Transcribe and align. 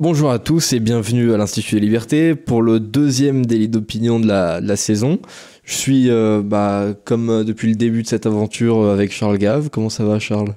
Bonjour 0.00 0.30
à 0.30 0.38
tous 0.38 0.72
et 0.72 0.78
bienvenue 0.80 1.32
à 1.34 1.36
l'Institut 1.36 1.74
des 1.76 1.80
Libertés 1.80 2.34
pour 2.36 2.62
le 2.62 2.78
deuxième 2.78 3.44
délit 3.44 3.68
d'opinion 3.68 4.20
de 4.20 4.28
la, 4.28 4.60
de 4.60 4.68
la 4.68 4.76
saison. 4.76 5.18
Je 5.64 5.74
suis, 5.74 6.08
euh, 6.08 6.40
bah, 6.44 6.86
comme 7.04 7.30
euh, 7.30 7.44
depuis 7.44 7.68
le 7.68 7.74
début 7.74 8.02
de 8.04 8.06
cette 8.08 8.24
aventure, 8.24 8.78
euh, 8.80 8.92
avec 8.94 9.10
Charles 9.12 9.38
Gave. 9.38 9.70
Comment 9.70 9.90
ça 9.90 10.04
va, 10.04 10.20
Charles? 10.20 10.54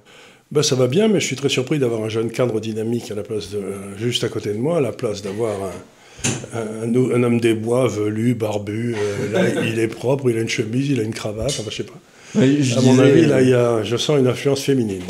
Ben, 0.51 0.61
ça 0.61 0.75
va 0.75 0.85
bien, 0.87 1.07
mais 1.07 1.19
je 1.19 1.25
suis 1.25 1.35
très 1.35 1.49
surpris 1.49 1.79
d'avoir 1.79 2.03
un 2.03 2.09
jeune 2.09 2.29
cadre 2.29 2.59
dynamique 2.59 3.09
à 3.09 3.15
la 3.15 3.23
place 3.23 3.49
de, 3.49 3.61
juste 3.97 4.23
à 4.23 4.29
côté 4.29 4.53
de 4.53 4.57
moi, 4.59 4.77
à 4.77 4.81
la 4.81 4.91
place 4.91 5.23
d'avoir 5.23 5.55
un, 6.53 6.59
un- 6.59 6.93
un- 6.93 7.11
un 7.15 7.23
homme 7.23 7.39
des 7.39 7.55
bois 7.55 7.87
velu, 7.87 8.35
barbu. 8.35 8.93
euh, 8.95 9.31
là, 9.33 9.63
il 9.67 9.79
est 9.79 9.87
propre, 9.87 10.29
il 10.29 10.37
a 10.37 10.41
une 10.41 10.49
chemise, 10.49 10.89
il 10.89 10.99
a 10.99 11.03
une 11.03 11.13
cravate, 11.15 11.47
enfin, 11.59 11.69
je 11.71 11.75
sais 11.77 11.83
pas. 11.83 11.99
Oui, 12.35 12.59
je 12.63 12.77
À 12.77 12.81
mon 12.81 12.99
avis, 12.99 13.25
là, 13.25 13.41
il 13.41 13.49
y 13.49 13.53
a, 13.55 13.81
je 13.81 13.97
sens 13.97 14.19
une 14.19 14.27
influence 14.27 14.61
féminine. 14.61 15.01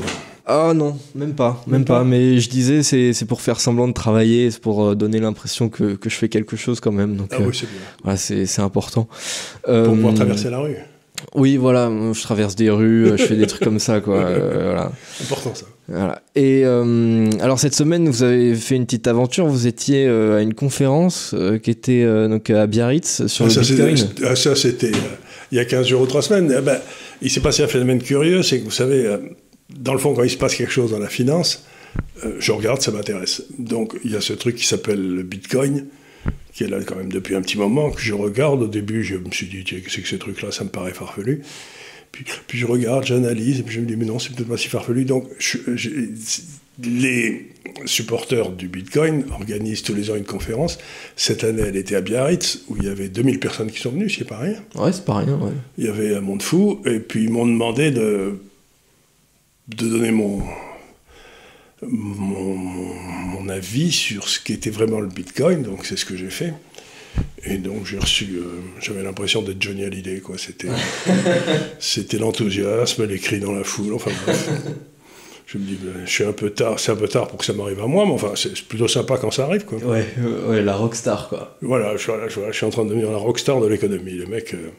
Ah 0.46 0.74
non, 0.76 0.98
même 1.16 1.34
pas, 1.34 1.62
même 1.68 1.80
Même 1.80 1.86
pas. 1.86 2.00
pas 2.00 2.04
Mais 2.04 2.40
je 2.40 2.50
disais, 2.50 2.84
c'est 2.84 3.14
c'est 3.14 3.26
pour 3.26 3.42
faire 3.42 3.60
semblant 3.60 3.88
de 3.88 3.94
travailler, 3.94 4.50
c'est 4.52 4.60
pour 4.62 4.84
euh, 4.86 4.96
donner 4.96 5.20
l'impression 5.20 5.70
que, 5.70 5.96
que 5.96 6.10
je 6.10 6.16
fais 6.16 6.30
quelque 6.30 6.56
chose 6.58 6.80
quand 6.80 6.92
même. 6.92 7.16
Donc 7.16 7.30
Ah 7.32 7.38
euh, 7.40 7.46
oui, 7.48 7.54
c'est 7.54 7.68
bien. 7.70 7.80
voilà, 8.04 8.18
c'est 8.18 8.46
c'est 8.46 8.62
important. 8.62 9.08
Pour 9.64 9.74
Euh, 9.74 9.86
pouvoir 9.90 10.14
traverser 10.14 10.50
la 10.50 10.60
rue. 10.60 10.76
Oui, 11.36 11.56
voilà, 11.58 11.92
je 12.14 12.22
traverse 12.24 12.56
des 12.56 12.72
rues, 12.72 13.06
euh, 13.12 13.18
je 13.18 13.24
fais 13.26 13.36
des 13.36 13.46
trucs 13.46 13.62
comme 13.64 13.78
ça, 13.78 14.02
quoi. 14.02 14.16
euh, 14.18 14.64
voilà. 14.66 14.92
Important, 15.22 15.54
ça. 15.54 15.66
Voilà. 15.88 16.20
Et 16.36 16.62
euh, 16.66 17.30
alors 17.42 17.60
cette 17.60 17.76
semaine, 17.76 18.10
vous 18.10 18.24
avez 18.24 18.56
fait 18.56 18.76
une 18.76 18.86
petite 18.86 19.06
aventure. 19.08 19.46
Vous 19.46 19.68
étiez 19.68 20.08
euh, 20.08 20.40
à 20.40 20.42
une 20.42 20.56
conférence 20.56 21.36
euh, 21.36 21.60
qui 21.60 21.70
était 21.70 22.02
euh, 22.04 22.28
donc 22.28 22.50
à 22.50 22.66
Biarritz 22.66 23.28
sur 23.28 23.46
Ah, 23.46 23.48
le 23.50 23.54
ça, 23.54 23.62
Bitcoin. 23.62 23.96
ah, 24.26 24.36
ça, 24.36 24.56
c'était 24.56 24.88
euh, 24.88 25.18
il 25.52 25.58
y 25.58 25.62
a 25.62 25.66
15 25.66 25.86
jours 25.86 26.02
ou 26.02 26.08
3 26.08 26.24
semaines. 26.24 26.56
Eh 26.58 26.62
ben, 26.62 26.80
il 27.22 27.30
s'est 27.30 27.42
passé 27.42 27.62
un 27.62 27.68
phénomène 27.68 28.02
curieux, 28.02 28.42
c'est 28.42 28.60
que 28.60 28.64
vous 28.66 28.72
savez, 28.72 29.06
euh, 29.06 29.18
dans 29.80 29.94
le 29.94 30.00
fond, 30.00 30.14
quand 30.14 30.24
il 30.24 30.30
se 30.30 30.38
passe 30.38 30.56
quelque 30.56 30.72
chose 30.72 30.92
dans 30.92 31.00
la 31.00 31.10
finance, 31.10 31.66
euh, 32.26 32.36
je 32.40 32.52
regarde, 32.52 32.82
ça 32.82 32.92
m'intéresse. 32.92 33.44
Donc, 33.60 33.96
il 34.04 34.12
y 34.12 34.16
a 34.16 34.22
ce 34.22 34.34
truc 34.34 34.56
qui 34.56 34.66
s'appelle 34.66 35.02
le 35.16 35.24
Bitcoin, 35.24 35.88
qui 36.54 36.64
est 36.64 36.68
là 36.68 36.80
quand 36.86 36.96
même 36.96 37.12
depuis 37.12 37.36
un 37.36 37.42
petit 37.42 37.58
moment, 37.58 37.90
que 37.92 38.02
je 38.02 38.14
regarde. 38.14 38.62
Au 38.64 38.68
début, 38.68 39.04
je 39.04 39.16
me 39.16 39.32
suis 39.32 39.48
dit, 39.48 39.64
tiens, 39.64 39.80
qu'est-ce 39.84 40.02
que 40.02 40.08
ce 40.08 40.16
truc-là, 40.18 40.52
ça 40.52 40.64
me 40.64 40.70
paraît 40.70 40.94
farfelu. 40.94 41.42
Puis, 42.12 42.26
puis 42.48 42.58
je 42.60 42.66
regarde, 42.66 43.06
j'analyse, 43.06 43.60
et 43.60 43.64
puis 43.64 43.74
je 43.76 43.80
me 43.80 43.86
dis, 43.86 43.96
mais 43.96 44.06
non, 44.06 44.20
c'est 44.20 44.34
peut-être 44.36 44.50
pas 44.50 44.58
si 44.58 44.68
farfelu. 44.68 45.06
Donc, 45.06 45.28
je- 45.40 45.58
je- 45.76 45.90
les 46.84 47.48
supporters 47.86 48.52
du 48.52 48.68
Bitcoin 48.68 49.26
organisent 49.32 49.82
tous 49.84 49.94
les 49.94 50.10
ans 50.10 50.16
une 50.16 50.26
conférence. 50.26 50.78
Cette 51.16 51.44
année, 51.44 51.64
elle 51.66 51.76
était 51.78 51.96
à 51.96 52.02
Biarritz, 52.02 52.64
où 52.68 52.76
il 52.78 52.84
y 52.84 52.88
avait 52.90 53.08
2000 53.08 53.40
personnes 53.40 53.72
qui 53.72 53.80
sont 53.80 53.92
venues, 53.92 54.10
c'est 54.10 54.26
pas 54.28 54.38
rien. 54.40 54.56
Ouais, 54.76 54.92
c'est 54.92 55.06
pas 55.06 55.18
rien. 55.20 55.36
Ouais. 55.40 55.52
Il 55.78 55.86
y 55.86 55.88
avait 55.88 56.16
un 56.16 56.22
monde 56.22 56.42
fou, 56.42 56.82
et 56.86 57.00
puis 57.00 57.24
ils 57.24 57.30
m'ont 57.30 57.46
demandé 57.48 57.92
de, 57.92 58.40
de 59.68 59.88
donner 59.88 60.12
mon, 60.12 60.42
mon, 61.84 62.56
mon 62.56 63.50
avis 63.50 63.92
sur 63.92 64.28
ce 64.28 64.40
qu'était 64.40 64.70
vraiment 64.70 65.00
le 65.00 65.08
Bitcoin, 65.08 65.64
donc 65.64 65.86
c'est 65.86 65.98
ce 65.98 66.06
que 66.06 66.16
j'ai 66.16 66.30
fait. 66.30 66.54
Et 67.44 67.58
donc 67.58 67.86
j'ai 67.86 67.98
reçu, 68.00 68.26
euh, 68.38 68.62
j'avais 68.80 69.04
l'impression 69.04 69.42
d'être 69.42 69.62
Johnny 69.62 69.84
Hallyday, 69.84 70.20
quoi. 70.22 70.38
C'était, 70.38 70.68
c'était 71.80 72.18
l'enthousiasme, 72.18 73.06
les 73.06 73.20
cris 73.20 73.40
dans 73.40 73.52
la 73.52 73.64
foule, 73.64 73.94
enfin 73.94 74.12
bref. 74.26 74.50
Je 75.48 75.58
me 75.58 75.64
dis, 75.66 75.78
ben, 75.82 75.92
je 76.06 76.10
suis 76.10 76.24
un 76.24 76.32
peu 76.32 76.52
tard, 76.52 76.80
c'est 76.80 76.94
un 76.94 76.96
peu 76.96 77.10
tard 77.10 77.28
pour 77.28 77.38
que 77.38 77.44
ça 77.44 77.52
m'arrive 77.52 77.82
à 77.82 77.88
moi, 77.88 78.06
mais 78.06 78.14
enfin 78.14 78.32
c'est 78.36 78.54
plutôt 78.62 78.88
sympa 78.88 79.18
quand 79.18 79.32
ça 79.32 79.44
arrive, 79.46 79.66
quoi. 79.66 79.80
Ouais, 79.80 80.06
ouais, 80.48 80.62
la 80.62 80.76
rockstar 80.78 81.28
quoi. 81.28 81.58
Voilà, 81.62 81.98
je, 81.98 82.06
voilà, 82.06 82.30
je- 82.30 82.36
voilà, 82.36 82.52
je 82.52 82.58
suis 82.58 82.66
en 82.66 82.70
train 82.70 82.86
de 82.86 82.90
devenir 82.90 83.12
la 83.12 83.18
rockstar 83.18 83.60
de 83.60 83.68
l'économie. 83.68 84.14
Les 84.14 84.28
mecs, 84.28 84.54
euh, 84.54 84.70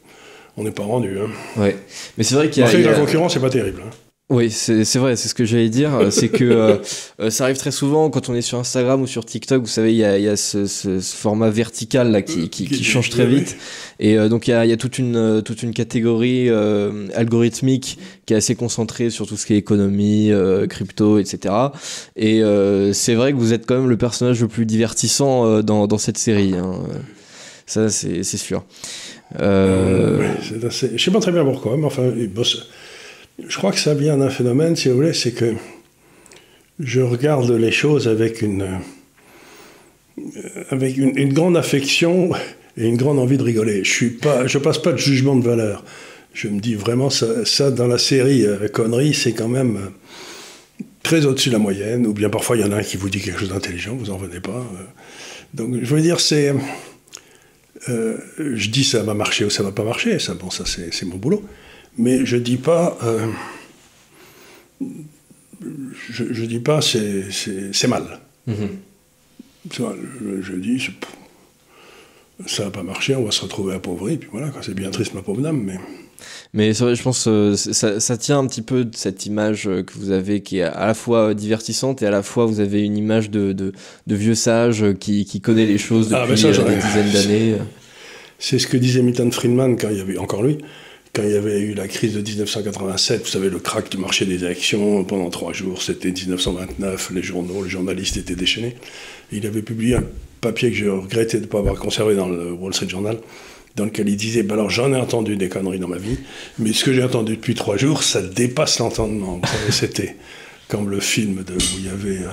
on 0.56 0.64
n'est 0.64 0.70
pas 0.70 0.84
rendu. 0.84 1.18
Hein. 1.18 1.28
Ouais. 1.60 1.76
Mais 2.16 2.24
c'est 2.24 2.36
vrai 2.36 2.48
qu'il 2.48 2.60
y 2.62 2.64
a. 2.64 2.68
Après, 2.68 2.80
il 2.80 2.84
y 2.86 2.88
a- 2.88 2.92
la 2.92 2.98
concurrence, 2.98 3.34
c'est 3.34 3.40
pas 3.40 3.50
terrible. 3.50 3.82
hein. 3.86 3.90
Oui, 4.34 4.50
c'est 4.50 4.96
vrai, 4.96 5.14
c'est 5.16 5.28
ce 5.28 5.34
que 5.34 5.44
j'allais 5.44 5.68
dire. 5.68 5.94
euh, 5.94 6.10
c'est 6.10 6.30
que 6.30 6.42
euh, 6.44 6.76
euh, 7.20 7.28
ça 7.28 7.44
arrive 7.44 7.58
très 7.58 7.70
souvent 7.70 8.08
quand 8.08 8.30
on 8.30 8.34
est 8.34 8.40
sur 8.40 8.58
Instagram 8.58 9.02
ou 9.02 9.06
sur 9.06 9.26
TikTok. 9.26 9.60
Vous 9.60 9.68
savez, 9.68 9.92
il 9.92 9.98
y 9.98 10.04
a, 10.04 10.18
y 10.18 10.26
a 10.26 10.36
ce, 10.36 10.64
ce- 10.66 11.00
ce 11.00 11.14
format 11.16 11.50
vertical 11.50 12.10
là 12.10 12.22
qui, 12.22 12.48
qui, 12.48 12.64
qui 12.66 12.82
change 12.82 13.10
très 13.10 13.26
vite. 13.26 13.56
Et 14.00 14.16
euh, 14.16 14.30
donc 14.30 14.48
il 14.48 14.52
y 14.52 14.54
a, 14.54 14.64
y 14.64 14.72
a 14.72 14.76
toute 14.78 14.98
une 14.98 15.16
euh, 15.16 15.40
toute 15.42 15.62
une 15.62 15.74
catégorie 15.74 16.48
euh, 16.48 17.08
algorithmique 17.14 17.98
qui 18.24 18.32
est 18.32 18.36
assez 18.38 18.54
concentrée 18.54 19.10
sur 19.10 19.26
tout 19.26 19.36
ce 19.36 19.44
qui 19.44 19.52
est 19.52 19.58
économie, 19.58 20.30
euh, 20.32 20.66
crypto, 20.66 21.18
etc. 21.18 21.54
Et 22.16 22.42
euh, 22.42 22.94
c'est 22.94 23.14
vrai 23.14 23.32
que 23.32 23.36
vous 23.36 23.52
êtes 23.52 23.66
quand 23.66 23.74
même 23.76 23.90
le 23.90 23.98
personnage 23.98 24.40
le 24.40 24.48
plus 24.48 24.64
divertissant 24.64 25.44
euh, 25.46 25.62
dans, 25.62 25.86
dans 25.86 25.98
cette 25.98 26.16
série. 26.18 26.54
hein. 26.54 26.78
Ça, 27.66 27.90
c'est 27.90 28.22
sûr. 28.24 28.64
Euh, 29.40 30.18
Ouais, 30.18 30.58
Je 30.96 30.98
sais 31.02 31.10
pas 31.10 31.20
très 31.20 31.32
bien 31.32 31.44
pourquoi, 31.44 31.76
mais 31.76 31.84
enfin, 31.86 32.02
il 32.16 32.28
bosse- 32.28 32.66
je 33.38 33.56
crois 33.56 33.72
que 33.72 33.78
ça 33.78 33.94
vient 33.94 34.18
d'un 34.18 34.30
phénomène, 34.30 34.76
si 34.76 34.88
vous 34.88 34.96
voulez, 34.96 35.12
c'est 35.14 35.32
que 35.32 35.54
je 36.78 37.00
regarde 37.00 37.50
les 37.50 37.70
choses 37.70 38.08
avec 38.08 38.42
une, 38.42 38.62
euh, 40.18 40.64
avec 40.70 40.96
une, 40.96 41.32
grande 41.32 41.56
affection 41.56 42.30
et 42.76 42.86
une 42.86 42.96
grande 42.96 43.18
envie 43.18 43.38
de 43.38 43.42
rigoler. 43.42 43.84
Je 43.84 43.90
suis 43.90 44.10
pas, 44.10 44.44
passe 44.62 44.78
pas 44.78 44.92
de 44.92 44.98
jugement 44.98 45.36
de 45.36 45.44
valeur. 45.44 45.84
Je 46.34 46.48
me 46.48 46.60
dis 46.60 46.74
vraiment 46.74 47.10
ça, 47.10 47.70
dans 47.70 47.86
la 47.86 47.98
série 47.98 48.46
euh, 48.46 48.68
Conneries, 48.68 49.14
c'est 49.14 49.32
quand 49.32 49.48
même 49.48 49.76
euh, 49.76 50.84
très 51.02 51.26
au-dessus 51.26 51.50
de 51.50 51.54
la 51.54 51.58
moyenne. 51.58 52.06
Ou 52.06 52.12
bien 52.12 52.30
parfois 52.30 52.56
il 52.56 52.62
y 52.62 52.64
en 52.64 52.72
a 52.72 52.76
un 52.76 52.82
qui 52.82 52.96
vous 52.96 53.10
dit 53.10 53.20
quelque 53.20 53.40
chose 53.40 53.50
d'intelligent, 53.50 53.94
vous 53.94 54.10
en 54.10 54.16
venez 54.16 54.40
pas. 54.40 54.50
euh. 54.50 54.84
Donc 55.54 55.76
je 55.82 55.94
veux 55.94 56.00
dire, 56.00 56.20
c'est 56.20 56.54
je 57.88 58.70
dis 58.70 58.84
ça 58.84 59.02
va 59.02 59.12
marcher 59.12 59.44
ou 59.44 59.50
ça 59.50 59.62
va 59.62 59.72
pas 59.72 59.82
marcher, 59.84 60.18
ça, 60.18 60.34
bon, 60.34 60.50
ça 60.50 60.64
c'est 60.66 61.04
mon 61.04 61.16
boulot. 61.16 61.44
Mais 61.98 62.24
je 62.24 62.36
dis 62.36 62.56
pas, 62.56 62.96
euh, 63.02 63.26
je, 66.10 66.24
je 66.32 66.44
dis 66.44 66.60
pas 66.60 66.80
c'est 66.82 67.88
mal. 67.88 68.20
mhm. 68.46 68.68
Je, 69.70 69.82
je 70.42 70.54
dis 70.54 70.82
ça 72.46 72.64
va 72.64 72.70
pas 72.70 72.82
marcher, 72.82 73.14
on 73.14 73.24
va 73.24 73.30
se 73.30 73.42
retrouver 73.42 73.74
appauvri, 73.74 74.16
puis 74.16 74.28
voilà, 74.32 74.50
c'est 74.62 74.74
bien 74.74 74.90
triste 74.90 75.14
ma 75.14 75.22
pauvre 75.22 75.40
dame, 75.42 75.62
mais 75.62 75.78
Mais 76.52 76.72
vrai, 76.72 76.96
je 76.96 77.02
pense 77.02 77.26
euh, 77.28 77.54
ça, 77.54 78.00
ça 78.00 78.16
tient 78.16 78.40
un 78.40 78.46
petit 78.48 78.62
peu 78.62 78.84
de 78.84 78.96
cette 78.96 79.26
image 79.26 79.68
euh, 79.68 79.82
que 79.84 79.92
vous 79.94 80.10
avez 80.10 80.42
qui 80.42 80.58
est 80.58 80.62
à 80.62 80.86
la 80.86 80.94
fois 80.94 81.34
divertissante 81.34 82.02
et 82.02 82.06
à 82.06 82.10
la 82.10 82.22
fois 82.24 82.46
vous 82.46 82.58
avez 82.58 82.82
une 82.82 82.96
image 82.96 83.30
de, 83.30 83.52
de, 83.52 83.72
de 84.08 84.14
vieux 84.16 84.34
sage 84.34 84.82
euh, 84.82 84.92
qui, 84.94 85.24
qui 85.24 85.40
connaît 85.40 85.66
les 85.66 85.78
choses 85.78 86.08
depuis 86.08 86.32
Ah, 86.32 86.36
ça, 86.36 86.48
euh, 86.48 86.68
des 86.68 86.76
dizaines 86.82 87.10
d'années. 87.12 87.56
C'est 88.40 88.58
ce 88.58 88.66
que 88.66 88.76
disait 88.76 89.02
Milton 89.02 89.30
Friedman 89.30 89.76
quand 89.76 89.88
il 89.90 89.98
y 89.98 90.00
avait, 90.00 90.18
encore 90.18 90.42
lui, 90.42 90.58
quand 91.14 91.22
il 91.22 91.32
y 91.32 91.36
avait 91.36 91.60
eu 91.60 91.74
la 91.74 91.88
crise 91.88 92.14
de 92.14 92.22
1987, 92.22 93.22
vous 93.22 93.28
savez, 93.28 93.50
le 93.50 93.58
crack 93.58 93.90
du 93.90 93.98
marché 93.98 94.24
des 94.24 94.44
actions 94.44 95.04
pendant 95.04 95.28
trois 95.28 95.52
jours, 95.52 95.82
c'était 95.82 96.10
1929, 96.10 97.10
les 97.14 97.22
journaux, 97.22 97.62
les 97.62 97.68
journalistes 97.68 98.16
étaient 98.16 98.34
déchaînés. 98.34 98.76
Il 99.30 99.46
avait 99.46 99.60
publié 99.60 99.96
un 99.96 100.04
papier 100.40 100.70
que 100.70 100.76
je 100.76 100.88
regrettais 100.88 101.36
de 101.36 101.42
ne 101.42 101.48
pas 101.48 101.58
avoir 101.58 101.76
conservé 101.76 102.14
dans 102.14 102.28
le 102.28 102.52
Wall 102.52 102.72
Street 102.72 102.88
Journal, 102.88 103.18
dans 103.76 103.84
lequel 103.84 104.08
il 104.08 104.16
disait, 104.16 104.42
ben 104.42 104.54
alors 104.54 104.70
j'en 104.70 104.92
ai 104.94 104.96
entendu 104.96 105.36
des 105.36 105.50
conneries 105.50 105.78
dans 105.78 105.88
ma 105.88 105.98
vie, 105.98 106.16
mais 106.58 106.72
ce 106.72 106.82
que 106.82 106.94
j'ai 106.94 107.04
entendu 107.04 107.36
depuis 107.36 107.54
trois 107.54 107.76
jours, 107.76 108.02
ça 108.02 108.22
dépasse 108.22 108.78
l'entendement. 108.78 109.42
C'était 109.70 110.16
comme 110.68 110.88
le 110.88 111.00
film 111.00 111.40
où 111.46 111.78
il 111.78 111.84
y 111.84 111.88
avait 111.90 112.24
euh, 112.24 112.30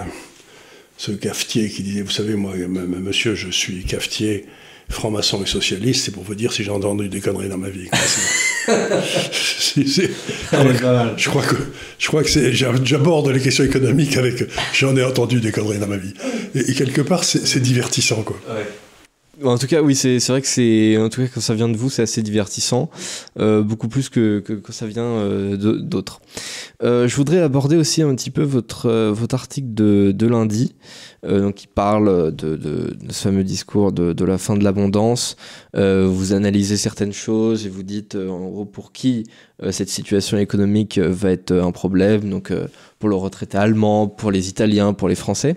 ce 0.96 1.12
cafetier 1.12 1.70
qui 1.70 1.84
disait, 1.84 2.02
vous 2.02 2.12
savez, 2.12 2.36
moi, 2.36 2.54
monsieur, 2.56 3.36
je 3.36 3.50
suis 3.50 3.84
cafetier, 3.84 4.46
franc-maçon 4.90 5.44
et 5.44 5.48
socialiste, 5.48 6.06
c'est 6.06 6.12
pour 6.12 6.24
vous 6.24 6.36
dire 6.36 6.52
si 6.52 6.64
j'ai 6.64 6.72
entendu 6.72 7.08
des 7.10 7.22
conneries 7.22 7.50
dans 7.50 7.58
ma 7.58 7.70
vie. 7.70 7.88
quoi. 7.90 8.00
C'est- 9.32 10.10
je 11.18 11.30
crois 11.30 11.44
que, 11.44 11.56
je 11.98 12.08
crois 12.08 12.24
que 12.24 12.30
j'aborde 12.84 13.30
les 13.30 13.40
questions 13.40 13.64
économiques 13.64 14.18
avec 14.18 14.44
j'en 14.74 14.96
ai 14.98 15.04
entendu 15.04 15.40
des 15.40 15.52
conneries 15.52 15.78
dans 15.80 15.88
ma 15.88 15.98
vie. 15.98 16.14
Et, 16.56 16.72
et 16.72 16.74
quelque 16.74 17.02
part, 17.02 17.24
c'est, 17.24 17.46
c'est 17.48 17.60
divertissant, 17.60 18.24
quoi. 18.24 18.40
En 19.44 19.58
tout 19.58 19.68
cas, 19.68 19.82
oui, 19.82 19.96
c'est 19.96 20.20
vrai 20.28 20.42
que 20.42 20.48
c'est. 20.48 20.98
En 20.98 21.08
tout 21.10 21.22
cas, 21.22 21.28
quand 21.34 21.40
ça 21.40 21.54
vient 21.54 21.70
de 21.70 21.78
vous, 21.78 21.90
c'est 21.90 22.02
assez 22.02 22.22
divertissant. 22.22 22.90
euh, 23.40 23.62
beaucoup 23.62 23.88
plus 23.88 24.10
que, 24.10 24.40
quand 24.40 24.74
ça 24.74 24.86
vient 24.88 25.04
euh, 25.04 25.56
d'autres. 25.56 26.22
Euh, 26.84 27.08
je 27.08 27.16
voudrais 27.16 27.40
aborder 27.40 27.78
aussi 27.78 28.02
un 28.02 28.14
petit 28.16 28.32
peu 28.32 28.44
votre, 28.44 28.90
votre 29.12 29.36
article 29.36 29.74
de, 29.74 30.12
de 30.12 30.28
lundi, 30.28 30.76
qui 31.56 31.68
parle 31.68 32.34
de, 32.34 32.98
ce 33.10 33.24
fameux 33.24 33.44
discours 33.44 33.92
de, 33.92 34.14
de 34.14 34.26
la 34.26 34.38
fin 34.38 34.56
de 34.56 34.64
l'abondance. 34.64 35.36
Vous 35.74 36.34
analysez 36.34 36.78
certaines 36.78 37.14
choses 37.14 37.66
et 37.66 37.70
vous 37.70 37.84
dites, 37.84 38.16
en 38.16 38.50
gros, 38.50 38.66
pour 38.66 38.92
qui 38.92 39.26
cette 39.72 39.90
situation 39.90 40.38
économique 40.38 40.98
va 40.98 41.32
être 41.32 41.52
un 41.54 41.72
problème. 41.72 42.30
Donc, 42.30 42.54
pour 43.00 43.10
le 43.10 43.16
retraité 43.16 43.58
allemand, 43.58 44.08
pour 44.08 44.32
les 44.32 44.50
Italiens, 44.50 44.94
pour 44.94 45.10
les 45.10 45.16
Français. 45.16 45.56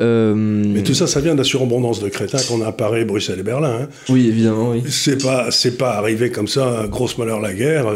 Euh, 0.00 0.34
Mais 0.36 0.82
tout 0.82 0.94
ça, 0.94 1.06
ça 1.06 1.20
vient 1.20 1.32
de 1.32 1.38
la 1.38 1.44
surabondance 1.44 2.00
de 2.00 2.08
crétins 2.08 2.38
qu'on 2.48 2.62
a 2.62 2.68
à 2.68 2.72
Paris, 2.72 3.04
Bruxelles 3.04 3.40
et 3.40 3.42
Berlin. 3.42 3.80
hein. 3.82 3.88
Oui, 4.08 4.28
évidemment, 4.28 4.70
oui. 4.70 4.82
C'est 4.88 5.20
pas, 5.22 5.50
c'est 5.50 5.76
pas 5.76 5.92
arrivé 5.94 6.30
comme 6.30 6.46
ça, 6.48 6.86
grosse 6.88 7.18
malheur 7.18 7.40
la 7.40 7.52
guerre. 7.52 7.86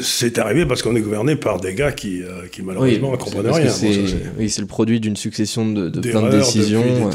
C'est 0.00 0.38
arrivé 0.38 0.64
parce 0.64 0.82
qu'on 0.82 0.96
est 0.96 1.00
gouverné 1.02 1.36
par 1.36 1.60
des 1.60 1.74
gars 1.74 1.92
qui, 1.92 2.22
euh, 2.22 2.46
qui 2.50 2.62
malheureusement 2.62 3.12
ne 3.12 3.16
Oui, 3.16 3.42
que 3.42 3.50
rien. 3.52 3.70
C'est- 3.70 4.00
oui, 4.38 4.48
c'est 4.48 4.62
le 4.62 4.66
produit 4.66 4.98
d'une 4.98 5.16
succession 5.16 5.70
de, 5.70 5.90
de 5.90 6.00
plein 6.00 6.22
de 6.22 6.30
décisions. 6.30 6.82
euh. 6.82 7.10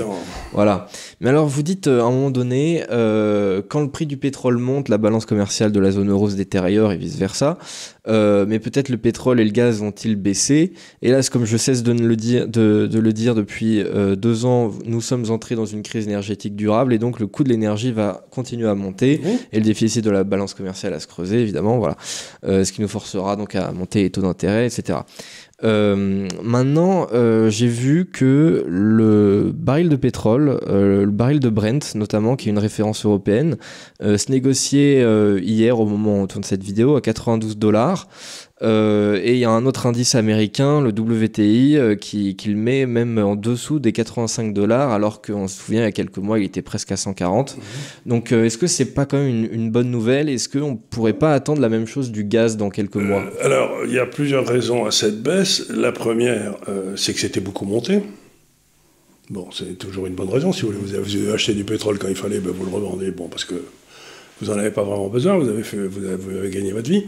Voilà. 0.53 0.87
Mais 1.19 1.29
alors, 1.29 1.47
vous 1.47 1.63
dites 1.63 1.87
euh, 1.87 2.01
à 2.01 2.03
un 2.03 2.11
moment 2.11 2.29
donné, 2.31 2.83
euh, 2.91 3.61
quand 3.67 3.81
le 3.81 3.89
prix 3.89 4.05
du 4.05 4.17
pétrole 4.17 4.57
monte, 4.57 4.87
la 4.89 4.97
balance 4.99 5.25
commerciale 5.25 5.71
de 5.71 5.79
la 5.79 5.89
zone 5.91 6.09
euro 6.11 6.29
se 6.29 6.35
détériore 6.35 6.91
et 6.91 6.97
vice-versa. 6.97 7.57
Euh, 8.07 8.45
mais 8.47 8.59
peut-être 8.59 8.89
le 8.89 8.97
pétrole 8.97 9.39
et 9.39 9.43
le 9.43 9.51
gaz 9.51 9.79
vont-ils 9.79 10.15
baisser 10.15 10.73
là, 11.03 11.19
comme 11.31 11.45
je 11.45 11.57
cesse 11.57 11.83
de 11.83 11.91
le 11.91 12.15
dire, 12.15 12.47
de, 12.47 12.89
le 12.91 13.13
dire 13.13 13.35
depuis 13.35 13.83
deux 14.17 14.45
ans, 14.45 14.71
nous 14.85 15.01
sommes 15.01 15.29
entrés 15.29 15.55
dans 15.55 15.65
une 15.65 15.83
crise 15.83 16.07
énergétique 16.07 16.55
durable 16.55 16.93
et 16.93 16.97
donc 16.97 17.19
le 17.19 17.27
coût 17.27 17.43
de 17.43 17.49
l'énergie 17.49 17.91
va 17.91 18.25
continuer 18.31 18.67
à 18.67 18.73
monter 18.73 19.21
et 19.51 19.57
le 19.59 19.63
déficit 19.65 20.03
de 20.03 20.09
la 20.09 20.23
balance 20.23 20.53
commerciale 20.55 20.93
à 20.93 20.99
se 20.99 21.05
creuser, 21.07 21.39
évidemment. 21.41 21.77
Voilà. 21.77 21.97
Ce 22.63 22.71
qui 22.71 22.81
nous 22.81 22.87
forcera 22.87 23.35
donc 23.35 23.55
à 23.55 23.71
monter 23.71 24.03
les 24.03 24.09
taux 24.09 24.21
d'intérêt, 24.21 24.65
etc. 24.65 24.99
Euh, 25.63 26.27
maintenant, 26.41 27.07
euh, 27.11 27.49
j'ai 27.49 27.67
vu 27.67 28.05
que 28.05 28.65
le 28.67 29.51
baril 29.53 29.89
de 29.89 29.95
pétrole, 29.95 30.59
euh, 30.67 31.05
le 31.05 31.11
baril 31.11 31.39
de 31.39 31.49
Brent 31.49 31.95
notamment, 31.95 32.35
qui 32.35 32.47
est 32.47 32.51
une 32.51 32.59
référence 32.59 33.05
européenne, 33.05 33.57
se 34.01 34.31
négociait 34.31 35.03
hier 35.41 35.79
au 35.79 35.85
moment 35.85 36.19
où 36.19 36.23
on 36.23 36.27
tourne 36.27 36.43
cette 36.43 36.63
vidéo 36.63 36.95
à 36.95 37.01
92 37.01 37.57
dollars. 37.57 38.07
Euh, 38.61 39.19
et 39.23 39.33
il 39.33 39.39
y 39.39 39.45
a 39.45 39.49
un 39.51 39.65
autre 39.65 39.85
indice 39.85 40.15
américain, 40.15 40.81
le 40.81 40.89
WTI, 40.89 41.77
euh, 41.77 41.95
qui, 41.95 42.35
qui, 42.35 42.49
le 42.49 42.57
met 42.57 42.85
même 42.85 43.17
en 43.17 43.35
dessous 43.35 43.79
des 43.79 43.93
85 43.93 44.53
dollars, 44.53 44.91
alors 44.91 45.21
qu'on 45.21 45.47
se 45.47 45.61
souvient 45.61 45.81
il 45.81 45.85
y 45.85 45.87
a 45.87 45.91
quelques 45.91 46.17
mois, 46.17 46.39
il 46.39 46.45
était 46.45 46.61
presque 46.61 46.91
à 46.91 46.97
140. 46.97 47.55
Mhm. 47.55 47.63
Donc 48.05 48.31
euh, 48.31 48.43
est-ce 48.43 48.57
que 48.57 48.67
c'est 48.67 48.93
pas 48.93 49.05
quand 49.05 49.17
même 49.17 49.29
une, 49.29 49.49
une 49.51 49.71
bonne 49.71 49.89
nouvelle? 49.89 50.27
Est-ce 50.27 50.49
qu'on 50.49 50.75
pourrait 50.75 51.13
pas 51.13 51.33
attendre 51.33 51.61
la 51.61 51.69
même 51.69 51.87
chose 51.87 52.11
du 52.11 52.25
gaz 52.25 52.57
dans 52.57 52.69
quelques 52.69 52.97
mois? 52.97 53.23
Alors, 53.41 53.71
il 53.85 53.93
y 53.93 53.99
a 53.99 54.05
plusieurs 54.05 54.45
raisons 54.45 54.85
à 54.85 54.91
cette 54.91 55.21
baisse. 55.21 55.69
La 55.69 55.93
première, 55.93 56.55
c'est 56.95 57.13
que 57.13 57.19
c'était 57.19 57.39
beaucoup 57.39 57.65
monté. 57.65 58.01
Bon, 59.29 59.47
c'est 59.51 59.77
toujours 59.77 60.07
une 60.07 60.15
bonne 60.15 60.29
raison. 60.29 60.51
Si 60.51 60.63
vous, 60.63 60.71
vous 60.71 60.95
avez 60.95 61.31
acheté 61.31 61.53
du 61.53 61.63
pétrole 61.63 61.97
quand 61.99 62.07
il 62.07 62.15
fallait, 62.15 62.39
ben 62.39 62.51
vous 62.51 62.65
le 62.65 62.71
revendez, 62.71 63.11
bon, 63.11 63.27
parce 63.27 63.45
que 63.45 63.55
vous 64.41 64.47
n'en 64.51 64.57
avez 64.57 64.71
pas 64.71 64.83
vraiment 64.83 65.07
besoin, 65.07 65.37
vous 65.37 65.47
avez, 65.47 65.63
fait, 65.63 65.77
vous 65.77 66.03
avez, 66.03 66.15
vous 66.15 66.37
avez 66.37 66.49
gagné 66.49 66.71
votre 66.71 66.89
vie. 66.89 67.05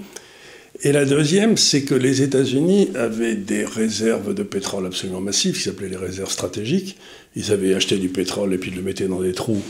Et 0.83 0.91
la 0.91 1.05
deuxième, 1.05 1.57
c'est 1.57 1.83
que 1.83 1.93
les 1.93 2.21
États-Unis 2.21 2.89
avaient 2.95 3.35
des 3.35 3.65
réserves 3.65 4.33
de 4.33 4.43
pétrole 4.43 4.85
absolument 4.85 5.21
massives, 5.21 5.55
qui 5.55 5.61
s'appelaient 5.61 5.89
les 5.89 5.97
réserves 5.97 6.31
stratégiques. 6.31 6.97
Ils 7.35 7.51
avaient 7.51 7.73
acheté 7.73 7.97
du 7.97 8.09
pétrole 8.09 8.53
et 8.53 8.57
puis 8.57 8.71
ils 8.71 8.77
le 8.77 8.81
mettaient 8.81 9.07
dans 9.07 9.21
des 9.21 9.33
trous. 9.33 9.61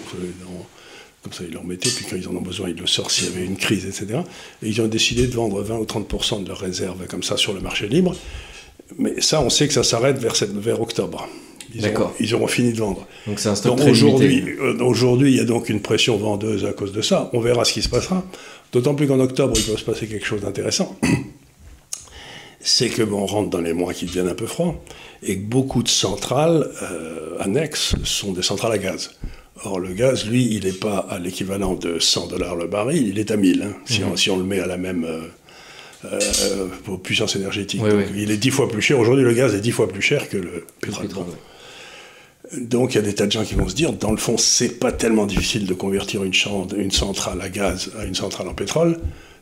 comme 1.24 1.34
ça, 1.34 1.44
ils 1.44 1.52
le 1.52 1.60
remettaient, 1.60 1.90
puis 1.90 2.06
quand 2.10 2.16
ils 2.16 2.28
en 2.28 2.36
ont 2.36 2.42
besoin, 2.42 2.70
ils 2.70 2.80
le 2.80 2.88
sortent 2.88 3.12
s'il 3.12 3.26
y 3.26 3.36
avait 3.36 3.46
une 3.46 3.58
crise, 3.58 3.86
etc. 3.86 4.22
Et 4.64 4.70
ils 4.70 4.82
ont 4.82 4.88
décidé 4.88 5.28
de 5.28 5.34
vendre 5.34 5.62
20 5.62 5.80
ou 5.80 5.86
30 5.86 6.44
de 6.44 6.48
leurs 6.48 6.60
réserves 6.60 7.06
comme 7.08 7.24
ça 7.24 7.36
sur 7.36 7.54
le 7.54 7.60
marché 7.60 7.88
libre. 7.88 8.16
Mais 8.98 9.20
ça, 9.22 9.42
on 9.42 9.50
sait 9.50 9.68
que 9.68 9.74
ça 9.74 9.84
s'arrête 9.84 10.18
vers, 10.18 10.36
vers 10.54 10.82
octobre. 10.82 11.28
Ils 11.74 11.88
auront, 11.88 12.12
ils 12.20 12.36
auront, 12.36 12.48
fini 12.48 12.74
de 12.74 12.80
vendre. 12.80 13.08
Donc 13.28 13.40
c'est 13.40 13.50
un 13.50 13.56
stock 13.56 13.80
aujourd'hui, 13.80 14.44
euh, 14.62 14.78
aujourd'hui, 14.80 15.32
il 15.32 15.38
y 15.38 15.40
a 15.40 15.46
donc 15.46 15.70
une 15.70 15.82
pression 15.82 16.18
vendeuse 16.18 16.66
à 16.66 16.74
cause 16.74 16.92
de 16.92 17.02
ça. 17.02 17.30
On 17.34 17.40
verra 17.40 17.66
ce 17.66 17.74
qui 17.74 17.82
se 17.82 17.90
passera. 17.90 18.24
D'autant 18.72 18.96
plus 18.96 19.08
qu'en 19.08 19.20
octobre, 19.20 19.54
il 19.56 19.64
peut 19.64 19.78
se 19.78 19.84
passer 19.84 20.08
quelque 20.08 20.26
chose 20.26 20.42
d'intéressant. 20.42 20.98
C'est 22.64 22.90
que 22.90 23.02
bon, 23.02 23.22
on 23.22 23.26
rentre 23.26 23.50
dans 23.50 23.62
les 23.62 23.74
mois 23.74 23.94
qui 23.94 24.06
deviennent 24.06 24.28
un 24.28 24.36
peu 24.36 24.46
froids 24.46 24.76
et 25.24 25.38
que 25.38 25.44
beaucoup 25.44 25.82
de 25.82 25.90
centrales 25.90 26.70
euh, 26.84 27.38
annexes 27.40 27.96
sont 28.04 28.34
des 28.34 28.44
centrales 28.44 28.74
à 28.74 28.78
gaz. 28.78 29.12
Or, 29.64 29.80
le 29.80 29.94
gaz, 29.94 30.26
lui, 30.26 30.56
il 30.56 30.66
n'est 30.66 30.72
pas 30.72 31.06
à 31.10 31.20
l'équivalent 31.20 31.76
de 31.76 32.00
100 32.00 32.28
dollars 32.28 32.56
le 32.56 32.68
baril, 32.68 33.08
il 33.08 33.20
est 33.20 33.32
à 33.32 33.38
1000, 33.38 33.62
hein, 33.64 33.74
si, 33.86 34.04
on, 34.04 34.12
mhm. 34.12 34.18
si, 34.18 34.30
on, 34.30 34.38
le 34.38 34.44
met 34.44 34.60
à 34.60 34.66
la 34.66 34.78
même 34.78 35.06
euh, 35.06 35.22
euh, 36.06 36.98
puissance 36.98 37.36
énergétique. 37.36 37.82
Il 38.16 38.32
est 38.32 38.38
10 38.38 38.50
fois 38.52 38.68
plus 38.68 38.82
cher. 38.82 39.00
Aujourd'hui, 39.00 39.24
le 39.24 39.34
gaz 39.34 39.54
est 39.54 39.62
10 39.62 39.72
fois 39.72 39.88
plus 39.88 40.02
cher 40.02 40.30
que 40.30 40.38
le 40.38 40.66
pétrole. 40.82 41.08
Donc 42.58 42.94
il 42.94 42.96
y 42.96 43.00
a 43.00 43.04
des 43.04 43.14
tas 43.14 43.28
de 43.28 43.32
gens 43.32 43.44
qui 43.44 43.56
vont 43.56 43.70
se 43.70 43.76
dire, 43.76 43.94
dans 43.94 44.12
le 44.12 44.18
fond, 44.18 44.38
c'est 44.38 44.80
pas 44.80 44.92
tellement 44.92 45.26
difficile 45.26 45.66
de 45.66 45.74
convertir 45.74 46.24
une, 46.24 46.34
une 46.78 46.92
centrale 46.92 47.40
à 47.42 47.50
gaz 47.50 47.92
à 48.00 48.06
une 48.06 48.16
centrale 48.16 48.48
en 48.48 48.54
pétrole. 48.54 49.00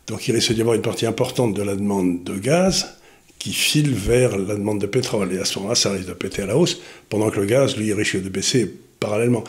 Donc 0.08 0.28
il 0.28 0.34
risque 0.34 0.54
d'y 0.54 0.62
avoir 0.62 0.76
une 0.76 0.82
partie 0.82 1.06
importante 1.06 1.54
de 1.54 1.64
la 1.64 1.76
demande 1.76 2.24
de 2.24 2.38
gaz 2.38 2.96
qui 3.38 3.54
file 3.54 3.94
vers 3.94 4.38
la 4.38 4.56
demande 4.56 4.82
de 4.82 4.86
pétrole. 4.86 5.34
Et 5.34 5.40
à 5.40 5.46
ce 5.46 5.58
moment-là, 5.60 5.76
ça 5.76 5.92
risque 5.92 6.08
de 6.08 6.14
péter 6.14 6.42
à 6.42 6.46
la 6.46 6.58
hausse, 6.58 6.80
pendant 7.08 7.30
que 7.30 7.40
le 7.40 7.46
gaz, 7.46 7.78
lui, 7.78 7.94
risque 7.94 8.22
de 8.22 8.28
baisser 8.28 8.72
parallèlement. 9.00 9.46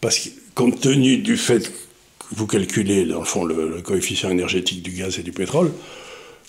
Parce 0.00 0.18
que, 0.20 0.28
compte 0.54 0.80
tenu 0.80 1.18
du 1.18 1.36
fait 1.36 1.68
que 1.68 2.34
vous 2.36 2.46
calculez, 2.46 3.04
dans 3.04 3.18
le 3.18 3.24
fond, 3.24 3.44
le 3.44 3.82
coefficient 3.82 4.30
énergétique 4.30 4.82
du 4.82 4.92
gaz 4.92 5.18
et 5.18 5.22
du 5.22 5.32
pétrole, 5.32 5.72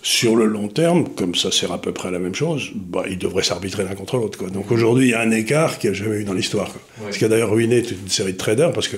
sur 0.06 0.36
le 0.36 0.46
long 0.46 0.68
terme, 0.68 1.08
comme 1.16 1.34
ça 1.34 1.50
sert 1.50 1.72
à 1.72 1.80
peu 1.80 1.94
près 1.94 2.10
à 2.10 2.12
la 2.12 2.20
même 2.20 2.36
chose, 2.36 2.72
bah, 2.76 3.06
ils 3.10 3.18
devraient 3.18 3.42
s'arbitrer 3.42 3.86
l'un 3.86 3.96
contre 3.96 4.18
l'autre. 4.18 4.50
Donc 4.50 4.70
aujourd'hui, 4.70 5.08
il 5.08 5.12
y 5.12 5.14
a 5.14 5.22
un 5.22 5.32
écart 5.32 5.80
qu'il 5.80 5.92
n'y 5.92 5.96
a 5.96 6.00
jamais 6.00 6.18
eu 6.18 6.24
dans 6.26 6.34
l'histoire. 6.34 6.70
Ce 7.10 7.18
qui 7.18 7.24
a 7.24 7.30
d'ailleurs 7.30 7.52
ruiné 7.52 7.82
toute 7.82 7.98
une 8.02 8.10
série 8.10 8.34
de 8.34 8.38
traders, 8.38 8.74
parce 8.74 8.90
que 8.90 8.98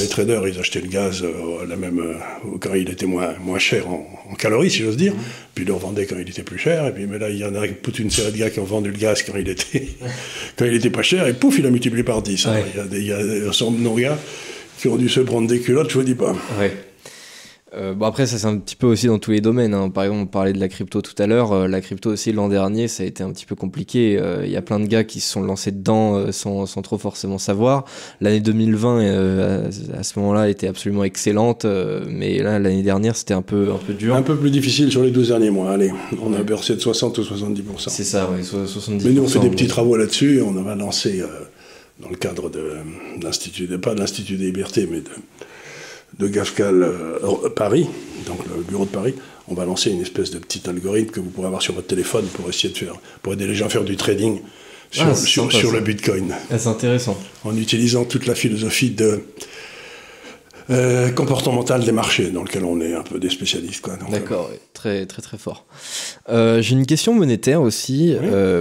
les 0.00 0.08
traders, 0.08 0.48
ils 0.48 0.58
achetaient 0.58 0.80
le 0.80 0.88
gaz 0.88 1.22
euh, 1.22 1.64
la 1.68 1.76
même, 1.76 2.00
euh, 2.00 2.58
quand 2.60 2.74
il 2.74 2.90
était 2.90 3.06
moins, 3.06 3.32
moins 3.40 3.60
cher 3.60 3.88
en, 3.88 4.04
calories, 4.36 4.70
si 4.70 4.82
j'ose 4.82 4.96
dire, 4.96 5.12
mhm. 5.12 5.20
puis 5.54 5.64
ils 5.64 5.68
le 5.68 5.74
revendaient 5.74 6.06
quand 6.06 6.16
il 6.18 6.28
était 6.28 6.42
plus 6.42 6.58
cher. 6.58 6.84
Et 6.88 6.92
puis, 6.92 7.06
mais 7.06 7.20
là, 7.20 7.30
il 7.30 7.36
y 7.36 7.44
en 7.44 7.54
a 7.54 7.68
toute 7.68 8.00
une 8.00 8.10
série 8.10 8.32
de 8.32 8.38
gars 8.38 8.50
qui 8.50 8.58
ont 8.58 8.64
vendu 8.64 8.90
le 8.90 8.98
gaz 8.98 9.22
quand 9.22 9.38
il 9.38 9.48
était, 9.48 9.86
quand 10.56 10.64
il 10.64 10.74
était 10.74 10.90
pas 10.90 11.02
cher, 11.02 11.28
et 11.28 11.32
pouf, 11.32 11.60
il 11.60 11.66
a 11.66 11.70
multiplié 11.70 12.02
par 12.02 12.22
10. 12.22 12.48
il 12.74 12.76
y 12.76 12.80
a, 12.80 12.84
des, 12.86 12.98
il 12.98 13.06
y 13.06 13.12
a 13.12 13.22
de 13.22 14.00
gars 14.00 14.18
qui 14.80 14.88
ont 14.88 14.96
dû 14.96 15.08
se 15.08 15.20
prendre 15.20 15.46
des 15.46 15.60
culottes, 15.60 15.90
je 15.90 15.98
vous 15.98 16.04
dis 16.04 16.16
pas. 16.16 16.34
Euh, 17.72 17.94
bon 17.94 18.06
après 18.06 18.26
ça 18.26 18.36
c'est 18.36 18.46
un 18.46 18.56
petit 18.56 18.74
peu 18.74 18.88
aussi 18.88 19.06
dans 19.06 19.18
tous 19.18 19.30
les 19.30 19.40
domaines. 19.40 19.74
Hein. 19.74 19.90
Par 19.90 20.04
exemple 20.04 20.22
on 20.22 20.26
parlait 20.26 20.52
de 20.52 20.58
la 20.58 20.68
crypto 20.68 21.02
tout 21.02 21.14
à 21.22 21.26
l'heure. 21.26 21.52
Euh, 21.52 21.68
la 21.68 21.80
crypto 21.80 22.10
aussi 22.10 22.32
l'an 22.32 22.48
dernier 22.48 22.88
ça 22.88 23.04
a 23.04 23.06
été 23.06 23.22
un 23.22 23.30
petit 23.30 23.46
peu 23.46 23.54
compliqué. 23.54 24.18
Euh, 24.18 24.44
il 24.44 24.50
y 24.50 24.56
a 24.56 24.62
plein 24.62 24.80
de 24.80 24.86
gars 24.86 25.04
qui 25.04 25.20
se 25.20 25.30
sont 25.30 25.42
lancés 25.42 25.70
dedans 25.70 26.32
sans, 26.32 26.66
sans, 26.66 26.82
trop 26.82 26.98
forcément 26.98 27.38
savoir. 27.38 27.84
L'année 28.20 28.40
2020 28.40 29.68
à, 29.96 30.02
ce 30.02 30.18
moment-là 30.18 30.48
était 30.48 30.66
absolument 30.66 31.04
excellente. 31.04 31.64
mais 32.08 32.38
là 32.38 32.58
l'année 32.58 32.82
dernière 32.82 33.14
c'était 33.14 33.34
un 33.34 33.42
peu, 33.42 33.70
un 33.72 33.78
peu 33.78 33.94
dur. 33.94 34.16
Un 34.16 34.22
peu 34.22 34.36
plus 34.36 34.50
difficile 34.50 34.90
sur 34.90 35.02
les 35.02 35.10
12 35.10 35.28
derniers 35.28 35.50
mois. 35.50 35.70
Allez 35.70 35.92
on 36.20 36.32
a 36.32 36.42
bercé 36.42 36.74
de 36.74 36.80
60 36.80 37.18
ou 37.18 37.22
70%. 37.22 37.62
C'est 37.88 38.04
ça 38.04 38.28
oui 38.34 38.42
70%. 38.42 39.00
Mais 39.04 39.12
nous 39.12 39.22
on 39.22 39.28
fait 39.28 39.38
des 39.38 39.50
petits 39.50 39.68
travaux 39.68 39.96
là-dessus 39.96 40.42
on 40.42 40.50
va 40.50 40.74
lancer 40.74 41.22
dans 42.00 42.08
le 42.08 42.16
cadre 42.16 42.50
de 42.50 42.72
l'Institut, 43.22 43.68
pas 43.78 43.94
de 43.94 44.00
l'Institut 44.00 44.36
des 44.36 44.46
libertés 44.46 44.88
mais 44.90 45.00
de 45.00 45.10
de 46.18 46.28
Gafcal 46.28 46.82
euh, 46.82 47.48
Paris, 47.54 47.86
donc 48.26 48.38
le 48.54 48.62
bureau 48.62 48.84
de 48.84 48.90
Paris, 48.90 49.14
on 49.48 49.54
va 49.54 49.64
lancer 49.64 49.90
une 49.90 50.02
espèce 50.02 50.30
de 50.30 50.38
petit 50.38 50.68
algorithme 50.68 51.10
que 51.10 51.20
vous 51.20 51.30
pourrez 51.30 51.46
avoir 51.46 51.62
sur 51.62 51.74
votre 51.74 51.86
téléphone 51.86 52.26
pour 52.34 52.48
essayer 52.48 52.72
de 52.72 52.78
faire, 52.78 52.94
pour 53.22 53.32
aider 53.32 53.46
les 53.46 53.54
gens 53.54 53.66
à 53.66 53.70
faire 53.70 53.84
du 53.84 53.96
trading 53.96 54.40
sur, 54.90 55.06
ah, 55.06 55.14
sur, 55.14 55.72
le 55.72 55.80
Bitcoin. 55.80 56.34
Ah, 56.50 56.58
c'est 56.58 56.68
intéressant. 56.68 57.16
En 57.44 57.56
utilisant 57.56 58.04
toute 58.04 58.26
la 58.26 58.34
philosophie 58.34 58.90
de 58.90 59.22
euh, 60.70 61.10
comportemental 61.10 61.84
des 61.84 61.90
marchés, 61.90 62.30
dans 62.30 62.42
lequel 62.42 62.64
on 62.64 62.80
est 62.80 62.94
un 62.94 63.02
peu 63.02 63.18
des 63.18 63.30
spécialistes. 63.30 63.84
D'accord, 64.10 64.50
euh, 64.52 64.56
très 64.72 65.04
très 65.04 65.20
très 65.20 65.36
fort. 65.36 65.66
Euh, 66.28 66.62
j'ai 66.62 66.74
une 66.74 66.86
question 66.86 67.12
monétaire 67.12 67.60
aussi, 67.60 68.14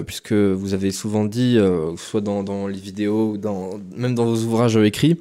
puisque 0.07 0.33
vous 0.33 0.73
avez 0.73 0.91
souvent 0.91 1.25
dit, 1.25 1.59
soit 1.97 2.21
dans, 2.21 2.67
les 2.67 2.79
vidéos 2.79 3.31
ou 3.33 3.37
dans, 3.37 3.79
même 3.95 4.15
dans 4.15 4.25
vos 4.25 4.43
ouvrages 4.43 4.77
écrits, 4.77 5.17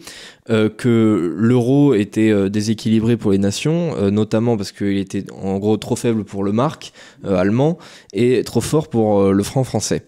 que 0.47 1.35
l'euro 1.37 1.95
était 1.95 2.49
déséquilibré 2.49 3.17
pour 3.19 3.33
les 3.33 3.39
nations, 3.39 4.11
notamment 4.11 4.57
parce 4.57 4.73
qu'il 4.73 4.97
était 4.97 5.25
en 5.33 5.59
gros 5.59 5.77
trop 5.77 5.97
faible 5.97 6.25
pour 6.25 6.43
le 6.43 6.53
mark 6.53 6.93
allemand 7.25 7.79
et 8.15 8.43
trop 8.45 8.63
fort 8.63 8.89
pour 8.89 9.31
le 9.31 9.43
franc 9.43 9.65
français. 9.65 10.05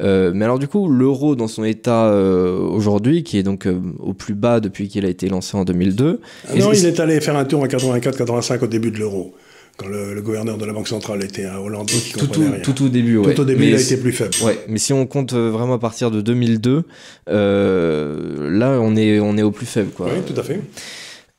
Euh, 0.00 0.32
mais 0.34 0.44
alors 0.44 0.58
du 0.58 0.68
coup, 0.68 0.88
l'euro 0.88 1.36
dans 1.36 1.48
son 1.48 1.64
état 1.64 2.06
euh, 2.06 2.58
aujourd'hui, 2.58 3.22
qui 3.22 3.38
est 3.38 3.42
donc 3.42 3.66
euh, 3.66 3.80
au 3.98 4.14
plus 4.14 4.34
bas 4.34 4.60
depuis 4.60 4.88
qu'il 4.88 5.04
a 5.04 5.08
été 5.08 5.28
lancé 5.28 5.56
en 5.56 5.64
2002. 5.64 6.20
Ah 6.48 6.54
non, 6.56 6.72
il 6.72 6.86
est 6.86 7.00
allé 7.00 7.20
faire 7.20 7.36
un 7.36 7.44
tour 7.44 7.60
en 7.60 7.66
84-85 7.66 8.64
au 8.64 8.66
début 8.66 8.90
de 8.90 8.98
l'euro. 8.98 9.34
Quand 9.76 9.88
le, 9.88 10.20
gouverneur 10.20 10.58
de 10.58 10.66
la 10.66 10.74
Banque 10.74 10.88
centrale 10.88 11.24
était 11.24 11.46
un 11.46 11.56
Hollandais 11.56 11.94
qui 11.94 12.12
tout, 12.12 12.26
tout, 12.26 12.40
rien. 12.40 12.60
tout, 12.62 12.84
au 12.84 12.88
début, 12.88 13.16
ouais. 13.16 13.32
Tout 13.32 13.40
au 13.40 13.44
début, 13.44 13.68
il 13.68 13.74
a 13.74 13.80
été 13.80 13.96
plus 13.96 14.12
faible. 14.12 14.34
Ouais, 14.44 14.58
mais 14.68 14.78
si 14.78 14.92
on 14.92 15.06
compte 15.06 15.32
vraiment 15.32 15.74
à 15.74 15.78
partir 15.78 16.10
de 16.10 16.20
2002, 16.20 16.84
là, 17.26 18.78
on 18.82 18.96
est, 18.96 19.20
on 19.20 19.38
est 19.38 19.42
au 19.42 19.52
plus 19.52 19.66
faible, 19.66 19.90
quoi. 19.90 20.06
Oui, 20.06 20.20
tout 20.26 20.38
à 20.38 20.42
fait. 20.42 20.60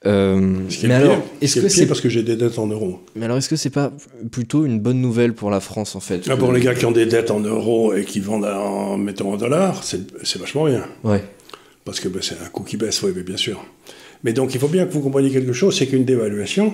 Euh, 0.08 0.58
mais 0.84 0.94
alors, 0.96 1.24
est-ce 1.42 1.62
que 1.62 1.70
c'est 1.70 1.86
parce 1.86 2.02
que 2.02 2.10
j'ai 2.10 2.24
des 2.24 2.36
dettes 2.36 2.58
en 2.58 2.66
euros 2.66 3.02
Mais 3.16 3.26
alors, 3.26 3.38
est-ce 3.38 3.50
que 3.50 3.56
c'est 3.56 3.70
pas 3.70 3.94
plutôt 4.32 4.66
une 4.66 4.80
bonne 4.80 5.00
nouvelle 5.00 5.34
pour 5.34 5.52
la 5.52 5.60
France 5.60 5.96
en 5.96 6.00
fait? 6.00 6.28
Ah, 6.28 6.38
Pour 6.38 6.52
les 6.52 6.60
gars 6.60 6.74
qui 6.74 6.86
ont 6.86 6.92
des 6.92 7.06
dettes 7.06 7.30
en 7.30 7.40
euros 7.40 7.94
et 7.94 8.04
qui 8.04 8.20
vendent 8.20 8.46
en 8.46 8.98
mettons 8.98 9.34
en 9.34 9.38
dollars, 9.38 9.84
c'est 9.84 10.40
vachement 10.40 10.66
bien. 10.66 10.88
Ouais. 11.04 11.24
Parce 11.86 12.00
que 12.00 12.08
ben, 12.08 12.22
c'est 12.22 12.42
un 12.42 12.50
coût 12.50 12.64
qui 12.64 12.78
baisse, 12.78 13.02
oui, 13.04 13.12
bien 13.12 13.38
sûr. 13.38 13.64
Mais 14.24 14.34
donc, 14.34 14.54
il 14.56 14.60
faut 14.60 14.68
bien 14.68 14.86
que 14.86 14.92
vous 14.92 15.02
compreniez 15.02 15.30
quelque 15.30 15.54
chose, 15.54 15.78
c'est 15.78 15.88
qu'une 15.88 16.06
dévaluation, 16.06 16.74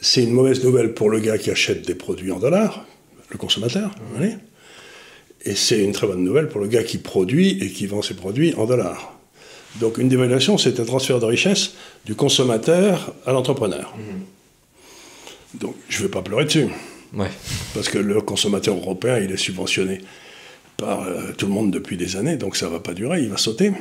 c'est 0.00 0.22
une 0.22 0.32
mauvaise 0.32 0.62
nouvelle 0.62 0.92
pour 0.92 1.08
le 1.08 1.20
gars 1.20 1.38
qui 1.38 1.50
achète 1.50 1.86
des 1.86 1.94
produits 1.94 2.32
en 2.32 2.38
dollars, 2.38 2.84
le 3.30 3.38
consommateur, 3.38 3.90
et 5.44 5.54
c'est 5.54 5.82
une 5.82 5.92
très 5.92 6.06
bonne 6.06 6.24
nouvelle 6.24 6.48
pour 6.48 6.60
le 6.60 6.66
gars 6.66 6.82
qui 6.82 6.98
produit 6.98 7.58
et 7.62 7.70
qui 7.70 7.86
vend 7.86 8.02
ses 8.02 8.14
produits 8.14 8.54
en 8.54 8.66
dollars. 8.66 9.15
Donc 9.80 9.98
une 9.98 10.08
dévaluation, 10.08 10.58
c'est 10.58 10.80
un 10.80 10.84
transfert 10.84 11.20
de 11.20 11.26
richesse 11.26 11.74
du 12.04 12.14
consommateur 12.14 13.12
à 13.26 13.32
l'entrepreneur. 13.32 13.94
Donc 15.54 15.74
je 15.88 15.98
ne 15.98 16.02
vais 16.04 16.10
pas 16.10 16.22
pleurer 16.22 16.44
dessus. 16.44 16.68
Ouais. 17.14 17.30
Parce 17.74 17.88
que 17.88 17.98
le 17.98 18.20
consommateur 18.20 18.76
européen, 18.76 19.18
il 19.18 19.30
est 19.30 19.36
subventionné 19.36 20.00
par 20.76 21.02
euh, 21.02 21.32
tout 21.36 21.46
le 21.46 21.52
monde 21.52 21.70
depuis 21.70 21.96
des 21.96 22.16
années, 22.16 22.36
donc 22.36 22.56
ça 22.56 22.68
va 22.68 22.80
pas 22.80 22.92
durer, 22.92 23.22
il 23.22 23.30
va 23.30 23.38
sauter. 23.38 23.72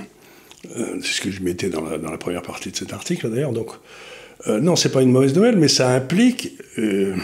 Euh, 0.77 0.99
c'est 1.01 1.13
ce 1.13 1.21
que 1.21 1.31
je 1.31 1.41
mettais 1.41 1.69
dans 1.69 1.81
la, 1.81 1.97
dans 1.97 2.11
la, 2.11 2.17
première 2.17 2.41
partie 2.41 2.71
de 2.71 2.75
cet 2.75 2.93
article 2.93 3.29
d'ailleurs. 3.29 3.51
Donc, 3.51 3.71
euh, 4.47 4.59
non, 4.59 4.75
c'est 4.75 4.91
pas 4.91 5.01
une 5.01 5.11
mauvaise 5.11 5.33
nouvelle, 5.35 5.57
mais 5.57 5.67
ça 5.67 5.91
implique 5.93 6.53
euh, 6.77 7.15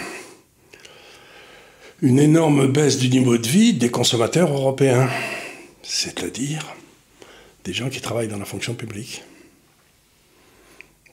une 2.01 2.19
énorme 2.19 2.67
baisse 2.67 2.97
du 2.97 3.09
niveau 3.09 3.37
de 3.37 3.47
vie 3.47 3.73
des 3.73 3.89
consommateurs 3.89 4.51
européens, 4.51 5.09
c'est-à-dire 5.83 6.65
des 7.63 7.73
gens 7.73 7.89
qui 7.89 8.01
travaillent 8.01 8.27
dans 8.27 8.39
la 8.39 8.45
fonction 8.45 8.73
publique. 8.73 9.23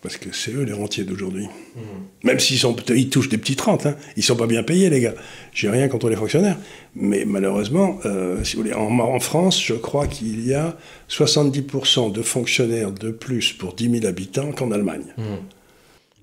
Parce 0.00 0.16
que 0.16 0.32
c'est 0.32 0.52
eux 0.52 0.62
les 0.62 0.72
rentiers 0.72 1.02
d'aujourd'hui. 1.02 1.46
Mmh. 1.46 1.80
Même 2.22 2.38
s'ils 2.38 2.58
sont, 2.58 2.76
ils 2.88 3.10
touchent 3.10 3.28
des 3.28 3.38
petites 3.38 3.60
rentes, 3.60 3.86
hein. 3.86 3.96
ils 4.16 4.22
sont 4.22 4.36
pas 4.36 4.46
bien 4.46 4.62
payés, 4.62 4.90
les 4.90 5.00
gars. 5.00 5.14
J'ai 5.52 5.68
rien 5.68 5.88
contre 5.88 6.08
les 6.08 6.14
fonctionnaires. 6.14 6.56
Mais 6.94 7.24
malheureusement, 7.24 7.98
euh, 8.04 8.44
si 8.44 8.54
vous 8.54 8.62
voulez, 8.62 8.74
en, 8.74 8.96
en, 9.00 9.18
France, 9.18 9.60
je 9.60 9.74
crois 9.74 10.06
qu'il 10.06 10.46
y 10.46 10.54
a 10.54 10.76
70% 11.10 12.12
de 12.12 12.22
fonctionnaires 12.22 12.92
de 12.92 13.10
plus 13.10 13.52
pour 13.52 13.74
10 13.74 14.00
000 14.00 14.06
habitants 14.06 14.52
qu'en 14.52 14.70
Allemagne. 14.70 15.02
Mmh. 15.16 15.22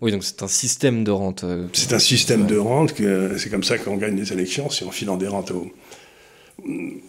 Oui, 0.02 0.12
donc 0.12 0.24
c'est 0.24 0.44
un 0.44 0.48
système 0.48 1.04
de 1.04 1.12
rente. 1.12 1.44
Euh, 1.44 1.68
c'est 1.74 1.94
un 1.94 2.00
système 2.00 2.42
ouais. 2.42 2.48
de 2.48 2.58
rente, 2.58 2.94
que 2.94 3.38
c'est 3.38 3.50
comme 3.50 3.64
ça 3.64 3.78
qu'on 3.78 3.98
gagne 3.98 4.16
les 4.16 4.32
élections, 4.32 4.70
c'est 4.70 4.86
en 4.86 4.92
filant 4.92 5.18
des 5.18 5.28
rentes 5.28 5.52
aux, 5.52 5.72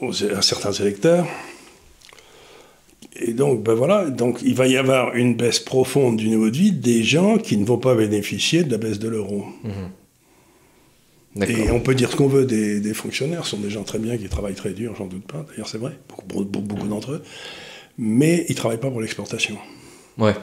aux, 0.00 0.24
à 0.24 0.42
certains 0.42 0.72
électeurs. 0.72 1.26
Et 3.20 3.32
donc, 3.32 3.62
ben 3.62 3.74
voilà, 3.74 4.10
donc 4.10 4.40
il 4.42 4.54
va 4.54 4.66
y 4.66 4.76
avoir 4.76 5.14
une 5.14 5.36
baisse 5.36 5.58
profonde 5.58 6.16
du 6.16 6.28
niveau 6.28 6.50
de 6.50 6.56
vie 6.56 6.72
des 6.72 7.02
gens 7.02 7.38
qui 7.38 7.56
ne 7.56 7.64
vont 7.64 7.78
pas 7.78 7.94
bénéficier 7.94 8.64
de 8.64 8.70
la 8.70 8.78
baisse 8.78 8.98
de 8.98 9.08
l'euro. 9.08 9.46
Mmh. 9.64 11.42
Et 11.42 11.70
on 11.70 11.80
peut 11.80 11.94
dire 11.94 12.10
ce 12.10 12.16
qu'on 12.16 12.28
veut 12.28 12.46
des, 12.46 12.80
des, 12.80 12.94
fonctionnaires, 12.94 13.44
ce 13.44 13.50
sont 13.50 13.58
des 13.58 13.68
gens 13.68 13.84
très 13.84 13.98
bien 13.98 14.16
qui 14.16 14.28
travaillent 14.28 14.54
très 14.54 14.72
dur, 14.72 14.94
j'en 14.96 15.06
doute 15.06 15.26
pas, 15.26 15.44
d'ailleurs 15.48 15.68
c'est 15.68 15.78
vrai, 15.78 15.92
pour, 16.08 16.22
beaucoup 16.22 16.88
d'entre 16.88 17.12
eux, 17.12 17.22
mais 17.98 18.46
ils 18.48 18.52
ne 18.52 18.56
travaillent 18.56 18.80
pas 18.80 18.90
pour 18.90 19.02
l'exportation. 19.02 19.58
Ouais. 20.16 20.34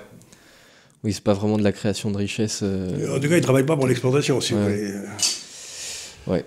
Oui, 1.03 1.11
c'est 1.11 1.23
pas 1.23 1.33
vraiment 1.33 1.57
de 1.57 1.63
la 1.63 1.71
création 1.71 2.11
de 2.11 2.17
richesse. 2.17 2.59
Euh... 2.63 3.15
En 3.15 3.19
tout 3.19 3.27
cas, 3.27 3.35
ils 3.35 3.37
ne 3.37 3.41
travaillent 3.41 3.65
pas 3.65 3.75
pour 3.75 3.87
l'exportation, 3.87 4.39
si 4.39 4.53
ouais. 4.53 4.59
vous 4.59 4.65
voulez. 4.65 4.93
Ouais. 6.27 6.45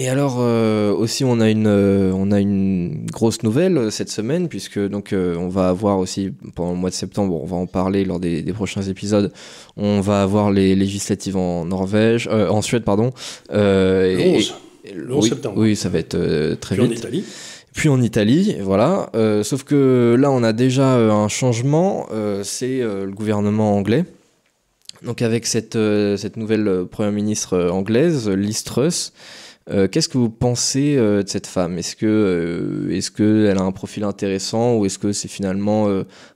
Et 0.00 0.08
alors 0.08 0.36
euh, 0.38 0.92
aussi 0.92 1.24
on 1.24 1.40
a 1.40 1.50
une 1.50 1.66
euh, 1.66 2.12
on 2.14 2.30
a 2.30 2.38
une 2.38 3.04
grosse 3.10 3.42
nouvelle 3.42 3.90
cette 3.90 4.10
semaine 4.10 4.48
puisque 4.48 4.78
donc 4.78 5.12
euh, 5.12 5.34
on 5.36 5.48
va 5.48 5.68
avoir 5.68 5.98
aussi 5.98 6.32
pendant 6.54 6.70
le 6.70 6.78
mois 6.78 6.90
de 6.90 6.94
septembre 6.94 7.34
on 7.42 7.44
va 7.44 7.56
en 7.56 7.66
parler 7.66 8.04
lors 8.04 8.20
des, 8.20 8.42
des 8.42 8.52
prochains 8.52 8.82
épisodes 8.82 9.32
on 9.76 10.00
va 10.00 10.22
avoir 10.22 10.52
les 10.52 10.76
législatives 10.76 11.36
en 11.36 11.64
Norvège 11.64 12.28
euh, 12.30 12.48
en 12.48 12.62
Suède 12.62 12.84
pardon 12.84 13.10
le 13.50 14.16
11, 14.36 14.54
et, 14.84 14.92
le 14.94 15.12
11 15.12 15.24
oui, 15.24 15.28
septembre 15.30 15.58
oui 15.58 15.74
ça 15.74 15.88
va 15.88 15.98
être 15.98 16.16
très 16.60 16.76
Puis 16.76 16.84
vite 16.86 16.92
en 16.92 16.96
Italie 16.96 17.24
puis 17.74 17.88
en 17.88 18.02
Italie, 18.02 18.56
voilà. 18.60 19.08
Euh, 19.14 19.44
sauf 19.44 19.62
que 19.62 20.16
là, 20.18 20.32
on 20.32 20.42
a 20.42 20.52
déjà 20.52 20.96
euh, 20.96 21.12
un 21.12 21.28
changement, 21.28 22.08
euh, 22.10 22.42
c'est 22.42 22.80
le 22.80 23.12
gouvernement 23.12 23.76
anglais. 23.76 24.04
Donc 25.04 25.22
avec 25.22 25.46
cette, 25.46 25.78
cette 26.16 26.36
nouvelle 26.36 26.86
première 26.90 27.12
ministre 27.12 27.68
anglaise, 27.70 28.28
Liz 28.28 28.64
Truss, 28.64 29.12
qu'est-ce 29.90 30.08
que 30.08 30.18
vous 30.18 30.30
pensez 30.30 30.96
de 30.96 31.24
cette 31.26 31.46
femme? 31.46 31.78
Est-ce 31.78 31.96
que 31.96 32.88
est-ce 32.90 33.10
qu'elle 33.10 33.58
a 33.58 33.62
un 33.62 33.72
profil 33.72 34.04
intéressant 34.04 34.76
ou 34.76 34.86
est-ce 34.86 34.98
que 34.98 35.12
c'est 35.12 35.28
finalement 35.28 35.88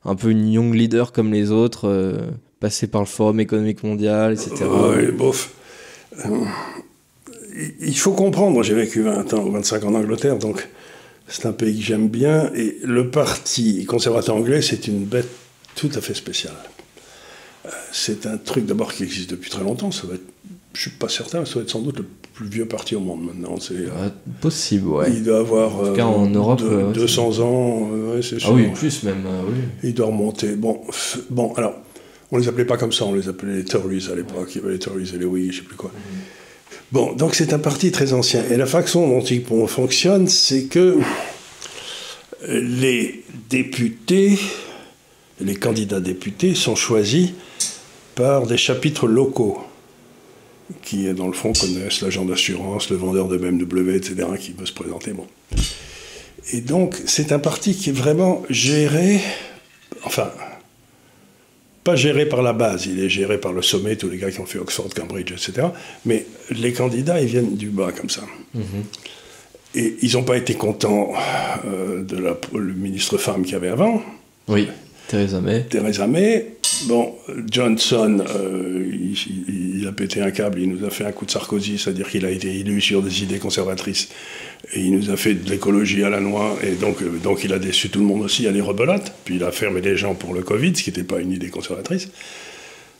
un 0.04 0.14
peu 0.14 0.30
une 0.30 0.48
young 0.50 0.74
leader 0.74 1.12
comme 1.12 1.32
les 1.32 1.50
autres, 1.50 2.18
passée 2.60 2.86
par 2.86 3.00
le 3.00 3.06
Forum 3.06 3.40
économique 3.40 3.82
mondial, 3.82 4.32
etc. 4.32 4.64
Oui, 4.68 5.12
bof. 5.12 5.54
il 7.80 7.96
faut 7.98 8.12
comprendre, 8.12 8.62
j'ai 8.62 8.74
vécu 8.74 9.02
20 9.02 9.34
ans 9.34 9.44
ou 9.44 9.52
25 9.52 9.84
ans 9.84 9.88
en 9.88 9.94
Angleterre, 9.94 10.38
donc 10.38 10.68
c'est 11.28 11.46
un 11.46 11.52
pays 11.52 11.78
que 11.78 11.84
j'aime 11.84 12.08
bien. 12.08 12.50
Et 12.54 12.78
le 12.84 13.10
parti 13.10 13.84
conservateur 13.84 14.36
anglais, 14.36 14.62
c'est 14.62 14.86
une 14.86 15.04
bête 15.04 15.28
tout 15.74 15.90
à 15.94 16.00
fait 16.00 16.14
spéciale. 16.14 16.54
C'est 17.92 18.26
un 18.26 18.36
truc 18.36 18.66
d'abord 18.66 18.92
qui 18.92 19.04
existe 19.04 19.30
depuis 19.30 19.50
très 19.50 19.62
longtemps. 19.62 19.90
Ça 19.90 20.06
va 20.06 20.14
être, 20.14 20.26
je 20.74 20.80
suis 20.80 20.90
pas 20.90 21.08
certain, 21.08 21.44
ça 21.44 21.56
va 21.56 21.60
être 21.62 21.70
sans 21.70 21.80
doute 21.80 21.98
le 21.98 22.06
plus 22.34 22.48
vieux 22.48 22.66
parti 22.66 22.96
au 22.96 23.00
monde 23.00 23.24
maintenant. 23.24 23.56
C'est 23.60 23.74
euh, 23.74 24.08
possible, 24.40 24.88
ouais. 24.88 25.10
Il 25.10 25.22
doit 25.22 25.40
avoir 25.40 25.76
en, 25.76 25.86
tout 25.86 25.92
cas, 25.92 26.04
en 26.04 26.26
Europe, 26.28 26.60
de, 26.62 26.66
euh, 26.66 26.92
200 26.92 27.40
ans. 27.40 27.90
Euh, 27.92 28.16
ouais, 28.16 28.38
ah 28.44 28.52
oui, 28.52 28.68
plus 28.74 29.02
même. 29.02 29.24
Euh, 29.26 29.42
oui. 29.48 29.58
Il 29.82 29.94
doit 29.94 30.06
remonter. 30.06 30.54
Bon, 30.54 30.80
bon, 31.30 31.52
alors, 31.54 31.74
on 32.30 32.38
les 32.38 32.48
appelait 32.48 32.64
pas 32.64 32.78
comme 32.78 32.92
ça. 32.92 33.04
On 33.04 33.14
les 33.14 33.28
appelait 33.28 33.56
les 33.56 33.64
Tories 33.64 34.08
à 34.10 34.14
l'époque. 34.14 34.50
Il 34.54 34.62
y 34.62 34.64
avait 34.64 34.72
les 34.72 34.78
Tories 34.78 35.10
et 35.14 35.18
les 35.18 35.26
Whigs, 35.26 35.52
je 35.52 35.56
sais 35.58 35.62
plus 35.62 35.76
quoi. 35.76 35.90
Mm 35.90 35.98
-hmm. 35.98 36.82
Bon, 36.92 37.12
donc 37.14 37.34
c'est 37.34 37.52
un 37.52 37.58
parti 37.58 37.90
très 37.90 38.12
ancien. 38.12 38.42
Et 38.50 38.56
la 38.56 38.66
façon 38.66 39.08
dont 39.08 39.24
il 39.24 39.42
fonctionne, 39.66 40.28
c'est 40.28 40.64
que 40.64 40.98
les 42.48 43.24
députés, 43.48 44.38
les 45.40 45.56
candidats 45.56 46.00
députés 46.00 46.54
sont 46.54 46.76
choisis 46.76 47.30
par 48.14 48.46
des 48.46 48.58
chapitres 48.58 49.06
locaux 49.06 49.58
qui, 50.82 51.12
dans 51.14 51.26
le 51.26 51.32
fond, 51.32 51.52
connaissent 51.52 52.00
l'agent 52.00 52.24
d'assurance, 52.24 52.90
le 52.90 52.96
vendeur 52.96 53.28
de 53.28 53.36
BMW, 53.36 53.96
etc., 53.96 54.14
qui 54.38 54.52
peut 54.52 54.66
se 54.66 54.72
présenter. 54.72 55.12
Bon. 55.12 55.26
Et 56.52 56.60
donc, 56.60 56.96
c'est 57.06 57.32
un 57.32 57.38
parti 57.38 57.74
qui 57.74 57.90
est 57.90 57.92
vraiment 57.92 58.42
géré, 58.50 59.20
enfin, 60.04 60.30
pas 61.84 61.96
géré 61.96 62.26
par 62.26 62.42
la 62.42 62.52
base, 62.52 62.86
il 62.86 63.00
est 63.00 63.08
géré 63.08 63.38
par 63.38 63.52
le 63.52 63.62
sommet, 63.62 63.96
tous 63.96 64.08
les 64.08 64.18
gars 64.18 64.30
qui 64.30 64.40
ont 64.40 64.46
fait 64.46 64.58
Oxford, 64.58 64.88
Cambridge, 64.94 65.32
etc. 65.32 65.68
Mais 66.04 66.26
les 66.50 66.72
candidats, 66.72 67.20
ils 67.20 67.28
viennent 67.28 67.56
du 67.56 67.70
bas 67.70 67.92
comme 67.92 68.10
ça. 68.10 68.22
-hmm. 68.56 68.60
Et 69.74 69.96
ils 70.02 70.12
n'ont 70.12 70.22
pas 70.22 70.36
été 70.36 70.54
contents 70.54 71.12
euh, 71.64 72.02
de 72.04 72.18
la 72.18 72.36
le 72.54 72.74
ministre 72.74 73.16
femme 73.16 73.42
qu'il 73.42 73.54
y 73.54 73.56
avait 73.56 73.68
avant. 73.68 74.02
Oui, 74.48 74.68
Theresa 75.08 75.40
May. 75.40 75.64
Theresa 75.64 76.06
May. 76.06 76.56
Bon, 76.86 77.14
Johnson, 77.50 78.24
euh, 78.28 78.90
il, 78.92 79.86
a 79.86 79.92
pété 79.92 80.20
un 80.20 80.30
câble, 80.30 80.60
il 80.60 80.68
nous 80.68 80.84
a 80.84 80.90
fait 80.90 81.04
un 81.04 81.12
coup 81.12 81.26
de 81.26 81.30
Sarkozy, 81.30 81.78
c'est-à-dire 81.78 82.08
qu'il 82.08 82.24
a 82.24 82.30
été 82.30 82.58
élu 82.58 82.80
sur 82.80 83.02
des 83.02 83.22
idées 83.22 83.38
conservatrices. 83.38 84.08
Et 84.72 84.80
il 84.80 84.92
nous 84.92 85.10
a 85.10 85.16
fait 85.16 85.34
de 85.34 85.48
l'écologie 85.50 86.02
à 86.02 86.10
la 86.10 86.20
noix, 86.20 86.56
et 86.62 86.72
donc, 86.72 87.02
euh, 87.02 87.18
donc 87.22 87.44
il 87.44 87.52
a 87.52 87.58
déçu 87.58 87.90
tout 87.90 88.00
le 88.00 88.06
monde 88.06 88.22
aussi 88.22 88.46
à 88.46 88.52
les 88.52 88.60
rebelotes. 88.60 89.12
Puis 89.24 89.36
il 89.36 89.44
a 89.44 89.52
fermé 89.52 89.80
les 89.80 89.96
gens 89.96 90.14
pour 90.14 90.34
le 90.34 90.42
Covid, 90.42 90.74
ce 90.74 90.82
qui 90.82 90.90
n'était 90.90 91.04
pas 91.04 91.20
une 91.20 91.32
idée 91.32 91.50
conservatrice. 91.50 92.08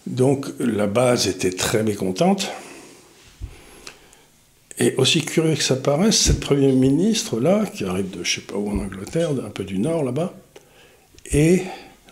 Donc 0.07 0.47
la 0.59 0.87
base 0.87 1.26
était 1.29 1.52
très 1.52 1.83
mécontente. 1.83 2.50
Et 4.79 4.95
aussi 4.97 5.23
curieux 5.23 5.55
que 5.55 5.62
ça 5.62 5.76
paraisse, 5.76 6.19
cette 6.19 6.41
première 6.41 6.75
ministre-là, 6.75 7.67
qui 7.67 7.85
arrive 7.85 8.11
de 8.11 8.25
je 8.25 8.37
sais 8.37 8.41
pas 8.41 8.57
où 8.57 8.69
en 8.71 8.79
Angleterre, 8.79 9.31
un 9.31 9.50
peu 9.50 9.64
du 9.64 9.79
nord 9.79 10.02
là-bas, 10.02 10.35
et 11.31 11.62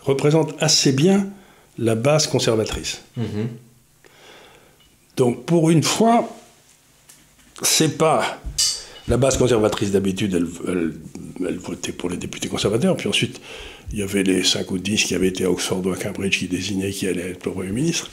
représente 0.01 0.55
assez 0.61 0.91
bien 0.91 1.27
la 1.81 1.95
base 1.95 2.27
conservatrice. 2.27 3.01
Donc 5.17 5.45
pour 5.45 5.69
une 5.69 5.83
fois, 5.83 6.29
c'est 7.61 7.97
pas 7.97 8.39
la 9.07 9.17
base 9.17 9.37
conservatrice 9.37 9.91
d'habitude, 9.91 10.33
elle, 10.35 10.47
elle, 10.67 10.93
elle, 11.47 11.57
votait 11.57 11.91
pour 11.91 12.09
les 12.09 12.17
députés 12.17 12.47
conservateurs, 12.47 12.95
puis 12.95 13.09
ensuite 13.09 13.41
il 13.91 13.99
y 13.99 14.03
avait 14.03 14.23
les 14.23 14.43
5 14.43 14.71
ou 14.71 14.77
10 14.77 15.03
qui 15.03 15.15
avaient 15.15 15.27
été 15.27 15.43
à 15.43 15.51
Oxford 15.51 15.85
ou 15.85 15.91
à 15.91 15.97
Cambridge 15.97 16.37
qui 16.39 16.47
désignaient 16.47 16.91
qui 16.91 17.07
allait 17.07 17.31
être 17.31 17.45
le 17.45 17.51
Premier 17.51 17.71
ministre. 17.71 18.09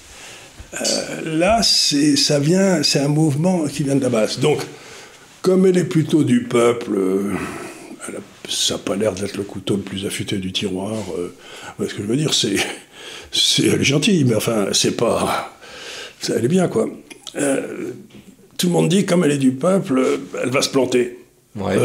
Euh, 0.75 1.39
là, 1.39 1.63
ça 1.63 2.39
vient, 2.41 2.83
c'est 2.83 2.99
un 2.99 3.09
mouvement 3.09 3.67
qui 3.69 3.85
vient 3.85 3.97
de 3.97 4.03
la 4.03 4.11
base. 4.11 4.41
Donc, 4.41 4.61
comme 5.41 5.67
elle 5.67 5.79
est 5.79 5.85
plutôt 5.85 6.25
du 6.25 6.45
peuple, 6.45 6.95
euh, 6.97 7.33
a, 8.09 8.11
ça 8.49 8.75
n'a 8.75 8.81
pas 8.81 8.97
l'air 8.97 9.13
d'être 9.13 9.37
le 9.37 9.45
couteau 9.45 9.77
le 9.77 9.83
plus 9.83 10.05
affûté 10.05 10.39
du 10.39 10.53
tiroir. 10.53 10.95
Euh, 11.17 11.35
ce 11.79 11.95
que 11.95 12.03
je 12.03 12.09
veux 12.09 12.17
dire, 12.17 12.35
c'est, 12.35 12.57
elle 13.59 13.81
est 13.81 13.85
gentille, 13.85 14.25
mais 14.25 14.35
enfin, 14.35 14.69
c'est 14.73 14.97
pas, 14.97 15.57
elle 16.29 16.45
est 16.45 16.49
bien 16.49 16.69
quoi. 16.69 16.89
Euh, 17.37 17.93
tout 18.57 18.67
le 18.67 18.73
monde 18.73 18.89
dit 18.89 19.05
comme 19.07 19.25
elle 19.25 19.33
est 19.33 19.39
du 19.39 19.53
peuple, 19.53 20.01
elle 20.43 20.51
va 20.51 20.63
se 20.63 20.71
planter. 20.71 21.19
Ouais. 21.57 21.77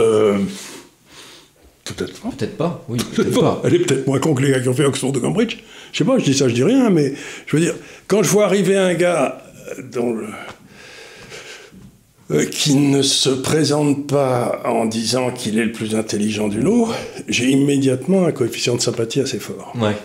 Peut-être 1.84 2.22
pas. 2.22 2.30
Peut-être 2.30 2.58
pas, 2.58 2.86
oui. 2.88 3.00
Peut 3.14 3.26
pas. 3.26 3.42
pas. 3.42 3.62
Elle 3.66 3.76
est 3.76 3.80
peut-être 3.80 4.08
moins 4.08 4.20
con 4.20 4.34
que 4.34 4.42
les 4.42 4.52
gars 4.52 4.62
qui 4.62 4.70
ont 4.70 4.74
fait 4.74 4.86
Oxford 4.86 5.12
de 5.12 5.20
Cambridge. 5.20 5.58
Je 5.92 5.98
sais 5.98 6.06
pas, 6.06 6.18
je 6.18 6.24
dis 6.24 6.34
ça, 6.34 6.48
je 6.48 6.54
dis 6.54 6.64
rien, 6.64 6.90
mais 6.90 7.14
je 7.46 7.56
veux 7.56 7.62
dire, 7.62 7.76
quand 8.08 8.24
je 8.24 8.30
vois 8.30 8.46
arriver 8.46 8.78
un 8.78 8.94
gars 8.94 9.44
le, 9.94 10.28
euh, 12.32 12.46
qui 12.46 12.76
ne 12.76 13.02
se 13.02 13.30
présente 13.30 14.08
pas 14.08 14.62
en 14.66 14.86
disant 14.86 15.32
qu'il 15.32 15.60
est 15.60 15.66
le 15.66 15.72
plus 15.72 15.94
intelligent 15.96 16.48
du 16.48 16.62
lot, 16.62 16.90
j'ai 17.28 17.50
immédiatement 17.50 18.26
un 18.26 18.32
coefficient 18.32 18.76
de 18.76 18.82
sympathie 18.82 19.20
assez 19.20 19.40
fort. 19.40 19.74
Ouais. 19.76 19.96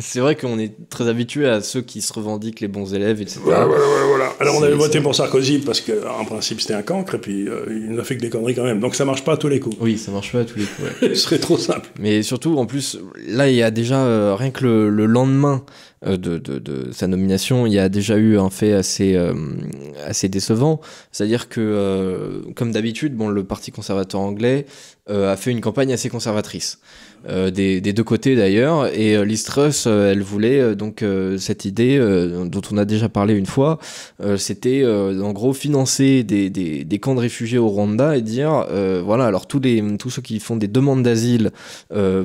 C'est 0.00 0.20
vrai 0.20 0.34
qu'on 0.34 0.58
est 0.58 0.88
très 0.88 1.08
habitué 1.08 1.48
à 1.48 1.60
ceux 1.60 1.82
qui 1.82 2.00
se 2.00 2.12
revendiquent 2.12 2.60
les 2.60 2.68
bons 2.68 2.94
élèves, 2.94 3.20
etc. 3.20 3.40
Voilà, 3.44 3.66
voilà, 3.66 3.84
voilà. 4.06 4.32
Alors 4.40 4.56
on 4.56 4.62
avait 4.62 4.74
voté 4.74 5.00
pour 5.00 5.14
Sarkozy 5.14 5.58
parce 5.58 5.80
qu'en 5.80 6.24
principe 6.24 6.60
c'était 6.60 6.74
un 6.74 6.82
cancre 6.82 7.14
et 7.14 7.18
puis 7.18 7.48
euh, 7.48 7.66
il 7.68 7.92
n'a 7.94 8.04
fait 8.04 8.16
que 8.16 8.20
des 8.20 8.30
conneries 8.30 8.54
quand 8.54 8.64
même. 8.64 8.80
Donc 8.80 8.94
ça 8.94 9.04
marche 9.04 9.24
pas 9.24 9.34
à 9.34 9.36
tous 9.36 9.48
les 9.48 9.60
coups. 9.60 9.76
Oui, 9.80 9.98
ça 9.98 10.10
marche 10.10 10.32
pas 10.32 10.40
à 10.40 10.44
tous 10.44 10.58
les 10.58 10.64
coups. 10.64 10.88
Ouais. 11.02 11.08
Ce 11.14 11.20
serait 11.22 11.38
trop 11.38 11.58
simple. 11.58 11.90
Mais 11.98 12.22
surtout, 12.22 12.56
en 12.58 12.66
plus, 12.66 12.98
là 13.26 13.48
il 13.48 13.56
y 13.56 13.62
a 13.62 13.70
déjà 13.70 14.00
euh, 14.00 14.34
rien 14.34 14.50
que 14.50 14.64
le, 14.64 14.90
le 14.90 15.06
lendemain 15.06 15.64
de, 16.06 16.38
de, 16.38 16.90
sa 16.92 17.06
nomination, 17.06 17.66
il 17.66 17.74
y 17.74 17.78
a 17.78 17.90
déjà 17.90 18.16
eu 18.16 18.38
un 18.38 18.48
fait 18.48 18.72
assez, 18.72 19.20
assez 20.06 20.30
décevant. 20.30 20.80
C'est-à-dire 21.12 21.50
que, 21.50 22.42
comme 22.56 22.72
d'habitude, 22.72 23.14
bon, 23.14 23.28
le 23.28 23.44
Parti 23.44 23.70
conservateur 23.70 24.22
anglais 24.22 24.64
a 25.10 25.36
fait 25.36 25.50
une 25.50 25.60
campagne 25.60 25.92
assez 25.92 26.08
conservatrice. 26.08 26.78
Euh, 27.28 27.50
des, 27.50 27.80
deux 27.80 28.04
côtés 28.04 28.34
d'ailleurs. 28.34 28.86
Et 28.94 29.16
euh, 29.16 29.24
Liz 29.24 29.44
Truss, 29.44 29.84
euh, 29.86 30.12
elle 30.12 30.22
voulait 30.22 30.74
donc 30.74 31.04
cette 31.38 31.64
idée 31.64 31.98
dont 31.98 32.62
on 32.72 32.78
a 32.78 32.84
déjà 32.84 33.08
parlé 33.08 33.34
une 33.34 33.46
fois, 33.46 33.78
c'était 34.36 34.84
en 34.86 35.32
gros 35.32 35.52
financer 35.52 36.22
des, 36.22 36.50
des, 36.50 36.98
camps 36.98 37.14
de 37.14 37.20
réfugiés 37.20 37.58
au 37.58 37.68
Rwanda 37.68 38.16
et 38.16 38.22
dire 38.22 38.66
voilà 39.04 39.26
alors 39.26 39.46
tous 39.46 39.60
les 39.60 39.82
tous 39.98 40.10
ceux 40.10 40.22
qui 40.22 40.38
font 40.40 40.56
des 40.56 40.68
demandes 40.68 41.02
d'asile 41.02 41.50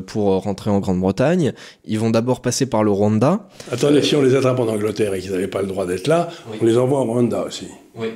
pour 0.06 0.26
rentrer 0.44 0.70
en 0.70 0.80
Grande-Bretagne, 0.80 1.54
ils 1.86 2.00
vont 2.00 2.10
d'abord 2.10 2.42
passer 2.42 2.66
par 2.66 2.84
le 2.84 2.92
Rwanda. 2.92 3.48
Attendez, 3.72 4.02
si 4.02 4.16
on 4.16 4.22
les 4.22 4.36
attrape 4.36 4.60
en 4.60 4.68
Angleterre 4.68 5.14
et 5.14 5.20
qu'ils 5.20 5.32
n'avaient 5.32 5.48
pas 5.48 5.62
le 5.62 5.68
droit 5.68 5.86
d'être 5.86 6.08
là, 6.08 6.30
on 6.62 6.66
les 6.66 6.78
envoie 6.78 7.02
au 7.02 7.06
Rwanda 7.06 7.44
aussi. 7.44 7.68
Oui. 7.96 8.08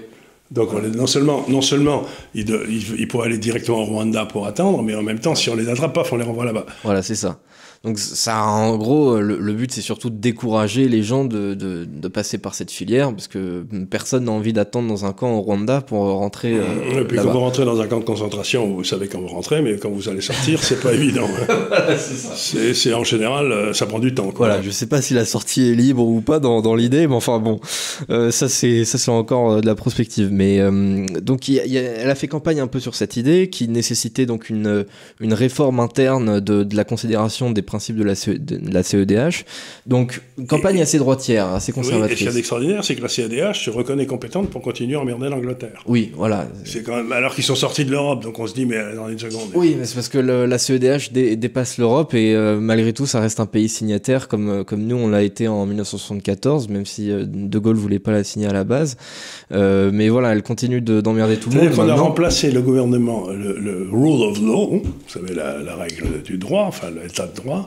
Donc 0.52 0.74
non 0.74 1.06
seulement, 1.06 1.46
non 1.48 1.62
seulement 1.62 2.04
il, 2.34 2.50
il, 2.98 3.08
pourrait 3.08 3.28
aller 3.28 3.38
directement 3.38 3.80
au 3.80 3.86
Rwanda 3.86 4.26
pour 4.26 4.48
attendre, 4.48 4.82
mais 4.82 4.96
en 4.96 5.04
même 5.04 5.20
temps, 5.20 5.36
si 5.36 5.50
on 5.50 5.56
les 5.56 5.70
attrape 5.70 5.94
pas, 5.94 6.04
on 6.12 6.18
les 6.18 6.24
renvoie 6.24 6.46
là-bas. 6.46 6.66
Voilà, 6.84 7.04
c'est 7.04 7.16
ça. 7.16 7.40
Donc 7.86 7.98
ça, 7.98 8.44
en 8.44 8.76
gros, 8.76 9.22
le, 9.22 9.54
but 9.54 9.72
c'est 9.72 9.80
surtout 9.80 10.10
de 10.10 10.18
décourager 10.18 10.90
les 10.90 11.02
gens 11.02 11.24
de, 11.24 11.54
de, 11.54 11.86
de, 11.86 12.08
passer 12.10 12.38
par 12.38 12.54
cette 12.54 12.72
filière, 12.72 13.12
parce 13.14 13.30
que 13.30 13.66
personne 13.90 14.26
n'a 14.26 14.34
envie 14.34 14.52
d'attendre 14.52 14.90
dans 14.90 15.06
un 15.06 15.14
camp 15.14 15.32
au 15.38 15.42
Rwanda 15.42 15.80
pour 15.80 16.00
rentrer. 16.00 16.56
Euh, 16.56 17.02
et 17.02 17.06
puis 17.06 17.18
quand 17.18 17.32
vous 17.32 17.40
rentrez 17.40 17.64
dans 17.64 17.80
un 17.80 17.88
camp 17.88 18.00
de 18.00 18.04
concentration, 18.04 18.68
vous 18.68 18.84
savez 18.84 19.08
quand 19.08 19.22
vous 19.22 19.30
rentrez, 19.30 19.62
mais 19.62 19.78
quand 19.78 19.90
vous 19.90 20.10
allez 20.10 20.20
sortir, 20.20 20.62
c'est 20.62 20.82
pas 20.82 20.92
évident. 20.92 21.28
Hein. 21.50 21.96
c'est 21.96 22.94
en 22.94 23.06
général, 23.06 23.52
euh, 23.54 23.72
ça 23.72 23.86
prend 23.86 24.00
du 24.00 24.14
temps. 24.14 24.32
Quoi. 24.32 24.48
Voilà, 24.48 24.62
je 24.62 24.72
sais 24.72 24.88
pas 24.88 25.02
si 25.02 25.14
la 25.14 25.24
sortie 25.24 25.70
est 25.70 25.76
libre 25.76 26.06
ou 26.06 26.20
pas 26.20 26.40
dans, 26.40 26.62
dans 26.62 26.76
l'idée, 26.76 27.08
mais 27.08 27.16
enfin 27.16 27.40
bon, 27.40 27.62
euh, 28.10 28.30
ça 28.30 28.50
c'est 28.50 28.84
ça 28.84 28.98
c'est 28.98 29.12
encore 29.12 29.52
euh, 29.52 29.62
de 29.62 29.66
la 29.66 29.76
prospective. 29.76 30.30
Mais 30.34 30.60
donc 31.22 31.48
il 31.48 31.54
y 31.54 31.78
a, 31.78 31.82
elle 31.82 32.10
a 32.10 32.16
fait 32.16 32.28
campagne 32.28 32.60
un 32.60 32.68
peu 32.68 32.82
sur 32.82 32.96
cette 32.96 33.16
idée 33.16 33.50
qui 33.50 33.70
nécessitait 33.70 34.26
donc 34.26 34.50
une 34.50 34.86
une 35.22 35.34
réforme 35.34 35.80
interne 35.80 36.42
de, 36.42 36.64
de 36.64 36.76
la 36.76 36.84
considération 36.84 37.52
des 37.52 37.62
principe 37.70 37.96
de 37.96 38.04
la, 38.04 38.14
de 38.16 38.74
la 38.74 38.84
CEDH. 38.84 39.46
Donc, 39.86 40.22
campagne 40.48 40.82
assez 40.82 40.98
droitière, 40.98 41.48
assez 41.54 41.72
conservatrice. 41.72 42.22
et 42.22 42.26
ce 42.26 42.30
qui 42.30 42.36
est 42.36 42.40
extraordinaire, 42.40 42.84
c'est 42.84 42.96
que 42.96 43.02
la 43.02 43.08
CEDH 43.08 43.54
se 43.54 43.70
reconnaît 43.70 44.08
compétente 44.08 44.50
pour 44.50 44.62
continuer 44.62 44.96
à 44.96 45.00
emmerder 45.00 45.30
l'Angleterre. 45.30 45.84
Oui, 45.86 46.12
voilà. 46.16 46.48
C'est 46.66 46.84
quand 46.84 46.98
même, 46.98 47.12
alors 47.12 47.36
qu'ils 47.36 47.44
sont 47.44 47.56
sortis 47.56 47.86
de 47.86 47.92
l'Europe, 47.92 48.24
donc 48.24 48.40
on 48.40 48.48
se 48.48 48.54
dit, 48.54 48.66
mais 48.66 48.96
dans 48.96 49.08
une 49.08 49.20
seconde. 49.20 49.50
Oui, 49.54 49.76
mais 49.78 49.86
c'est 49.86 49.96
parce 49.96 50.10
que 50.10 50.18
la 50.18 50.58
CEDH 50.58 51.12
dépasse 51.38 51.78
l'Europe 51.78 52.14
et 52.14 52.36
euh, 52.36 52.60
malgré 52.60 52.94
tout, 52.94 53.06
ça 53.06 53.20
reste 53.20 53.40
un 53.40 53.46
pays 53.46 53.70
signataire 53.70 54.28
comme, 54.28 54.50
euh, 54.50 54.64
comme 54.64 54.84
nous, 54.84 54.96
on 54.96 55.08
l'a 55.08 55.24
été 55.24 55.48
en 55.48 55.66
1974, 55.66 56.70
même 56.70 56.86
si 56.86 57.12
euh, 57.12 57.26
De 57.28 57.60
Gaulle 57.60 57.76
voulait 57.76 58.00
pas 58.00 58.12
la 58.12 58.24
signer 58.24 58.48
à 58.48 58.54
la 58.54 58.64
base. 58.64 58.98
mais 59.52 60.10
voilà, 60.10 60.34
elle 60.34 60.44
continue 60.44 60.82
d'emmerder 60.82 61.38
tout 61.38 61.50
le 61.50 61.62
monde. 61.62 61.74
On 61.78 61.90
a 61.90 61.96
remplacé 61.96 62.52
le 62.52 62.62
gouvernement, 62.62 63.28
le, 63.30 63.88
rule 63.92 64.30
of 64.30 64.42
law, 64.42 64.82
vous 64.82 64.84
savez, 65.08 65.34
la, 65.34 65.60
la 65.60 65.76
règle 65.76 66.22
du 66.24 66.38
droit, 66.38 66.66
enfin 66.68 66.88
l'état 66.92 67.28
de 67.28 67.36
droit, 67.36 67.59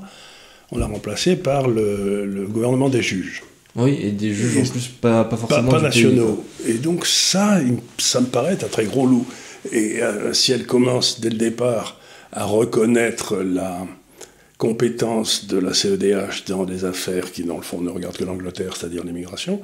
on 0.70 0.78
l'a 0.78 0.86
remplacé 0.86 1.36
par 1.36 1.68
le, 1.68 2.46
gouvernement 2.48 2.88
des 2.88 3.02
juges. 3.02 3.42
Oui, 3.74 3.98
et 4.02 4.10
des 4.10 4.34
juges 4.34 4.58
en 4.58 4.70
plus 4.70 4.88
pas, 4.88 5.24
pas 5.24 5.36
forcément 5.36 5.70
pas, 5.70 5.80
nationaux. 5.80 6.44
Et 6.66 6.74
donc 6.74 7.06
ça, 7.06 7.58
ça 7.98 8.20
me 8.20 8.26
paraît 8.26 8.58
un 8.62 8.68
très 8.68 8.84
gros 8.84 9.06
loup. 9.06 9.26
Et 9.70 10.02
euh, 10.02 10.32
si 10.32 10.52
elle 10.52 10.66
commence 10.66 11.20
dès 11.20 11.30
le 11.30 11.36
départ 11.36 11.98
à 12.32 12.44
reconnaître 12.44 13.36
la 13.36 13.86
compétence 14.58 15.46
de 15.46 15.58
la 15.58 15.74
CEDH 15.74 16.44
dans 16.46 16.64
des 16.64 16.84
affaires 16.84 17.32
qui, 17.32 17.44
dans 17.44 17.56
le 17.56 17.62
fond, 17.62 17.80
ne 17.80 17.90
regardent 17.90 18.16
que 18.16 18.24
l'Angleterre, 18.24 18.76
c'est-à-dire 18.76 19.04
l'immigration, 19.04 19.60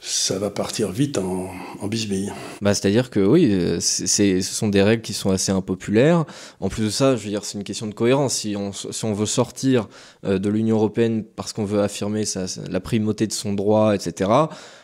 ça 0.00 0.38
va 0.38 0.50
partir 0.50 0.92
vite 0.92 1.18
en, 1.18 1.50
en 1.80 1.88
bisbille. 1.88 2.32
Bah, 2.60 2.72
C'est-à-dire 2.72 3.10
que 3.10 3.18
oui, 3.20 3.48
euh, 3.50 3.80
ce 3.80 4.40
sont 4.42 4.68
des 4.68 4.82
règles 4.82 5.02
qui 5.02 5.12
sont 5.12 5.30
assez 5.30 5.50
impopulaires. 5.50 6.24
En 6.60 6.68
plus 6.68 6.84
de 6.84 6.90
ça, 6.90 7.16
je 7.16 7.24
veux 7.24 7.30
dire, 7.30 7.44
c'est 7.44 7.58
une 7.58 7.64
question 7.64 7.88
de 7.88 7.94
cohérence. 7.94 8.34
Si 8.34 8.54
on, 8.56 8.72
si 8.72 9.04
on 9.04 9.12
veut 9.12 9.26
sortir 9.26 9.88
euh, 10.24 10.38
de 10.38 10.48
l'Union 10.48 10.76
européenne 10.76 11.24
parce 11.24 11.52
qu'on 11.52 11.64
veut 11.64 11.80
affirmer 11.80 12.24
la 12.70 12.80
primauté 12.80 13.26
de 13.26 13.32
son 13.32 13.54
droit, 13.54 13.94
etc., 13.94 14.30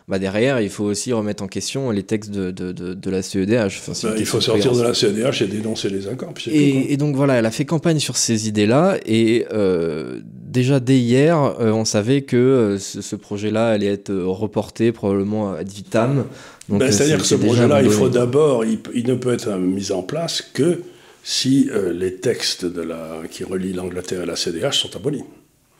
bah 0.06 0.18
derrière, 0.18 0.60
il 0.60 0.68
faut 0.68 0.84
aussi 0.84 1.14
remettre 1.14 1.42
en 1.42 1.46
question 1.46 1.90
les 1.90 2.02
textes 2.02 2.30
de, 2.30 2.50
de, 2.50 2.72
de, 2.72 3.10
la 3.10 3.22
CEDH. 3.22 3.80
Enfin, 3.88 3.92
bah, 4.02 4.14
il 4.18 4.26
faut 4.26 4.40
sortir 4.40 4.72
de 4.72 4.82
la 4.82 4.92
CEDH 4.92 5.40
et 5.40 5.46
dénoncer 5.46 5.88
les 5.88 6.08
accords. 6.08 6.34
Et, 6.46 6.92
et, 6.92 6.96
donc 6.98 7.16
voilà, 7.16 7.34
elle 7.34 7.46
a 7.46 7.50
fait 7.50 7.64
campagne 7.64 7.98
sur 7.98 8.18
ces 8.18 8.46
idées-là, 8.46 8.98
et 9.06 9.46
euh, 9.54 10.20
déjà 10.26 10.78
dès 10.78 10.98
hier, 10.98 11.38
euh, 11.38 11.70
on 11.72 11.86
savait 11.86 12.20
que 12.20 12.36
euh, 12.36 12.78
ce, 12.78 13.16
projet-là 13.16 13.68
allait 13.68 13.86
être 13.86 14.12
reporté 14.14 14.92
probablement 14.92 15.54
ad 15.54 15.68
vitam. 15.68 16.26
Ben, 16.68 16.92
c'est-à-dire 16.92 17.18
que 17.18 17.24
ce 17.24 17.36
projet-là, 17.36 17.82
il 17.82 17.90
faut 17.90 18.10
d'abord, 18.10 18.62
il, 18.66 19.06
ne 19.06 19.14
peut 19.14 19.32
être 19.32 19.56
mis 19.56 19.90
en 19.90 20.02
place 20.02 20.42
que 20.42 20.82
si 21.22 21.70
les 21.94 22.16
textes 22.16 22.66
de 22.66 22.82
la, 22.82 23.22
qui 23.30 23.42
relient 23.42 23.72
l'Angleterre 23.72 24.24
et 24.24 24.26
la 24.26 24.36
CEDH 24.36 24.72
sont 24.72 24.94
abolis. 24.96 25.24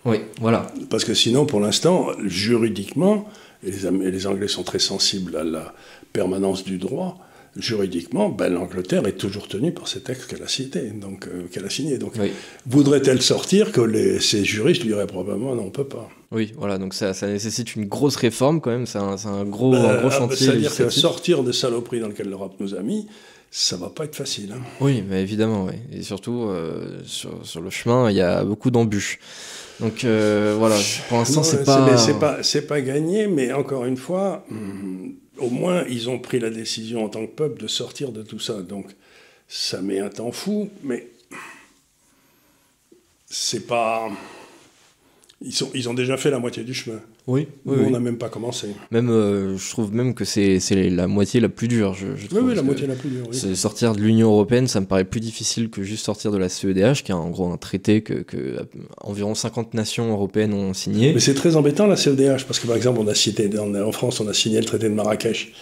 Oui, 0.06 0.18
voilà. 0.40 0.66
Parce 0.88 1.04
que 1.04 1.12
sinon, 1.12 1.44
pour 1.44 1.60
l'instant, 1.60 2.08
juridiquement, 2.24 3.26
et 3.66 4.10
les, 4.10 4.26
Anglais 4.26 4.48
sont 4.48 4.62
très 4.62 4.78
sensibles 4.78 5.36
à 5.36 5.44
la 5.44 5.74
permanence 6.12 6.64
du 6.64 6.78
droit, 6.78 7.18
juridiquement, 7.56 8.28
ben, 8.30 8.52
l'Angleterre 8.52 9.06
est 9.06 9.12
toujours 9.16 9.46
tenue 9.48 9.72
par 9.72 9.86
ces 9.86 10.00
textes 10.00 10.26
qu'elle 10.28 10.42
a 10.42 10.48
cités, 10.48 10.90
donc 10.90 11.26
euh, 11.28 11.46
qu'elle 11.50 11.64
a 11.64 11.70
signés. 11.70 11.98
Donc, 11.98 12.14
voudrait-elle 12.66 13.22
sortir 13.22 13.72
que 13.72 13.80
les, 13.80 14.20
ces 14.20 14.44
juristes 14.44 14.82
lui 14.82 14.88
diraient 14.88 15.06
probablement 15.06 15.54
non, 15.54 15.64
on 15.66 15.70
peut 15.70 15.86
pas. 15.86 16.08
Oui, 16.32 16.52
voilà, 16.56 16.78
donc 16.78 16.94
ça, 16.94 17.14
ça 17.14 17.28
nécessite 17.28 17.76
une 17.76 17.86
grosse 17.86 18.16
réforme 18.16 18.60
quand 18.60 18.70
même, 18.70 18.86
c'est 18.86 18.98
un, 18.98 19.16
un, 19.26 19.44
gros, 19.44 19.70
ben, 19.70 20.00
gros 20.00 20.10
chantier. 20.10 20.46
C'est-à-dire 20.46 20.74
que 20.74 20.88
sortir 20.90 21.44
des 21.44 21.52
saloperies 21.52 22.00
dans 22.00 22.08
lesquelles 22.08 22.28
l'Europe 22.28 22.54
nous 22.58 22.74
a 22.74 22.80
mis, 22.80 23.06
ça 23.56 23.76
va 23.76 23.88
pas 23.88 24.04
être 24.04 24.16
facile. 24.16 24.50
Hein. 24.50 24.62
Oui, 24.80 25.04
mais 25.08 25.22
évidemment, 25.22 25.66
oui. 25.66 25.74
Et 25.92 26.02
surtout, 26.02 26.42
euh, 26.42 27.00
sur, 27.04 27.46
sur, 27.46 27.60
le 27.60 27.70
chemin, 27.70 28.10
il 28.10 28.16
y 28.16 28.20
a 28.20 28.42
beaucoup 28.42 28.72
d'embûches. 28.72 29.20
Donc 29.78 30.02
euh, 30.02 30.56
voilà, 30.58 30.76
pour 31.08 31.18
l'instant, 31.18 31.44
c'est 31.44 31.62
pas... 31.62 31.96
C'est 31.96 32.18
pas, 32.18 32.40
pas 32.68 32.80
gagné, 32.80 33.28
mais 33.28 33.52
encore 33.52 33.84
une 33.84 33.96
fois, 33.96 34.44
hmm, 34.50 35.10
au 35.38 35.50
moins, 35.50 35.84
ils 35.88 36.10
ont 36.10 36.18
pris 36.18 36.40
la 36.40 36.50
décision 36.50 37.04
en 37.04 37.08
tant 37.08 37.24
que 37.24 37.30
peuple 37.30 37.62
de 37.62 37.68
sortir 37.68 38.10
de 38.10 38.24
tout 38.24 38.40
ça. 38.40 38.54
Donc, 38.60 38.90
ça 39.46 39.80
met 39.80 40.00
un 40.00 40.08
temps 40.08 40.32
fou, 40.32 40.68
mais 40.82 41.06
c'est 43.26 43.68
pas... 43.68 44.10
Ils, 45.42 45.52
sont, 45.52 45.70
ils 45.74 45.88
ont 45.88 45.94
déjà 45.94 46.16
fait 46.16 46.30
la 46.30 46.40
moitié 46.40 46.64
du 46.64 46.74
chemin. 46.74 47.00
Oui, 47.26 47.48
on 47.64 47.88
n'a 47.88 48.00
même 48.00 48.18
pas 48.18 48.28
commencé. 48.28 48.68
Même, 48.90 49.08
euh, 49.08 49.56
je 49.56 49.70
trouve 49.70 49.94
même 49.94 50.12
que 50.12 50.26
c'est 50.26 50.60
la 50.90 51.06
moitié 51.06 51.40
la 51.40 51.48
plus 51.48 51.68
dure. 51.68 51.94
Je, 51.94 52.06
oui, 52.06 52.42
oui, 52.42 52.54
la 52.54 52.60
moitié 52.60 52.86
la 52.86 52.96
plus 52.96 53.08
dure. 53.08 53.26
Oui. 53.32 53.56
Sortir 53.56 53.94
de 53.94 54.00
l'Union 54.00 54.30
européenne, 54.30 54.68
ça 54.68 54.80
me 54.80 54.84
paraît 54.84 55.04
plus 55.04 55.20
difficile 55.20 55.70
que 55.70 55.82
juste 55.82 56.04
sortir 56.04 56.32
de 56.32 56.36
la 56.36 56.50
CEDH, 56.50 57.02
qui 57.02 57.12
est 57.12 57.14
en 57.14 57.30
gros 57.30 57.50
un 57.50 57.56
traité 57.56 58.02
que, 58.02 58.14
que 58.14 58.56
environ 59.00 59.34
50 59.34 59.72
nations 59.72 60.10
européennes 60.12 60.52
ont 60.52 60.74
signé. 60.74 61.14
Mais 61.14 61.20
c'est 61.20 61.32
très 61.32 61.56
embêtant 61.56 61.86
la 61.86 61.96
CEDH, 61.96 62.44
parce 62.44 62.58
que 62.58 62.66
par 62.66 62.76
exemple, 62.76 63.00
on 63.00 63.08
a 63.08 63.14
cité, 63.14 63.50
en 63.58 63.92
France, 63.92 64.20
on 64.20 64.28
a 64.28 64.34
signé 64.34 64.58
le 64.58 64.66
traité 64.66 64.90
de 64.90 64.94
Marrakech, 64.94 65.52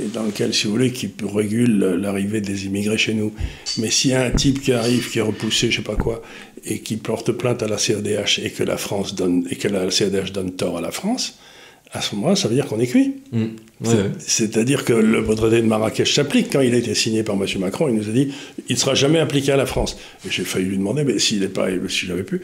et 0.00 0.06
dans 0.06 0.22
lequel, 0.22 0.54
si 0.54 0.66
vous 0.66 0.72
voulez, 0.72 0.92
qui 0.92 1.10
régule 1.34 1.80
l'arrivée 2.00 2.40
des 2.40 2.66
immigrés 2.66 2.98
chez 2.98 3.14
nous. 3.14 3.32
Mais 3.78 3.90
s'il 3.90 4.12
y 4.12 4.14
a 4.14 4.22
un 4.22 4.30
type 4.30 4.62
qui 4.62 4.72
arrive, 4.72 5.10
qui 5.10 5.18
est 5.18 5.22
repoussé, 5.22 5.72
je 5.72 5.78
sais 5.78 5.82
pas 5.82 5.96
quoi, 5.96 6.22
et 6.68 6.80
qui 6.80 6.96
porte 6.96 7.32
plainte 7.32 7.62
à 7.62 7.68
la 7.68 7.78
CEDH 7.78 8.40
et 8.42 8.50
que 8.50 8.62
la 8.62 8.76
France 8.76 9.14
donne 9.14 10.52
tort 10.52 10.78
à 10.78 10.80
la 10.80 10.90
France, 10.90 11.38
à 11.92 12.00
ce 12.00 12.14
moment-là, 12.16 12.36
ça 12.36 12.48
veut 12.48 12.54
dire 12.54 12.66
qu'on 12.66 12.80
est 12.80 12.86
cuit. 12.86 13.14
Mmh. 13.32 13.46
C'est-à-dire 14.18 14.84
que 14.84 14.92
le 14.92 15.24
traité 15.24 15.62
de 15.62 15.66
Marrakech 15.66 16.12
s'applique. 16.12 16.48
Quand 16.52 16.60
il 16.60 16.74
a 16.74 16.78
été 16.78 16.94
signé 16.94 17.22
par 17.22 17.36
M. 17.36 17.46
Macron, 17.60 17.88
il 17.88 17.94
nous 17.94 18.08
a 18.08 18.12
dit 18.12 18.32
il 18.68 18.74
ne 18.74 18.78
sera 18.78 18.94
jamais 18.94 19.20
appliqué 19.20 19.52
à 19.52 19.56
la 19.56 19.66
France. 19.66 19.96
Et 20.26 20.30
j'ai 20.30 20.44
failli 20.44 20.66
lui 20.66 20.78
demander 20.78 21.04
mais 21.04 21.18
s'il 21.18 21.40
n'est 21.40 21.48
pas, 21.48 21.68
si 21.88 22.06
j'avais 22.06 22.24
pu, 22.24 22.40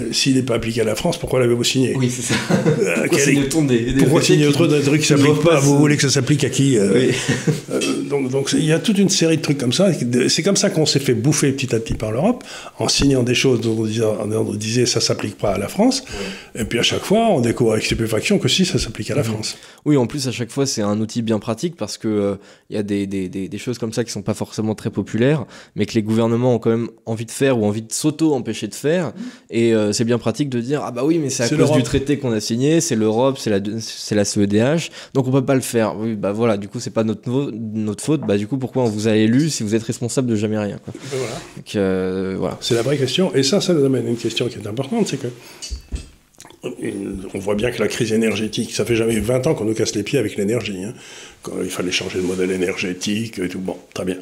euh, 0.00 0.12
s'il 0.12 0.36
n'est 0.36 0.42
pas 0.42 0.54
appliqué 0.54 0.80
à 0.80 0.84
la 0.84 0.94
France, 0.94 1.18
pourquoi 1.18 1.40
l'avez-vous 1.40 1.64
signé? 1.64 1.94
Oui, 1.96 2.10
c'est 2.10 2.22
ça. 2.22 2.34
Euh, 2.80 3.02
pourquoi 3.02 3.18
signer 3.18 3.48
Pourquoi 3.98 4.22
signer 4.22 4.46
autre 4.46 4.66
des 4.66 4.80
trucs 4.80 5.02
qui 5.02 5.12
ne 5.12 5.18
s'appliquent 5.18 5.42
pas? 5.42 5.60
Vous 5.60 5.78
voulez 5.78 5.96
que 5.96 6.02
ça 6.02 6.10
s'applique 6.10 6.44
à 6.44 6.48
qui 6.48 6.78
euh, 6.78 6.92
oui. 6.94 7.78
Donc, 8.08 8.30
donc 8.30 8.50
il 8.52 8.64
y 8.64 8.72
a 8.72 8.78
toute 8.78 8.98
une 8.98 9.08
série 9.08 9.36
de 9.36 9.42
trucs 9.42 9.58
comme 9.58 9.72
ça. 9.72 9.90
C'est 10.28 10.42
comme 10.42 10.56
ça 10.56 10.70
qu'on 10.70 10.86
s'est 10.86 10.98
fait 10.98 11.14
bouffer 11.14 11.52
petit 11.52 11.74
à 11.74 11.78
petit 11.78 11.94
par 11.94 12.10
l'Europe, 12.10 12.42
en 12.78 12.88
signant 12.88 13.22
des 13.22 13.34
choses 13.34 13.60
dont 13.60 13.76
on 13.78 13.84
disait, 13.84 14.04
on 14.04 14.54
disait 14.54 14.86
ça 14.86 15.00
s'applique 15.00 15.36
pas 15.36 15.52
à 15.52 15.58
la 15.58 15.68
France. 15.68 16.04
Et 16.58 16.64
puis 16.64 16.78
à 16.78 16.82
chaque 16.82 17.04
fois, 17.04 17.28
on 17.30 17.40
découvre 17.40 17.72
avec 17.72 17.84
stupéfaction 17.84 18.38
que 18.38 18.48
si, 18.48 18.64
ça 18.64 18.78
s'applique 18.80 19.10
à 19.10 19.14
la. 19.14 19.22
France. 19.22 19.56
Oui, 19.84 19.96
en 19.96 20.06
plus, 20.06 20.28
à 20.28 20.32
chaque 20.32 20.50
fois, 20.50 20.66
c'est 20.66 20.82
un 20.82 21.00
outil 21.00 21.22
bien 21.22 21.38
pratique 21.38 21.76
parce 21.76 21.98
que 21.98 22.08
il 22.08 22.76
euh, 22.76 22.76
y 22.76 22.76
a 22.76 22.82
des, 22.82 23.06
des, 23.06 23.28
des, 23.28 23.58
choses 23.58 23.78
comme 23.78 23.92
ça 23.92 24.04
qui 24.04 24.10
sont 24.10 24.22
pas 24.22 24.34
forcément 24.34 24.74
très 24.74 24.90
populaires, 24.90 25.46
mais 25.76 25.86
que 25.86 25.94
les 25.94 26.02
gouvernements 26.02 26.54
ont 26.54 26.58
quand 26.58 26.70
même 26.70 26.88
envie 27.06 27.26
de 27.26 27.30
faire 27.30 27.58
ou 27.58 27.64
envie 27.64 27.82
de 27.82 27.92
s'auto-empêcher 27.92 28.68
de 28.68 28.74
faire. 28.74 29.12
Et 29.50 29.74
euh, 29.74 29.92
c'est 29.92 30.04
bien 30.04 30.18
pratique 30.18 30.48
de 30.48 30.60
dire 30.60 30.82
ah 30.84 30.90
bah 30.90 31.02
oui, 31.04 31.18
mais 31.18 31.30
c'est 31.30 31.44
à 31.44 31.48
cause 31.48 31.72
du 31.72 31.82
traité 31.82 32.18
qu'on 32.18 32.32
a 32.32 32.40
signé, 32.40 32.80
c'est 32.80 32.96
l'Europe, 32.96 33.38
c'est 33.38 33.50
la 33.50 33.60
la 33.60 34.24
CEDH, 34.24 34.90
donc 35.14 35.28
on 35.28 35.32
peut 35.32 35.44
pas 35.44 35.54
le 35.54 35.60
faire. 35.60 35.96
Oui, 35.96 36.14
bah 36.14 36.32
voilà, 36.32 36.56
du 36.56 36.68
coup 36.68 36.80
c'est 36.80 36.90
pas 36.90 37.04
notre 37.04 37.52
notre 37.52 38.02
faute. 38.02 38.22
Bah 38.22 38.36
du 38.36 38.46
coup 38.46 38.58
pourquoi 38.58 38.82
on 38.84 38.88
vous 38.88 39.08
a 39.08 39.16
élu 39.16 39.50
si 39.50 39.62
vous 39.62 39.74
êtes 39.74 39.82
responsable 39.82 40.28
de 40.28 40.36
jamais 40.36 40.58
rien 40.58 40.78
quoi? 40.78 40.92
Voilà. 41.10 41.36
Euh, 41.76 42.36
voilà. 42.38 42.58
C'est 42.60 42.74
la 42.74 42.82
vraie 42.82 42.96
question. 42.96 43.34
Et 43.34 43.42
ça, 43.42 43.60
ça 43.60 43.72
nous 43.72 43.84
amène 43.84 44.06
à 44.06 44.10
une 44.10 44.16
question 44.16 44.48
qui 44.48 44.58
est 44.58 44.66
importante, 44.66 45.08
c'est 45.08 45.18
que 45.18 45.28
on 46.62 47.38
voit 47.38 47.54
bien 47.54 47.70
que 47.70 47.80
la 47.80 47.88
crise 47.88 48.12
énergétique, 48.12 48.72
ça 48.72 48.84
fait 48.84 48.96
jamais 48.96 49.18
20 49.18 49.46
ans 49.46 49.54
qu'on 49.54 49.64
nous 49.64 49.74
casse 49.74 49.94
les 49.94 50.02
pieds 50.02 50.18
avec 50.18 50.36
l'énergie. 50.36 50.84
Hein. 50.84 50.94
Quand 51.42 51.52
il 51.62 51.70
fallait 51.70 51.90
changer 51.90 52.18
de 52.18 52.24
modèle 52.24 52.50
énergétique 52.50 53.38
et 53.38 53.48
tout. 53.48 53.60
Bon, 53.60 53.76
très 53.94 54.04
bien. 54.04 54.16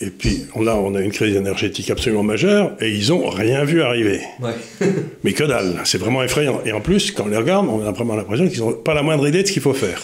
Et 0.00 0.08
puis 0.10 0.46
on 0.54 0.66
a, 0.66 0.74
on 0.74 0.94
a 0.94 1.00
une 1.00 1.12
crise 1.12 1.36
énergétique 1.36 1.90
absolument 1.90 2.22
majeure 2.22 2.74
et 2.80 2.90
ils 2.90 3.10
n'ont 3.10 3.28
rien 3.28 3.64
vu 3.64 3.82
arriver. 3.82 4.20
Mais 5.24 5.32
que 5.32 5.44
dalle, 5.44 5.80
c'est 5.84 5.98
vraiment 5.98 6.22
effrayant. 6.22 6.62
Et 6.64 6.72
en 6.72 6.80
plus, 6.80 7.12
quand 7.12 7.24
on 7.24 7.28
les 7.28 7.36
regarde, 7.36 7.68
on 7.68 7.86
a 7.86 7.92
vraiment 7.92 8.16
l'impression 8.16 8.48
qu'ils 8.48 8.60
n'ont 8.60 8.72
pas 8.72 8.94
la 8.94 9.02
moindre 9.02 9.28
idée 9.28 9.42
de 9.42 9.46
ce 9.46 9.52
qu'il 9.52 9.62
faut 9.62 9.74
faire. 9.74 10.02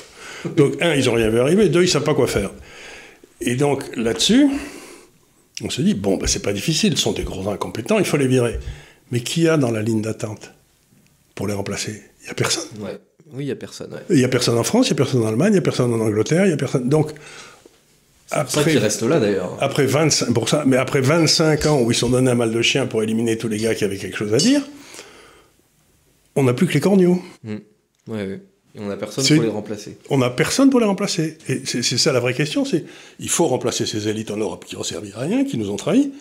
Donc, 0.54 0.74
un, 0.80 0.94
ils 0.94 1.06
n'ont 1.06 1.14
rien 1.14 1.30
vu 1.30 1.40
arriver, 1.40 1.68
deux, 1.68 1.80
ils 1.80 1.86
ne 1.86 1.90
savent 1.90 2.04
pas 2.04 2.14
quoi 2.14 2.26
faire. 2.26 2.50
Et 3.40 3.56
donc 3.56 3.84
là-dessus, 3.96 4.46
on 5.64 5.70
se 5.70 5.80
dit, 5.82 5.94
bon, 5.94 6.18
ben, 6.18 6.26
c'est 6.26 6.42
pas 6.42 6.52
difficile, 6.52 6.96
ce 6.96 7.02
sont 7.02 7.12
des 7.12 7.24
gros 7.24 7.48
incompétents, 7.48 7.98
il 7.98 8.04
faut 8.04 8.16
les 8.16 8.28
virer. 8.28 8.58
Mais 9.10 9.20
qui 9.20 9.48
a 9.48 9.56
dans 9.56 9.70
la 9.70 9.82
ligne 9.82 10.02
d'attente? 10.02 10.52
Pour 11.36 11.46
les 11.46 11.54
remplacer 11.54 12.02
Il 12.22 12.24
n'y 12.24 12.30
a 12.30 12.34
personne. 12.34 12.64
Oui, 12.80 13.44
il 13.44 13.46
n'y 13.46 13.52
a 13.52 13.56
personne. 13.56 13.96
Il 14.10 14.16
n'y 14.16 14.24
a 14.24 14.28
personne 14.28 14.58
en 14.58 14.64
France, 14.64 14.88
il 14.88 14.94
n'y 14.94 14.96
a 14.96 15.04
personne 15.04 15.22
en 15.22 15.28
Allemagne, 15.28 15.50
il 15.50 15.52
n'y 15.52 15.58
a 15.58 15.62
personne 15.62 15.94
en 15.94 16.00
Angleterre, 16.00 16.44
il 16.46 16.48
n'y 16.48 16.54
a 16.54 16.56
personne. 16.56 16.88
Donc, 16.88 17.12
après, 18.30 18.78
reste 18.78 19.02
là 19.02 19.20
d'ailleurs. 19.20 19.56
Après 19.60 19.86
25, 19.86 20.32
pour 20.32 20.48
ça, 20.48 20.64
mais 20.66 20.76
après 20.76 21.00
25 21.00 21.66
ans 21.66 21.80
où 21.80 21.92
ils 21.92 21.94
sont 21.94 22.08
donnés 22.08 22.30
un 22.30 22.34
mal 22.34 22.52
de 22.52 22.62
chien 22.62 22.86
pour 22.86 23.02
éliminer 23.02 23.38
tous 23.38 23.46
les 23.46 23.58
gars 23.58 23.74
qui 23.74 23.84
avaient 23.84 23.98
quelque 23.98 24.16
chose 24.16 24.34
à 24.34 24.38
dire, 24.38 24.62
on 26.34 26.42
n'a 26.42 26.54
plus 26.54 26.66
que 26.66 26.74
les 26.74 26.80
corneaux. 26.80 27.22
Mmh. 27.44 27.56
Ouais, 28.08 28.40
Et 28.74 28.80
on 28.80 28.86
n'a 28.86 28.96
personne 28.96 29.24
pour 29.24 29.42
les 29.42 29.48
remplacer. 29.48 29.98
On 30.10 30.18
n'a 30.18 30.30
personne 30.30 30.70
pour 30.70 30.80
les 30.80 30.86
remplacer. 30.86 31.38
Et 31.48 31.62
c'est 31.64 31.82
ça 31.82 32.12
la 32.12 32.20
vraie 32.20 32.34
question, 32.34 32.64
c'est 32.64 32.84
il 33.20 33.28
faut 33.28 33.46
remplacer 33.46 33.86
ces 33.86 34.08
élites 34.08 34.30
en 34.30 34.36
Europe 34.36 34.64
qui 34.64 34.76
n'ont 34.76 34.82
servi 34.82 35.12
à 35.12 35.20
rien, 35.20 35.44
qui 35.44 35.56
nous 35.58 35.70
ont 35.70 35.76
trahis. 35.76 36.12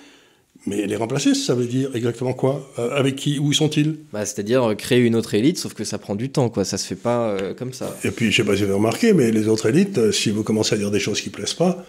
Mais 0.67 0.87
les 0.87 0.95
remplacer, 0.95 1.35
ça 1.35 1.53
veut 1.53 1.65
dire 1.65 1.91
exactement 1.93 2.33
quoi? 2.33 2.71
Euh, 2.79 2.97
Avec 2.97 3.15
qui? 3.15 3.37
Où 3.37 3.53
sont-ils? 3.53 3.97
Bah, 4.11 4.25
C'est-à-dire 4.25 4.63
euh, 4.63 4.75
créer 4.75 4.99
une 4.99 5.15
autre 5.15 5.35
élite, 5.35 5.59
sauf 5.59 5.73
que 5.73 5.83
ça 5.83 5.97
prend 5.99 6.15
du 6.15 6.29
temps, 6.31 6.49
quoi. 6.49 6.65
Ça 6.65 6.77
se 6.77 6.87
fait 6.87 6.95
pas 6.95 7.29
euh, 7.29 7.53
comme 7.53 7.71
ça. 7.71 7.95
Et 8.03 8.11
puis, 8.11 8.31
je 8.31 8.37
sais 8.37 8.43
pas 8.43 8.55
si 8.55 8.63
vous 8.63 8.69
avez 8.69 8.77
remarqué, 8.77 9.13
mais 9.13 9.31
les 9.31 9.47
autres 9.47 9.67
élites, 9.69 10.11
si 10.11 10.31
vous 10.31 10.43
commencez 10.43 10.73
à 10.73 10.77
dire 10.77 10.89
des 10.89 10.99
choses 10.99 11.21
qui 11.21 11.29
plaisent 11.29 11.53
pas, 11.53 11.85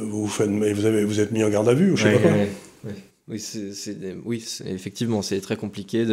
vous, 0.00 0.26
faites, 0.26 0.48
vous, 0.48 0.86
avez, 0.86 1.04
vous 1.04 1.20
êtes 1.20 1.32
mis 1.32 1.44
en 1.44 1.50
garde 1.50 1.68
à 1.68 1.74
vue, 1.74 1.92
ou 1.92 1.96
je 1.96 2.04
sais 2.04 2.12
pas 2.12 2.18
quoi. 2.20 2.92
Oui, 3.26 3.40
c'est, 3.40 3.96
oui 4.26 4.44
effectivement, 4.66 5.22
c'est 5.22 5.40
très 5.40 5.56
compliqué 5.56 6.04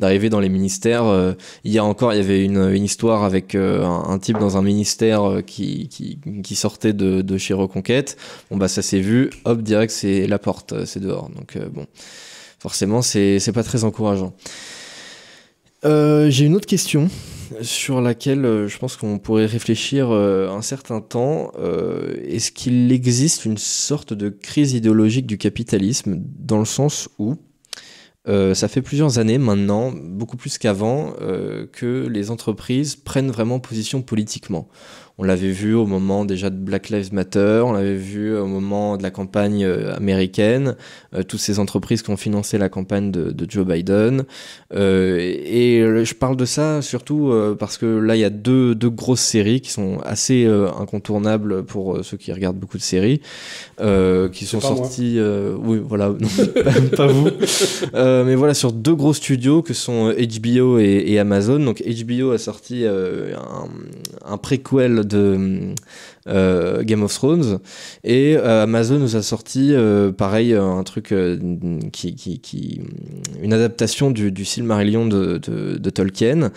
d'arriver 0.00 0.30
dans 0.30 0.40
les 0.40 0.48
ministères. 0.48 1.04
Euh, 1.04 1.34
il 1.62 1.70
y 1.70 1.78
a 1.78 1.84
encore, 1.84 2.12
il 2.12 2.16
y 2.16 2.20
avait 2.20 2.44
une, 2.44 2.72
une 2.72 2.82
histoire 2.82 3.22
avec 3.22 3.54
euh, 3.54 3.84
un, 3.84 4.18
type 4.18 4.36
dans 4.36 4.56
un 4.56 4.62
ministère 4.62 5.22
euh, 5.22 5.42
qui, 5.42 5.88
qui, 5.88 6.18
qui 6.42 6.56
sortait 6.56 6.92
de, 6.92 7.22
de, 7.22 7.38
chez 7.38 7.54
Reconquête. 7.54 8.16
Bon, 8.50 8.56
bah, 8.56 8.66
ça 8.66 8.82
s'est 8.82 8.98
vu, 8.98 9.30
hop, 9.44 9.62
direct, 9.62 9.92
c'est 9.92 10.26
la 10.26 10.40
porte, 10.40 10.86
c'est 10.86 10.98
dehors. 10.98 11.30
Donc, 11.30 11.56
bon, 11.68 11.86
forcément, 12.58 13.00
c'est 13.00 13.52
pas 13.54 13.62
très 13.62 13.84
encourageant. 13.84 14.34
J'ai 15.82 16.44
une 16.44 16.54
autre 16.54 16.66
question 16.66 17.08
sur 17.62 18.00
laquelle 18.00 18.44
euh, 18.44 18.68
je 18.68 18.78
pense 18.78 18.96
qu'on 18.96 19.18
pourrait 19.18 19.46
réfléchir 19.46 20.10
euh, 20.10 20.48
un 20.48 20.62
certain 20.62 21.00
temps. 21.00 21.52
Euh, 21.58 22.16
est-ce 22.26 22.52
qu'il 22.52 22.90
existe 22.92 23.44
une 23.44 23.58
sorte 23.58 24.12
de 24.12 24.28
crise 24.28 24.72
idéologique 24.72 25.26
du 25.26 25.38
capitalisme 25.38 26.22
dans 26.38 26.58
le 26.58 26.64
sens 26.64 27.08
où 27.18 27.36
ça 28.54 28.68
fait 28.68 28.82
plusieurs 28.82 29.18
années 29.18 29.38
maintenant, 29.38 29.90
beaucoup 29.92 30.36
plus 30.36 30.56
qu'avant, 30.56 31.14
que 31.72 32.06
les 32.06 32.30
entreprises 32.30 32.94
prennent 32.94 33.30
vraiment 33.30 33.58
position 33.58 34.02
politiquement? 34.02 34.68
On 35.22 35.24
l'avait 35.24 35.50
vu 35.50 35.74
au 35.74 35.84
moment 35.84 36.24
déjà 36.24 36.48
de 36.48 36.56
Black 36.56 36.88
Lives 36.88 37.12
Matter, 37.12 37.60
on 37.62 37.72
l'avait 37.72 37.94
vu 37.94 38.34
au 38.34 38.46
moment 38.46 38.96
de 38.96 39.02
la 39.02 39.10
campagne 39.10 39.66
euh, 39.66 39.94
américaine, 39.94 40.76
euh, 41.14 41.22
toutes 41.22 41.40
ces 41.40 41.58
entreprises 41.58 42.00
qui 42.00 42.08
ont 42.08 42.16
financé 42.16 42.56
la 42.56 42.70
campagne 42.70 43.10
de, 43.10 43.46
Joe 43.46 43.66
Biden. 43.66 44.24
Euh, 44.74 45.18
et, 45.18 45.84
je 46.06 46.14
parle 46.14 46.38
de 46.38 46.46
ça 46.46 46.80
surtout 46.80 47.34
parce 47.58 47.76
que 47.76 47.84
là, 47.84 48.16
il 48.16 48.20
y 48.20 48.24
a 48.24 48.30
deux, 48.30 48.74
deux 48.74 48.88
grosses 48.88 49.20
séries 49.20 49.60
qui 49.60 49.70
sont 49.70 49.98
assez 50.04 50.46
incontournables 50.46 51.64
pour 51.64 52.02
ceux 52.02 52.16
qui 52.16 52.32
regardent 52.32 52.58
beaucoup 52.58 52.78
de 52.78 52.82
séries, 52.82 53.20
qui 53.78 54.46
sont 54.46 54.60
sorties... 54.60 55.18
oui, 55.62 55.82
voilà, 55.84 56.14
pas, 56.96 57.06
vous. 57.08 57.28
mais 57.92 58.34
voilà, 58.36 58.54
sur 58.54 58.72
deux 58.72 58.94
gros 58.94 59.12
studios 59.12 59.60
que 59.60 59.74
sont 59.74 60.14
HBO 60.14 60.78
et, 60.78 61.18
Amazon. 61.18 61.58
Donc 61.58 61.82
HBO 61.82 62.30
a 62.30 62.38
sorti 62.38 62.86
un, 62.86 63.68
un 64.24 64.36
préquel 64.38 65.04
de 65.10 65.74
Game 66.30 67.02
of 67.02 67.12
Thrones 67.12 67.58
et 68.04 68.36
euh, 68.36 68.62
Amazon 68.62 68.98
nous 68.98 69.16
a 69.16 69.22
sorti 69.22 69.72
euh, 69.72 70.12
pareil 70.12 70.54
un 70.54 70.82
truc 70.84 71.14
qui, 71.92 72.14
qui, 72.14 72.80
une 73.42 73.52
adaptation 73.52 74.10
du, 74.10 74.30
du 74.30 74.44
Silmarillion 74.44 75.06
de, 75.06 75.38
de, 75.38 75.90
Tolkien 75.90 76.50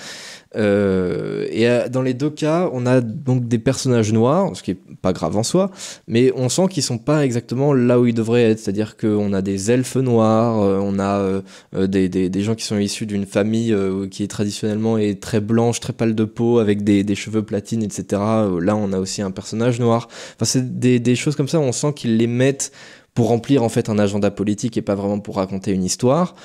euh, 0.56 1.48
et 1.50 1.68
euh, 1.68 1.90
dans 1.90 2.02
les 2.02 2.14
deux 2.14 2.30
cas, 2.30 2.70
on 2.74 2.86
a 2.86 3.02
donc 3.02 3.48
des 3.48 3.58
personnages 3.58 4.14
noirs, 4.14 4.56
ce 4.56 4.64
qui 4.64 4.72
est 4.72 4.78
pas 5.02 5.14
grave 5.14 5.36
en 5.36 5.44
soi, 5.44 5.72
mais 6.08 6.32
on 6.36 6.50
sent 6.50 6.68
qu'ils 6.70 6.84
sont 6.84 6.98
pas 6.98 7.26
exactement 7.26 7.74
là 7.74 8.00
où 8.00 8.06
ils 8.06 8.14
devraient 8.14 8.44
être. 8.52 8.60
C'est-à-dire 8.60 8.98
qu'on 8.98 9.34
a 9.34 9.42
des 9.42 9.72
elfes 9.72 9.96
noirs, 9.96 10.62
euh, 10.62 10.80
on 10.82 11.00
a 11.00 11.42
des, 11.88 12.10
des, 12.10 12.30
des, 12.30 12.42
gens 12.42 12.56
qui 12.56 12.66
sont 12.66 12.78
issus 12.78 13.06
d'une 13.06 13.26
famille 13.26 13.76
qui 14.12 14.24
est 14.24 14.28
traditionnellement 14.28 14.98
est 14.98 15.22
très 15.22 15.40
blanche, 15.40 15.80
très 15.80 15.94
pâle 15.94 16.16
de 16.16 16.24
peau, 16.24 16.60
avec 16.60 16.84
des, 16.84 17.04
des 17.04 17.16
cheveux 17.16 17.44
platines, 17.44 17.84
etc. 17.84 18.22
Là, 18.62 18.76
on 18.76 18.92
a 18.94 19.00
aussi 19.00 19.22
un 19.22 19.32
personnage 19.32 19.63
noir. 19.72 20.08
Enfin, 20.36 20.46
c'est 20.46 20.80
des, 20.80 21.00
des 21.00 21.16
choses 21.16 21.36
comme 21.36 21.48
ça, 21.48 21.60
on 21.60 21.72
sent 21.72 21.94
qu'ils 21.96 22.18
les 22.18 22.28
mettent 22.28 22.72
pour 23.14 23.28
remplir 23.28 23.64
en 23.64 23.70
fait 23.70 23.90
un 23.90 24.00
agenda 24.00 24.32
politique 24.32 24.76
et 24.78 24.82
pas 24.82 24.96
vraiment 24.96 25.20
pour 25.20 25.36
raconter 25.36 25.72
une 25.72 25.84
histoire. 25.84 26.36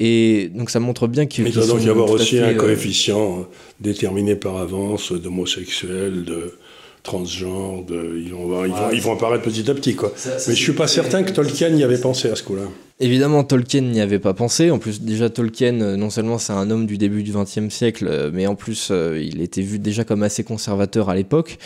Et 0.00 0.50
donc 0.54 0.70
ça 0.70 0.80
montre 0.80 1.06
bien 1.06 1.26
qu'il 1.26 1.46
il 1.46 1.54
doit 1.54 1.66
donc 1.66 1.82
y 1.84 1.88
avoir 1.88 2.10
aussi 2.10 2.38
un 2.38 2.48
euh, 2.48 2.54
coefficient 2.54 3.40
euh, 3.40 3.42
déterminé 3.80 4.34
par 4.34 4.56
avance 4.56 5.12
d'homosexuels, 5.12 6.24
de 6.24 6.58
transgenres, 7.02 7.84
de... 7.84 8.20
ils, 8.20 8.32
vont, 8.32 8.64
ils, 8.64 8.72
vont, 8.72 8.90
ils 8.92 9.00
vont 9.00 9.12
apparaître 9.12 9.44
petit 9.44 9.70
à 9.70 9.74
petit. 9.74 9.94
Quoi. 9.94 10.12
Mais 10.48 10.54
je 10.54 10.60
suis 10.60 10.72
pas 10.72 10.88
certain 10.88 11.22
que 11.22 11.30
Tolkien 11.30 11.68
y 11.68 11.84
avait 11.84 12.00
pensé 12.00 12.28
à 12.28 12.34
ce 12.34 12.42
coup-là. 12.42 12.64
Évidemment, 12.98 13.44
Tolkien 13.44 13.82
n'y 13.82 14.00
avait 14.00 14.18
pas 14.18 14.32
pensé. 14.32 14.70
En 14.70 14.78
plus, 14.78 15.02
déjà, 15.02 15.28
Tolkien, 15.28 15.82
euh, 15.82 15.96
non 15.96 16.08
seulement 16.08 16.38
c'est 16.38 16.54
un 16.54 16.70
homme 16.70 16.86
du 16.86 16.96
début 16.96 17.22
du 17.22 17.30
XXe 17.30 17.68
siècle, 17.68 18.06
euh, 18.08 18.30
mais 18.32 18.46
en 18.46 18.54
plus, 18.54 18.88
euh, 18.90 19.20
il 19.22 19.42
était 19.42 19.60
vu 19.60 19.78
déjà 19.78 20.04
comme 20.04 20.22
assez 20.22 20.44
conservateur 20.44 21.10
à 21.10 21.14
l'époque, 21.14 21.58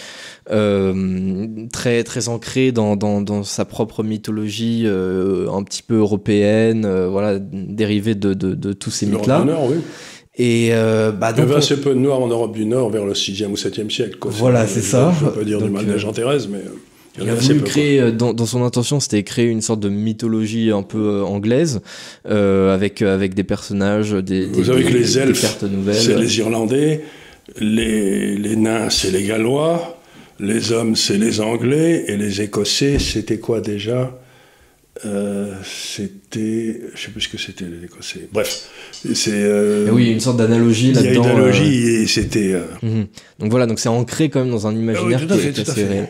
très 1.72 2.02
très 2.02 2.28
ancré 2.28 2.72
dans, 2.72 2.96
dans, 2.96 3.20
dans 3.20 3.44
sa 3.44 3.64
propre 3.64 4.02
mythologie, 4.02 4.86
un 4.86 5.62
petit 5.62 5.84
peu 5.84 5.94
européenne, 5.94 6.84
voilà, 7.06 7.38
dérivée 7.38 8.16
de, 8.16 8.34
de, 8.34 8.54
de 8.54 8.72
tous 8.72 8.90
ces 8.90 9.06
mythes-là. 9.06 9.46
Oui. 9.68 9.76
Et 10.36 10.70
bah, 10.72 11.32
donc, 11.32 11.36
il 11.36 11.38
y 11.38 11.42
avait 11.42 11.54
assez 11.54 11.80
peu 11.80 11.90
de 11.90 12.00
Noirs 12.00 12.20
en 12.20 12.26
Europe 12.26 12.52
du 12.52 12.66
Nord 12.66 12.90
vers 12.90 13.04
le 13.04 13.12
6e 13.12 13.46
ou 13.46 13.54
7e 13.54 13.88
siècle. 13.88 14.18
Quoi. 14.18 14.32
Voilà, 14.34 14.66
c'est 14.66 14.80
ça. 14.80 15.12
Je 15.20 15.24
ne 15.24 15.30
veux 15.30 15.36
pas 15.36 15.44
dire 15.44 15.62
du 15.62 15.70
mal 15.70 15.86
de 15.86 15.96
Jean-Thérèse, 15.96 16.48
mais... 16.48 16.62
Il 17.20 17.28
a 17.28 17.34
voulu 17.34 17.60
créer, 17.62 18.00
euh, 18.00 18.10
dans, 18.10 18.32
dans, 18.32 18.46
son 18.46 18.64
intention, 18.64 19.00
c'était 19.00 19.22
créer 19.22 19.46
une 19.46 19.60
sorte 19.60 19.80
de 19.80 19.88
mythologie 19.88 20.70
un 20.70 20.82
peu 20.82 20.98
euh, 20.98 21.22
anglaise, 21.22 21.80
euh, 22.28 22.74
avec, 22.74 23.02
avec 23.02 23.34
des 23.34 23.44
personnages, 23.44 24.12
des, 24.12 24.46
Vous 24.46 24.60
des, 24.60 24.66
savez 24.66 24.84
que 24.84 24.92
les 24.92 25.18
elfes, 25.18 25.58
c'est 25.92 26.16
les 26.16 26.38
Irlandais, 26.38 27.04
les, 27.58 28.36
les 28.36 28.56
nains, 28.56 28.90
c'est 28.90 29.10
les 29.10 29.24
Gallois, 29.24 29.98
les 30.38 30.72
hommes, 30.72 30.96
c'est 30.96 31.18
les 31.18 31.40
Anglais, 31.40 32.04
et 32.08 32.16
les 32.16 32.40
Écossais, 32.40 32.98
c'était 32.98 33.38
quoi 33.38 33.60
déjà? 33.60 34.16
Euh, 35.06 35.54
c'était, 35.64 36.29
je 36.38 37.00
sais 37.00 37.10
plus 37.10 37.22
ce 37.22 37.28
que 37.28 37.38
c'était 37.38 37.64
les 37.64 37.84
Écossais. 37.84 38.28
Bref, 38.32 38.68
c'est. 39.14 39.32
Euh, 39.32 39.88
oui, 39.90 40.10
une 40.10 40.20
sorte 40.20 40.36
d'analogie 40.36 40.92
là-dedans. 40.92 41.10
Il 41.10 41.14
y 41.14 41.18
a 41.18 41.20
une 41.20 41.38
analogie 41.38 41.84
euh. 41.84 42.02
et 42.02 42.06
c'était. 42.06 42.54
Mhm. 42.82 43.06
Donc 43.40 43.50
voilà, 43.50 43.66
donc 43.66 43.78
c'est 43.78 43.88
ancré 43.88 44.28
quand 44.28 44.40
même 44.40 44.50
dans 44.50 44.66
un 44.66 44.76
imaginaire 44.76 45.20
ah 45.22 45.34
oui, 45.34 45.52
qui, 45.52 45.80
est, 45.80 45.84
réel. 45.84 46.08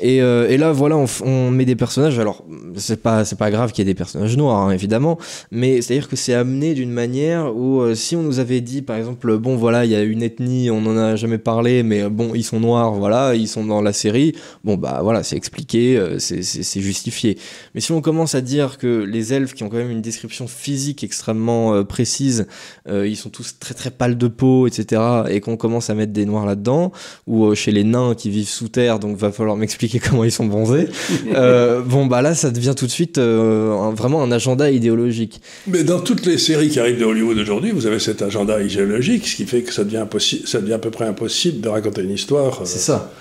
Et, 0.00 0.16
et, 0.16 0.56
là, 0.56 0.72
voilà, 0.72 0.96
on, 0.96 1.04
on, 1.24 1.50
met 1.50 1.66
des 1.66 1.76
personnages. 1.76 2.18
Alors, 2.18 2.42
c'est 2.76 3.02
pas, 3.02 3.26
c'est 3.26 3.36
pas 3.36 3.50
grave 3.50 3.72
qu'il 3.72 3.86
y 3.86 3.88
ait 3.88 3.92
des 3.92 3.96
personnages 3.96 4.34
noirs, 4.36 4.68
hein, 4.68 4.70
évidemment, 4.70 5.18
mais 5.50 5.82
c'est-à-dire 5.82 6.08
que 6.08 6.16
c'est 6.16 6.32
amené 6.32 6.72
d'une 6.72 6.90
manière 6.90 7.54
où, 7.54 7.94
si 7.94 8.16
on 8.16 8.22
nous 8.22 8.38
avait 8.38 8.62
dit, 8.62 8.80
par 8.80 8.96
exemple, 8.96 9.36
bon, 9.36 9.56
voilà, 9.56 9.84
il 9.84 9.90
y 9.90 9.94
a 9.94 10.02
une 10.02 10.22
ethnie, 10.22 10.70
on 10.70 10.86
en 10.86 10.96
a 10.96 11.16
jamais 11.16 11.36
parlé, 11.36 11.82
mais 11.82 12.08
bon, 12.08 12.34
ils 12.34 12.44
sont 12.44 12.60
noirs, 12.60 12.94
voilà, 12.94 13.34
ils 13.34 13.48
sont 13.48 13.66
dans 13.66 13.82
la 13.82 13.92
série. 13.92 14.34
Bon, 14.64 14.78
bah 14.78 15.00
voilà, 15.02 15.22
c'est 15.22 15.36
expliqué, 15.36 16.02
c'est 16.18 16.80
justifié. 16.80 17.36
Mais 17.74 17.82
si 17.82 17.92
on 17.92 18.00
commence 18.00 18.34
à 18.34 18.40
dire 18.40 18.78
que 18.78 19.04
les 19.04 19.34
elfes, 19.34 19.52
qui 19.60 19.64
ont 19.64 19.68
quand 19.68 19.76
même 19.76 19.90
une 19.90 20.00
description 20.00 20.48
physique 20.48 21.04
extrêmement 21.04 21.74
euh, 21.74 21.84
précise, 21.84 22.46
euh, 22.88 23.06
ils 23.06 23.16
sont 23.16 23.28
tous 23.28 23.56
très 23.60 23.74
très 23.74 23.90
pâles 23.90 24.16
de 24.16 24.26
peau, 24.26 24.66
etc., 24.66 25.02
et 25.28 25.40
qu'on 25.40 25.58
commence 25.58 25.90
à 25.90 25.94
mettre 25.94 26.14
des 26.14 26.24
noirs 26.24 26.46
là-dedans, 26.46 26.92
ou 27.26 27.44
euh, 27.44 27.54
chez 27.54 27.70
les 27.70 27.84
nains 27.84 28.14
qui 28.14 28.30
vivent 28.30 28.48
sous 28.48 28.70
terre, 28.70 28.98
donc 28.98 29.18
va 29.18 29.30
falloir 29.32 29.56
m'expliquer 29.58 29.98
comment 29.98 30.24
ils 30.24 30.32
sont 30.32 30.46
bronzés. 30.46 30.88
bon, 31.86 32.06
bah 32.06 32.22
là, 32.22 32.34
ça 32.34 32.50
devient 32.50 32.72
tout 32.74 32.86
de 32.86 32.90
suite 32.90 33.18
vraiment 33.18 34.22
un 34.22 34.32
agenda 34.32 34.70
idéologique. 34.70 35.42
Mais 35.66 35.84
dans 35.84 36.00
toutes 36.00 36.24
les 36.24 36.38
séries 36.38 36.70
qui 36.70 36.80
arrivent 36.80 36.98
de 36.98 37.04
Hollywood 37.04 37.36
aujourd'hui, 37.36 37.72
vous 37.72 37.86
avez 37.86 37.98
cet 37.98 38.22
agenda 38.22 38.62
idéologique, 38.62 39.28
ce 39.28 39.36
qui 39.36 39.44
fait 39.44 39.60
que 39.60 39.74
ça 39.74 39.84
devient, 39.84 40.06
ça 40.46 40.60
devient 40.62 40.72
à 40.72 40.78
peu 40.78 40.90
près 40.90 41.04
impossible 41.04 41.60
de 41.60 41.68
raconter 41.68 42.00
une 42.02 42.12
histoire. 42.12 42.62
C'est 42.64 42.78
ça. 42.78 43.12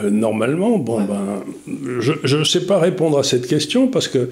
Euh, 0.00 0.10
normalement, 0.10 0.78
bon, 0.78 1.02
ben, 1.02 1.42
je 1.98 2.36
ne 2.36 2.44
sais 2.44 2.66
pas 2.66 2.78
répondre 2.78 3.18
à 3.18 3.24
cette 3.24 3.48
question 3.48 3.88
parce 3.88 4.06
que 4.06 4.28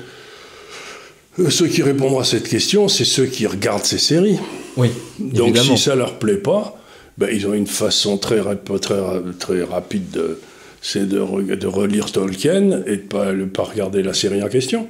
ceux 1.48 1.68
qui 1.68 1.82
répondront 1.82 2.18
à 2.18 2.24
cette 2.24 2.48
question, 2.48 2.88
c'est 2.88 3.04
ceux 3.04 3.26
qui 3.26 3.46
regardent 3.46 3.84
ces 3.84 3.98
séries. 3.98 4.38
Oui. 4.76 4.90
Donc 5.18 5.56
si 5.56 5.78
ça 5.78 5.94
leur 5.94 6.18
plaît 6.18 6.36
pas, 6.36 6.76
ben, 7.18 7.28
ils 7.32 7.46
ont 7.46 7.54
une 7.54 7.66
façon 7.66 8.18
très, 8.18 8.40
très, 8.80 9.00
très 9.38 9.62
rapide 9.62 10.10
de, 10.10 10.38
c'est 10.82 11.08
de, 11.08 11.18
de, 11.54 11.66
relire 11.66 12.10
Tolkien 12.10 12.82
et 12.86 12.96
de 12.96 13.02
pas, 13.02 13.32
pas 13.52 13.64
regarder 13.64 14.02
la 14.02 14.14
série 14.14 14.42
en 14.42 14.48
question. 14.48 14.86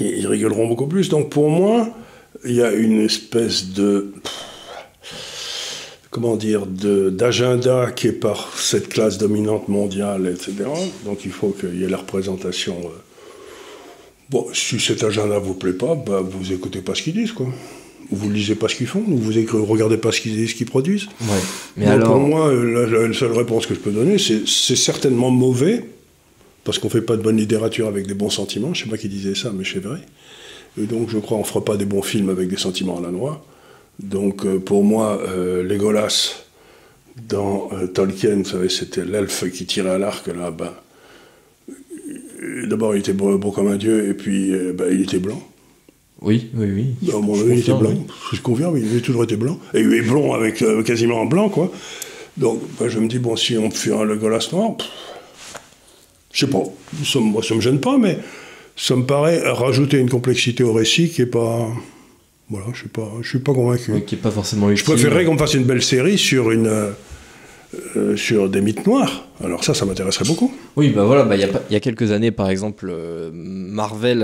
Ils, 0.00 0.18
ils 0.18 0.26
rigoleront 0.26 0.68
beaucoup 0.68 0.86
plus. 0.86 1.08
Donc 1.08 1.30
pour 1.30 1.48
moi, 1.48 1.88
il 2.44 2.54
y 2.54 2.62
a 2.62 2.72
une 2.72 3.00
espèce 3.00 3.70
de 3.70 4.12
comment 6.16 6.36
dire, 6.36 6.64
d'agenda 6.66 7.90
qui 7.94 8.06
est 8.08 8.12
par 8.12 8.50
cette 8.56 8.88
classe 8.88 9.18
dominante 9.18 9.68
mondiale, 9.68 10.26
etc. 10.26 10.64
Donc 11.04 11.26
il 11.26 11.30
faut 11.30 11.50
qu'il 11.50 11.78
y 11.78 11.84
ait 11.84 11.90
la 11.90 11.98
représentation. 11.98 12.78
Euh. 12.84 13.05
Bon, 14.30 14.46
si 14.52 14.80
cet 14.80 15.04
agenda 15.04 15.38
vous 15.38 15.54
plaît 15.54 15.72
pas, 15.72 15.94
bah, 15.94 16.20
vous 16.20 16.52
écoutez 16.52 16.80
pas 16.80 16.94
ce 16.94 17.02
qu'ils 17.02 17.14
disent, 17.14 17.32
quoi. 17.32 17.46
Vous 18.10 18.30
lisez 18.30 18.54
pas 18.54 18.68
ce 18.68 18.76
qu'ils 18.76 18.86
font, 18.86 19.02
ou 19.06 19.16
vous 19.16 19.64
regardez 19.64 19.96
pas 19.96 20.12
ce 20.12 20.20
qu'ils 20.20 20.66
produisent. 20.66 21.06
Ouais. 21.22 21.40
Mais 21.76 21.86
alors... 21.86 22.12
Pour 22.12 22.20
moi, 22.20 22.52
la, 22.52 23.12
seule 23.12 23.32
réponse 23.32 23.66
que 23.66 23.74
je 23.74 23.80
peux 23.80 23.90
donner, 23.90 24.16
c'est 24.18 24.76
certainement 24.76 25.30
mauvais, 25.30 25.84
parce 26.62 26.78
qu'on 26.78 26.88
fait 26.88 27.00
pas 27.00 27.16
de 27.16 27.22
bonne 27.22 27.36
littérature 27.36 27.88
avec 27.88 28.06
des 28.06 28.14
bons 28.14 28.30
sentiments. 28.30 28.74
Je 28.74 28.84
sais 28.84 28.90
pas 28.90 28.98
qui 28.98 29.08
disait 29.08 29.34
ça, 29.34 29.50
mais 29.52 29.64
c'est 29.64 29.80
vrai. 29.80 30.00
Et 30.78 30.84
donc 30.84 31.10
je 31.10 31.18
crois 31.18 31.38
qu'on 31.38 31.44
fera 31.44 31.64
pas 31.64 31.76
des 31.76 31.84
bons 31.84 32.02
films 32.02 32.28
avec 32.28 32.48
des 32.48 32.56
sentiments 32.56 32.98
à 32.98 33.00
la 33.00 33.10
noix. 33.10 33.44
Donc 33.98 34.44
euh, 34.44 34.58
pour 34.58 34.84
moi, 34.84 35.20
euh, 35.26 35.62
Legolas, 35.62 36.44
dans 37.28 37.70
euh, 37.72 37.86
Tolkien, 37.86 38.36
vous 38.36 38.44
savez, 38.44 38.68
c'était 38.68 39.04
l'elfe 39.04 39.50
qui 39.50 39.64
tirait 39.64 39.90
à 39.90 39.98
l'arc, 39.98 40.26
là, 40.26 40.50
ben, 40.50 40.72
d'abord 42.68 42.94
il 42.94 43.00
était 43.00 43.12
beau, 43.12 43.38
comme 43.50 43.68
un 43.68 43.76
dieu, 43.76 44.08
et 44.08 44.14
puis 44.14 44.52
ben, 44.74 44.86
il 44.90 45.02
était 45.02 45.18
blanc. 45.18 45.42
Oui, 46.22 46.50
oui, 46.54 46.66
oui. 46.74 46.94
Non, 47.12 47.20
mon 47.20 47.36
il 47.36 47.58
était 47.58 47.74
blanc, 47.74 47.94
je 48.32 48.40
confirme, 48.40 48.78
il 48.78 48.96
a 48.96 49.00
toujours 49.00 49.24
été 49.24 49.36
blanc. 49.36 49.58
Et 49.74 49.80
il 49.80 49.92
est 49.92 50.02
blond 50.02 50.32
avec 50.32 50.64
quasiment 50.84 51.20
en 51.20 51.26
blanc, 51.26 51.48
quoi. 51.48 51.70
Donc 52.36 52.60
ben, 52.78 52.88
je 52.88 52.98
me 52.98 53.08
dis, 53.08 53.18
bon, 53.18 53.36
si 53.36 53.56
on 53.56 53.70
fait 53.70 53.92
un 53.92 54.04
Legolas 54.04 54.48
noir, 54.52 54.76
je 56.32 56.40
sais 56.40 56.50
pas, 56.50 56.62
ça, 57.04 57.18
moi 57.18 57.42
ça 57.42 57.54
me 57.54 57.60
gêne 57.60 57.80
pas, 57.80 57.96
mais 57.96 58.18
ça 58.76 58.94
me 58.94 59.04
paraît 59.04 59.40
rajouter 59.50 59.98
une 59.98 60.10
complexité 60.10 60.62
au 60.62 60.72
récit 60.72 61.08
qui 61.08 61.22
est 61.22 61.26
pas... 61.26 61.66
Voilà, 62.48 62.66
je 62.74 62.84
ne 62.84 63.22
suis, 63.24 63.38
pas 63.40 63.52
convaincu. 63.52 63.92
qui 64.06 64.14
est 64.14 64.18
pas 64.18 64.30
forcément 64.30 64.70
utile. 64.70 64.84
Je 64.84 64.92
préférerais 64.92 65.24
qu'on 65.24 65.36
fasse 65.36 65.54
une 65.54 65.64
belle 65.64 65.82
série 65.82 66.16
sur, 66.16 66.52
une, 66.52 66.68
euh, 66.68 66.90
euh, 67.96 68.16
sur 68.16 68.48
des 68.48 68.60
mythes 68.60 68.86
noirs. 68.86 69.26
Alors 69.42 69.64
ça, 69.64 69.74
ça 69.74 69.84
m'intéresserait 69.84 70.26
beaucoup. 70.26 70.54
Oui, 70.76 70.90
bah 70.90 71.04
voilà, 71.04 71.24
bah, 71.24 71.36
il 71.36 71.72
y, 71.72 71.76
a 71.76 71.80
quelques 71.80 72.12
années, 72.12 72.30
par 72.30 72.50
exemple, 72.50 72.88
euh, 72.90 73.30
Marvel, 73.32 74.20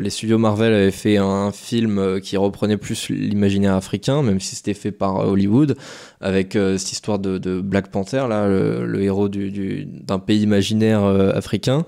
les 0.00 0.10
studios 0.10 0.38
Marvel 0.38 0.72
avaient 0.72 0.90
fait 0.90 1.18
un 1.18 1.52
film 1.52 2.20
qui 2.20 2.36
reprenait 2.36 2.76
plus 2.76 3.10
l'imaginaire 3.10 3.74
africain, 3.74 4.22
même 4.22 4.40
si 4.40 4.56
c'était 4.56 4.74
fait 4.74 4.90
par 4.90 5.28
Hollywood, 5.28 5.76
avec 6.20 6.54
cette 6.54 6.90
histoire 6.90 7.20
de, 7.20 7.60
Black 7.60 7.92
Panther, 7.92 8.26
là, 8.28 8.48
le, 8.48 9.02
héros 9.02 9.28
d'un 9.28 9.38
du, 9.38 9.88
pays 10.26 10.42
imaginaire 10.42 11.04
africain. 11.04 11.86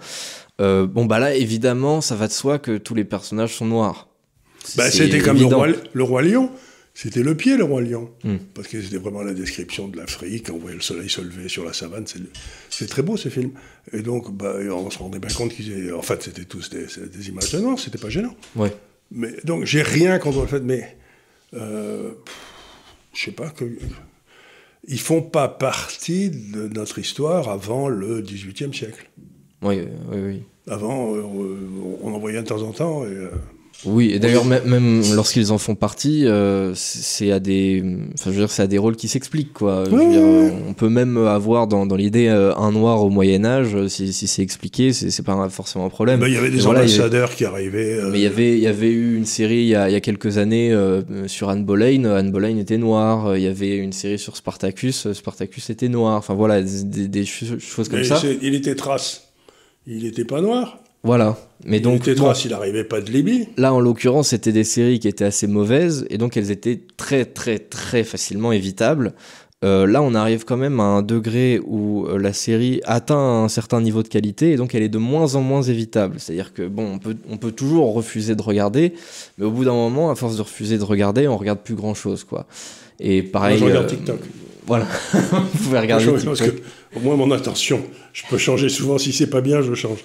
bon, 0.60 1.04
bah 1.04 1.18
là, 1.18 1.34
évidemment, 1.34 2.00
ça 2.00 2.14
va 2.14 2.28
de 2.28 2.32
soi 2.32 2.60
que 2.60 2.78
tous 2.78 2.94
les 2.94 3.04
personnages 3.04 3.54
sont 3.54 3.66
noirs. 3.66 4.06
Bah, 4.76 4.90
c'était 4.90 5.18
comme 5.18 5.38
le 5.38 6.02
roi, 6.02 6.22
lion. 6.22 6.50
C'était 6.96 7.22
le 7.22 7.36
pied, 7.36 7.58
le 7.58 7.64
roi 7.64 7.82
lion. 7.82 8.10
Hmm. 8.24 8.36
Parce 8.54 8.68
que 8.68 8.80
c'était 8.80 8.96
vraiment 8.96 9.20
la 9.20 9.34
description 9.34 9.86
de 9.86 9.98
l'Afrique. 9.98 10.48
On 10.50 10.56
voyait 10.56 10.76
le 10.76 10.82
soleil 10.82 11.10
se 11.10 11.20
lever 11.20 11.46
sur 11.46 11.62
la 11.62 11.74
savane. 11.74 12.06
C'est 12.70 12.86
très 12.86 13.02
beau, 13.02 13.18
ces 13.18 13.28
films. 13.28 13.52
Et 13.92 14.00
donc, 14.00 14.34
bah, 14.34 14.54
on 14.72 14.88
se 14.88 14.96
rendait 14.96 15.18
bien 15.18 15.28
compte 15.28 15.52
qu'ils 15.52 15.70
étaient. 15.70 15.92
En 15.92 16.00
fait, 16.00 16.22
c'était 16.22 16.46
tous 16.46 16.70
des, 16.70 17.28
images 17.28 17.52
de 17.52 17.58
noir. 17.58 17.78
C'était 17.78 17.98
pas 17.98 18.08
gênant. 18.08 18.34
Ouais. 18.54 18.72
Mais, 19.10 19.34
donc, 19.44 19.66
j'ai 19.66 19.82
rien 19.82 20.18
contre 20.18 20.40
le 20.40 20.46
fait. 20.46 20.60
Mais. 20.60 20.96
Euh, 21.52 22.12
je 23.12 23.24
sais 23.26 23.32
pas. 23.32 23.50
Que, 23.50 23.66
ils 24.88 25.00
font 25.00 25.20
pas 25.20 25.48
partie 25.48 26.30
de 26.30 26.66
notre 26.68 26.98
histoire 26.98 27.50
avant 27.50 27.90
le 27.90 28.22
XVIIIe 28.22 28.72
siècle. 28.72 29.06
Oui, 29.60 29.82
oui, 30.10 30.18
oui. 30.18 30.42
Avant, 30.66 31.14
euh, 31.14 31.22
on 32.02 32.14
en 32.14 32.18
voyait 32.18 32.40
de 32.40 32.46
temps 32.46 32.62
en 32.62 32.72
temps. 32.72 33.04
Et, 33.04 33.10
euh, 33.10 33.28
oui, 33.84 34.12
et 34.12 34.18
d'ailleurs, 34.18 34.44
même 34.44 35.02
lorsqu'ils 35.14 35.52
en 35.52 35.58
font 35.58 35.74
partie, 35.74 36.26
euh, 36.26 36.72
c'est 36.74 37.30
à 37.30 37.40
des, 37.40 37.84
enfin, 38.14 38.30
je 38.30 38.30
veux 38.30 38.38
dire, 38.38 38.50
c'est 38.50 38.62
à 38.62 38.66
des 38.66 38.78
rôles 38.78 38.96
qui 38.96 39.06
s'expliquent, 39.06 39.52
quoi. 39.52 39.84
on 39.92 40.72
peut 40.72 40.88
même 40.88 41.16
avoir 41.18 41.66
dans, 41.66 41.86
dans 41.86 41.96
l'idée 41.96 42.28
euh, 42.28 42.54
un 42.56 42.72
noir 42.72 43.02
au 43.04 43.10
Moyen 43.10 43.44
Âge, 43.44 43.74
euh, 43.74 43.88
si, 43.88 44.12
si 44.12 44.26
c'est 44.26 44.42
expliqué, 44.42 44.92
c'est 44.92 45.22
pas 45.22 45.48
forcément 45.50 45.86
un 45.86 45.90
problème. 45.90 46.20
Bah, 46.20 46.28
il 46.28 46.34
y 46.34 46.38
avait 46.38 46.50
des 46.50 46.66
ambassadeurs 46.66 47.34
qui 47.34 47.44
arrivaient. 47.44 48.00
Mais 48.10 48.18
il 48.18 48.22
y 48.22 48.26
avait, 48.26 48.54
il 48.54 48.62
y 48.62 48.66
avait 48.66 48.90
eu 48.90 49.16
une 49.16 49.26
série 49.26 49.62
il 49.62 49.68
y 49.68 49.74
a, 49.74 49.88
il 49.88 49.92
y 49.92 49.96
a 49.96 50.00
quelques 50.00 50.38
années 50.38 50.74
sur 51.26 51.50
Anne 51.50 51.64
Boleyn. 51.64 52.04
Anne 52.04 52.32
Boleyn 52.32 52.56
était 52.58 52.78
noire. 52.78 53.36
Il 53.36 53.42
y 53.42 53.46
avait 53.46 53.76
une 53.76 53.92
série 53.92 54.18
sur 54.18 54.36
Spartacus. 54.36 55.12
Spartacus 55.12 55.70
était 55.70 55.88
noir. 55.88 56.16
Enfin 56.16 56.34
voilà, 56.34 56.62
des, 56.62 57.08
des 57.08 57.24
choses 57.24 57.88
comme 57.88 58.04
ça. 58.04 58.20
Il 58.42 58.54
était 58.54 58.74
trace. 58.74 59.28
Il 59.86 60.02
n'était 60.02 60.24
pas 60.24 60.40
noir. 60.40 60.78
Voilà. 61.04 61.36
Mais 61.64 61.80
donc, 61.80 62.06
il 62.06 62.12
était 62.12 62.34
s'il 62.34 62.50
n'arrivait 62.50 62.84
pas 62.84 63.00
de 63.00 63.10
Libye. 63.10 63.48
Là, 63.56 63.72
en 63.72 63.80
l'occurrence, 63.80 64.28
c'était 64.28 64.52
des 64.52 64.64
séries 64.64 64.98
qui 64.98 65.08
étaient 65.08 65.24
assez 65.24 65.46
mauvaises 65.46 66.06
et 66.10 66.18
donc 66.18 66.36
elles 66.36 66.50
étaient 66.50 66.80
très, 66.96 67.24
très, 67.24 67.58
très 67.58 68.04
facilement 68.04 68.52
évitables. 68.52 69.14
Euh, 69.64 69.86
là, 69.86 70.02
on 70.02 70.14
arrive 70.14 70.44
quand 70.44 70.58
même 70.58 70.80
à 70.80 70.84
un 70.84 71.02
degré 71.02 71.58
où 71.64 72.06
euh, 72.06 72.18
la 72.18 72.34
série 72.34 72.82
atteint 72.84 73.16
un 73.16 73.48
certain 73.48 73.80
niveau 73.80 74.02
de 74.02 74.08
qualité 74.08 74.52
et 74.52 74.56
donc 74.56 74.74
elle 74.74 74.82
est 74.82 74.90
de 74.90 74.98
moins 74.98 75.34
en 75.34 75.40
moins 75.40 75.62
évitable. 75.62 76.16
C'est-à-dire 76.18 76.52
que 76.52 76.68
bon, 76.68 76.94
on 76.94 76.98
peut, 76.98 77.16
on 77.30 77.38
peut 77.38 77.52
toujours 77.52 77.94
refuser 77.94 78.34
de 78.34 78.42
regarder, 78.42 78.92
mais 79.38 79.46
au 79.46 79.50
bout 79.50 79.64
d'un 79.64 79.72
moment, 79.72 80.10
à 80.10 80.14
force 80.14 80.36
de 80.36 80.42
refuser 80.42 80.76
de 80.76 80.84
regarder, 80.84 81.26
on 81.26 81.38
regarde 81.38 81.60
plus 81.60 81.74
grand-chose, 81.74 82.24
quoi. 82.24 82.46
Et 83.00 83.22
pareil. 83.22 83.58
Moi, 83.58 83.68
je 83.68 83.72
regarde 83.72 83.86
euh, 83.86 83.96
TikTok. 83.96 84.20
Voilà, 84.66 84.86
vous 85.12 85.64
pouvez 85.64 85.80
regarder 85.80 86.04
TikTok. 86.04 86.24
Parce 86.24 86.42
que, 86.42 86.56
au 86.94 87.00
moins, 87.00 87.16
mon 87.16 87.30
attention, 87.30 87.82
je 88.12 88.24
peux 88.28 88.38
changer 88.38 88.68
souvent. 88.68 88.98
Si 88.98 89.12
c'est 89.12 89.30
pas 89.30 89.40
bien, 89.40 89.62
je 89.62 89.72
change. 89.72 90.04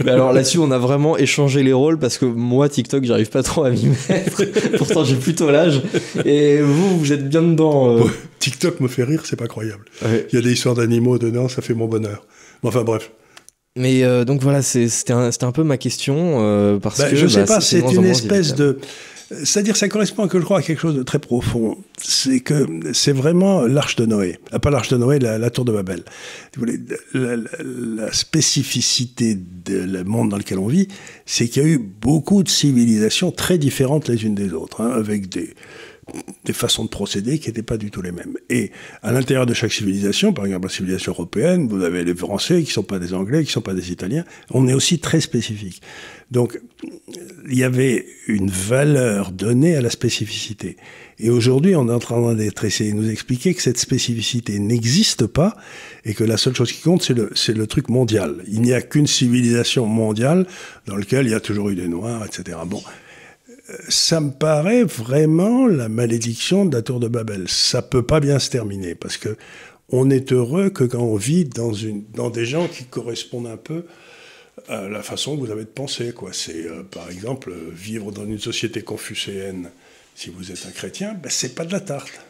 Mais 0.04 0.10
alors 0.12 0.32
là-dessus, 0.32 0.58
on 0.58 0.70
a 0.70 0.78
vraiment 0.78 1.16
échangé 1.16 1.62
les 1.62 1.72
rôles 1.72 1.98
parce 1.98 2.18
que 2.18 2.24
moi, 2.24 2.68
TikTok, 2.68 3.04
j'arrive 3.04 3.30
pas 3.30 3.42
trop 3.42 3.64
à 3.64 3.70
m'y 3.70 3.86
mettre. 4.08 4.44
Pourtant, 4.78 5.04
j'ai 5.04 5.16
plutôt 5.16 5.50
l'âge. 5.50 5.82
Et 6.24 6.60
vous, 6.60 6.98
vous 6.98 7.12
êtes 7.12 7.28
bien 7.28 7.42
dedans. 7.42 7.98
Euh. 7.98 8.04
TikTok 8.38 8.80
me 8.80 8.88
fait 8.88 9.04
rire, 9.04 9.22
c'est 9.24 9.36
pas 9.36 9.46
croyable. 9.46 9.84
Il 10.02 10.34
y 10.34 10.38
a 10.38 10.42
des 10.42 10.52
histoires 10.52 10.74
d'animaux 10.74 11.18
dedans, 11.18 11.48
ça 11.48 11.62
fait 11.62 11.74
mon 11.74 11.86
bonheur. 11.86 12.24
Enfin 12.62 12.82
bref. 12.82 13.10
Mais 13.80 14.04
euh, 14.04 14.24
donc 14.24 14.42
voilà, 14.42 14.60
c'était 14.62 15.12
un, 15.12 15.30
un, 15.40 15.52
peu 15.52 15.64
ma 15.64 15.78
question. 15.78 16.36
Euh, 16.40 16.78
parce 16.78 16.98
bah, 16.98 17.10
que, 17.10 17.16
je 17.16 17.26
sais 17.26 17.40
bah, 17.40 17.46
pas, 17.46 17.60
c'est 17.60 17.80
une 17.80 18.04
espèce 18.04 18.54
de. 18.54 18.78
C'est-à-dire, 19.44 19.76
ça 19.76 19.88
correspond, 19.88 20.26
que 20.26 20.40
je 20.40 20.44
crois, 20.44 20.58
à 20.58 20.62
quelque 20.62 20.80
chose 20.80 20.96
de 20.96 21.04
très 21.04 21.20
profond. 21.20 21.78
C'est 22.02 22.40
que 22.40 22.66
c'est 22.92 23.12
vraiment 23.12 23.62
l'arche 23.62 23.94
de 23.94 24.04
Noé. 24.04 24.40
Ah, 24.50 24.58
pas 24.58 24.70
l'arche 24.70 24.88
de 24.88 24.96
Noé, 24.96 25.20
la, 25.20 25.50
tour 25.50 25.64
de 25.64 25.70
Babel. 25.70 26.02
La, 27.14 27.36
la, 27.36 28.12
spécificité 28.12 29.36
du 29.36 29.86
monde 30.04 30.30
dans 30.30 30.36
lequel 30.36 30.58
on 30.58 30.66
vit, 30.66 30.88
c'est 31.26 31.46
qu'il 31.46 31.62
y 31.62 31.64
a 31.64 31.68
eu 31.68 31.78
beaucoup 31.78 32.42
de 32.42 32.48
civilisations 32.48 33.30
très 33.30 33.56
différentes 33.56 34.08
les 34.08 34.24
unes 34.24 34.34
des 34.34 34.52
autres, 34.52 34.80
hein, 34.80 34.90
avec 34.90 35.28
des, 35.28 35.54
des 36.44 36.52
façons 36.52 36.84
de 36.84 36.88
procéder 36.88 37.38
qui 37.38 37.48
n'étaient 37.48 37.62
pas 37.62 37.76
du 37.76 37.90
tout 37.90 38.02
les 38.02 38.12
mêmes. 38.12 38.36
Et 38.48 38.70
à 39.02 39.12
l'intérieur 39.12 39.46
de 39.46 39.54
chaque 39.54 39.72
civilisation, 39.72 40.32
par 40.32 40.46
exemple 40.46 40.66
la 40.66 40.72
civilisation 40.72 41.12
européenne, 41.12 41.68
vous 41.68 41.82
avez 41.82 42.04
les 42.04 42.14
Français 42.14 42.62
qui 42.62 42.68
ne 42.68 42.72
sont 42.72 42.82
pas 42.82 42.98
des 42.98 43.14
Anglais, 43.14 43.40
qui 43.40 43.48
ne 43.48 43.52
sont 43.52 43.60
pas 43.60 43.74
des 43.74 43.92
Italiens, 43.92 44.24
on 44.50 44.68
est 44.68 44.74
aussi 44.74 44.98
très 44.98 45.20
spécifique. 45.20 45.82
Donc 46.30 46.60
il 47.48 47.58
y 47.58 47.64
avait 47.64 48.06
une 48.26 48.50
valeur 48.50 49.32
donnée 49.32 49.76
à 49.76 49.80
la 49.80 49.90
spécificité. 49.90 50.76
Et 51.18 51.28
aujourd'hui, 51.28 51.76
on 51.76 51.88
est 51.88 51.92
en 51.92 51.98
train 51.98 52.34
d'être 52.34 52.64
essayé 52.64 52.92
de 52.92 52.96
nous 52.96 53.10
expliquer 53.10 53.52
que 53.52 53.60
cette 53.60 53.78
spécificité 53.78 54.58
n'existe 54.58 55.26
pas 55.26 55.56
et 56.04 56.14
que 56.14 56.24
la 56.24 56.38
seule 56.38 56.54
chose 56.54 56.72
qui 56.72 56.80
compte, 56.80 57.02
c'est 57.02 57.14
le, 57.14 57.30
le 57.48 57.66
truc 57.66 57.90
mondial. 57.90 58.36
Il 58.48 58.62
n'y 58.62 58.72
a 58.72 58.80
qu'une 58.80 59.06
civilisation 59.06 59.84
mondiale 59.86 60.46
dans 60.86 60.96
laquelle 60.96 61.26
il 61.26 61.32
y 61.32 61.34
a 61.34 61.40
toujours 61.40 61.68
eu 61.68 61.74
des 61.74 61.88
Noirs, 61.88 62.24
etc. 62.24 62.56
Bon, 62.66 62.82
ça 63.88 64.20
me 64.20 64.30
paraît 64.30 64.84
vraiment 64.84 65.66
la 65.66 65.88
malédiction 65.88 66.64
de 66.64 66.76
la 66.76 66.82
tour 66.82 67.00
de 67.00 67.08
Babel. 67.08 67.48
Ça 67.48 67.82
peut 67.82 68.02
pas 68.02 68.20
bien 68.20 68.38
se 68.38 68.50
terminer 68.50 68.94
parce 68.94 69.16
que 69.16 69.36
on 69.90 70.08
est 70.10 70.32
heureux 70.32 70.70
que 70.70 70.84
quand 70.84 71.02
on 71.02 71.16
vit 71.16 71.44
dans, 71.44 71.72
une, 71.72 72.04
dans 72.14 72.30
des 72.30 72.46
gens 72.46 72.68
qui 72.68 72.84
correspondent 72.84 73.48
un 73.48 73.56
peu 73.56 73.84
à 74.68 74.88
la 74.88 75.02
façon 75.02 75.36
que 75.36 75.40
vous 75.40 75.50
avez 75.50 75.64
de 75.64 75.68
penser. 75.68 76.12
Quoi. 76.12 76.32
C'est, 76.32 76.66
euh, 76.66 76.82
par 76.82 77.10
exemple, 77.10 77.52
vivre 77.72 78.12
dans 78.12 78.24
une 78.24 78.38
société 78.38 78.82
confucéenne, 78.82 79.70
si 80.14 80.30
vous 80.30 80.52
êtes 80.52 80.66
un 80.66 80.70
chrétien, 80.70 81.14
ben, 81.14 81.30
c'est 81.30 81.54
pas 81.54 81.64
de 81.64 81.72
la 81.72 81.80
tarte. 81.80 82.20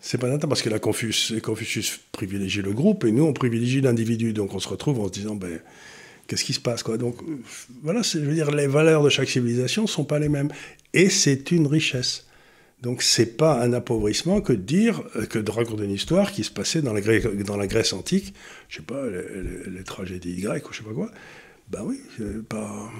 C'est 0.00 0.18
pas 0.18 0.26
de 0.26 0.32
la 0.32 0.38
tarte 0.38 0.50
parce 0.50 0.62
que 0.62 0.68
la 0.68 0.78
Confucius, 0.78 1.40
Confucius 1.40 1.98
privilégie 2.12 2.60
le 2.60 2.72
groupe 2.72 3.04
et 3.04 3.10
nous, 3.10 3.24
on 3.24 3.32
privilégie 3.32 3.80
l'individu. 3.80 4.32
Donc 4.32 4.54
on 4.54 4.58
se 4.58 4.68
retrouve 4.68 5.00
en 5.00 5.06
se 5.06 5.12
disant, 5.12 5.34
ben, 5.34 5.60
qu'est-ce 6.26 6.44
qui 6.44 6.52
se 6.52 6.60
passe 6.60 6.82
quoi 6.82 6.98
Donc 6.98 7.16
voilà, 7.82 8.02
je 8.02 8.18
veux 8.18 8.34
dire, 8.34 8.50
les 8.50 8.66
valeurs 8.66 9.02
de 9.02 9.10
chaque 9.10 9.28
civilisation 9.28 9.82
ne 9.82 9.88
sont 9.88 10.04
pas 10.04 10.18
les 10.18 10.28
mêmes. 10.28 10.48
Et 10.94 11.08
c'est 11.10 11.50
une 11.50 11.66
richesse. 11.66 12.26
Donc 12.82 13.02
c'est 13.02 13.36
pas 13.36 13.62
un 13.62 13.72
appauvrissement 13.72 14.40
que 14.40 14.52
de 14.52 14.62
dire, 14.62 15.02
euh, 15.16 15.26
que 15.26 15.38
de 15.38 15.50
raconter 15.50 15.84
une 15.84 15.92
histoire 15.92 16.32
qui 16.32 16.42
se 16.42 16.50
passait 16.50 16.82
dans 16.82 16.92
la, 16.92 17.00
Grèce, 17.00 17.92
antique, 17.92 18.34
je 18.68 18.76
sais 18.76 18.82
pas, 18.82 19.02
les, 19.06 19.84
tragédies 19.84 20.40
grecques 20.40 20.68
ou 20.68 20.72
je 20.72 20.78
sais 20.78 20.84
pas 20.84 20.92
quoi. 20.92 21.10
Ben 21.70 21.82
oui, 21.84 22.00
pas... 22.48 22.90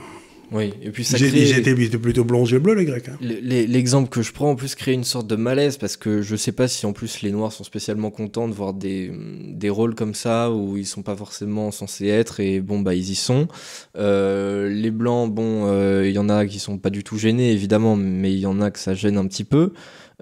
Oui, 0.52 0.72
et 0.82 0.90
puis 0.90 1.02
ça 1.02 1.16
crée... 1.16 1.50
étaient 1.58 1.98
plutôt 1.98 2.24
blonds 2.24 2.44
yeux 2.44 2.58
bleus, 2.58 2.74
les 2.74 2.84
Grecs. 2.84 3.08
hein. 3.08 3.16
L'exemple 3.22 4.10
que 4.10 4.20
je 4.20 4.32
prends 4.32 4.50
en 4.50 4.54
plus 4.54 4.74
crée 4.74 4.92
une 4.92 5.04
sorte 5.04 5.26
de 5.26 5.36
malaise 5.36 5.78
parce 5.78 5.96
que 5.96 6.20
je 6.20 6.36
sais 6.36 6.52
pas 6.52 6.68
si 6.68 6.84
en 6.84 6.92
plus 6.92 7.22
les 7.22 7.30
Noirs 7.32 7.52
sont 7.52 7.64
spécialement 7.64 8.10
contents 8.10 8.48
de 8.48 8.52
voir 8.52 8.74
des, 8.74 9.10
des 9.48 9.70
rôles 9.70 9.94
comme 9.94 10.14
ça 10.14 10.50
où 10.50 10.76
ils 10.76 10.86
sont 10.86 11.02
pas 11.02 11.16
forcément 11.16 11.70
censés 11.70 12.08
être 12.08 12.40
et 12.40 12.60
bon 12.60 12.80
bah 12.80 12.94
ils 12.94 13.10
y 13.10 13.14
sont. 13.14 13.48
Euh, 13.96 14.68
les 14.68 14.90
Blancs, 14.90 15.32
bon, 15.32 15.66
euh, 15.66 16.06
il 16.06 16.12
y 16.12 16.18
en 16.18 16.28
a 16.28 16.44
qui 16.46 16.58
sont 16.58 16.76
pas 16.78 16.90
du 16.90 17.02
tout 17.02 17.16
gênés 17.16 17.52
évidemment, 17.52 17.96
mais 17.96 18.32
il 18.32 18.40
y 18.40 18.46
en 18.46 18.60
a 18.60 18.70
que 18.70 18.78
ça 18.78 18.94
gêne 18.94 19.16
un 19.16 19.26
petit 19.26 19.44
peu. 19.44 19.72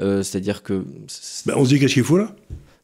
Euh, 0.01 0.23
C'est-à-dire 0.23 0.62
que 0.62 0.85
Ben, 1.47 1.55
on 1.57 1.64
se 1.64 1.71
dit 1.71 1.81
qu'est-ce 1.81 1.95
qu'il 1.95 2.05
faut 2.05 2.19
là? 2.19 2.35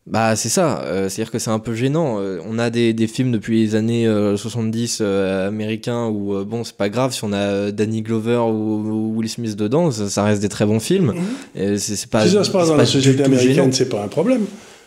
Bah 0.07 0.37
c'est 0.37 0.49
ça, 0.49 0.83
euh, 0.83 1.09
c'est-à-dire 1.09 1.33
que 1.33 1.39
c'est 1.41 1.51
un 1.51 1.59
peu 1.59 1.75
gênant. 1.75 2.21
Euh, 2.21 2.39
on 2.47 2.59
a 2.59 2.71
des, 2.71 2.93
des 2.93 3.07
films 3.09 3.33
depuis 3.33 3.63
les 3.63 3.75
années 3.75 4.07
euh, 4.07 4.37
70 4.37 4.99
euh, 5.01 5.49
américains 5.49 6.07
où 6.07 6.45
bon 6.45 6.63
c'est 6.63 6.77
pas 6.77 6.89
grave 6.89 7.13
si 7.13 7.25
on 7.25 7.33
a 7.33 7.73
Danny 7.73 8.03
Glover 8.03 8.37
ou, 8.37 8.85
ou 8.89 9.17
Will 9.17 9.29
Smith 9.29 9.57
dedans, 9.57 9.91
ça, 9.91 10.09
ça 10.09 10.23
reste 10.23 10.41
des 10.43 10.49
très 10.49 10.65
bons 10.65 10.79
films. 10.81 11.13
Et 11.57 11.79
c'est 11.79 11.97
c'est 11.97 12.09
pas. 12.09 12.25
Si 12.25 12.33
ça 12.33 12.45
se 12.45 12.51
passe 12.51 12.69
dans 12.69 12.77
la 12.77 12.87
société 12.87 13.25
américaine, 13.25 13.73
c'est 13.73 13.89
pas 13.89 14.03
un 14.03 14.09
problème. 14.09 14.47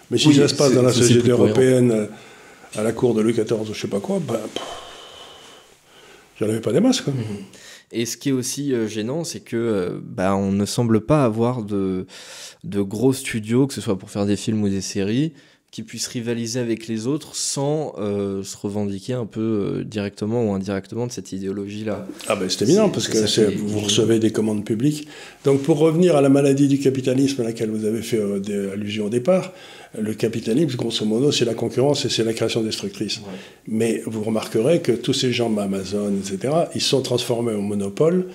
Mais 0.09 0.17
si 0.17 0.29
Oui, 0.29 0.35
ça 0.35 0.47
se 0.47 0.55
passe 0.55 0.73
dans 0.73 0.83
la 0.83 0.93
société 0.93 1.29
européenne, 1.29 2.07
à 2.77 2.83
la 2.83 2.91
cour 2.93 3.13
de 3.13 3.21
Louis 3.21 3.33
XIV 3.33 3.61
ou 3.61 3.73
je 3.73 3.79
sais 3.79 3.87
pas 3.87 3.99
quoi, 3.99 4.19
ben. 4.25 4.35
pff, 4.35 4.63
J'en 6.39 6.47
avais 6.47 6.61
pas 6.61 6.71
des 6.71 6.79
masses, 6.79 7.01
quoi. 7.01 7.11
Et 7.91 8.05
ce 8.05 8.17
qui 8.17 8.29
est 8.29 8.33
aussi 8.33 8.73
euh, 8.73 8.87
gênant, 8.87 9.23
c'est 9.23 9.39
que 9.39 9.55
euh, 9.57 9.99
bah, 10.03 10.35
on 10.35 10.51
ne 10.51 10.65
semble 10.65 11.01
pas 11.01 11.23
avoir 11.23 11.63
de, 11.63 12.05
de 12.63 12.81
gros 12.81 13.13
studios, 13.13 13.67
que 13.67 13.73
ce 13.73 13.81
soit 13.81 13.97
pour 13.97 14.11
faire 14.11 14.25
des 14.25 14.35
films 14.35 14.61
ou 14.63 14.69
des 14.69 14.81
séries, 14.81 15.33
qui 15.71 15.83
puissent 15.83 16.07
rivaliser 16.07 16.59
avec 16.59 16.87
les 16.87 17.05
autres 17.05 17.35
sans 17.35 17.93
euh, 17.99 18.41
se 18.43 18.57
revendiquer 18.57 19.13
un 19.13 19.27
peu 19.27 19.39
euh, 19.41 19.83
directement 19.83 20.43
ou 20.49 20.53
indirectement 20.53 21.05
de 21.05 21.11
cette 21.11 21.31
idéologie-là. 21.31 22.07
Ah 22.27 22.35
ben 22.35 22.49
c'est 22.49 22.63
évident, 22.63 22.89
parce 22.89 23.07
que 23.07 23.23
qui 23.51 23.55
vous 23.57 23.79
recevez 23.79 24.17
des 24.17 24.31
commandes 24.31 24.65
publiques. 24.65 25.07
Donc 25.45 25.61
pour 25.61 25.77
revenir 25.77 26.15
à 26.15 26.21
la 26.21 26.29
maladie 26.29 26.67
du 26.67 26.79
capitalisme 26.79 27.41
à 27.41 27.43
laquelle 27.43 27.69
vous 27.69 27.85
avez 27.85 28.01
fait 28.01 28.17
euh, 28.17 28.39
des- 28.39 28.71
allusion 28.71 29.05
au 29.05 29.09
départ, 29.09 29.53
le 29.99 30.13
capitalisme, 30.13 30.75
grosso 30.75 31.05
modo, 31.05 31.31
c'est 31.31 31.45
la 31.45 31.53
concurrence 31.55 32.03
et 32.05 32.09
c'est 32.09 32.23
la 32.23 32.33
création 32.33 32.61
destructrice. 32.63 33.21
Mais 33.67 34.01
vous 34.05 34.23
remarquerez 34.23 34.81
que 34.81 34.91
tous 34.91 35.13
ces 35.13 35.31
gens, 35.33 35.55
Amazon, 35.57 36.11
etc., 36.15 36.53
ils 36.75 36.81
sont 36.81 37.01
transformés 37.01 37.53
en 37.53 37.61
monopole, 37.61 38.25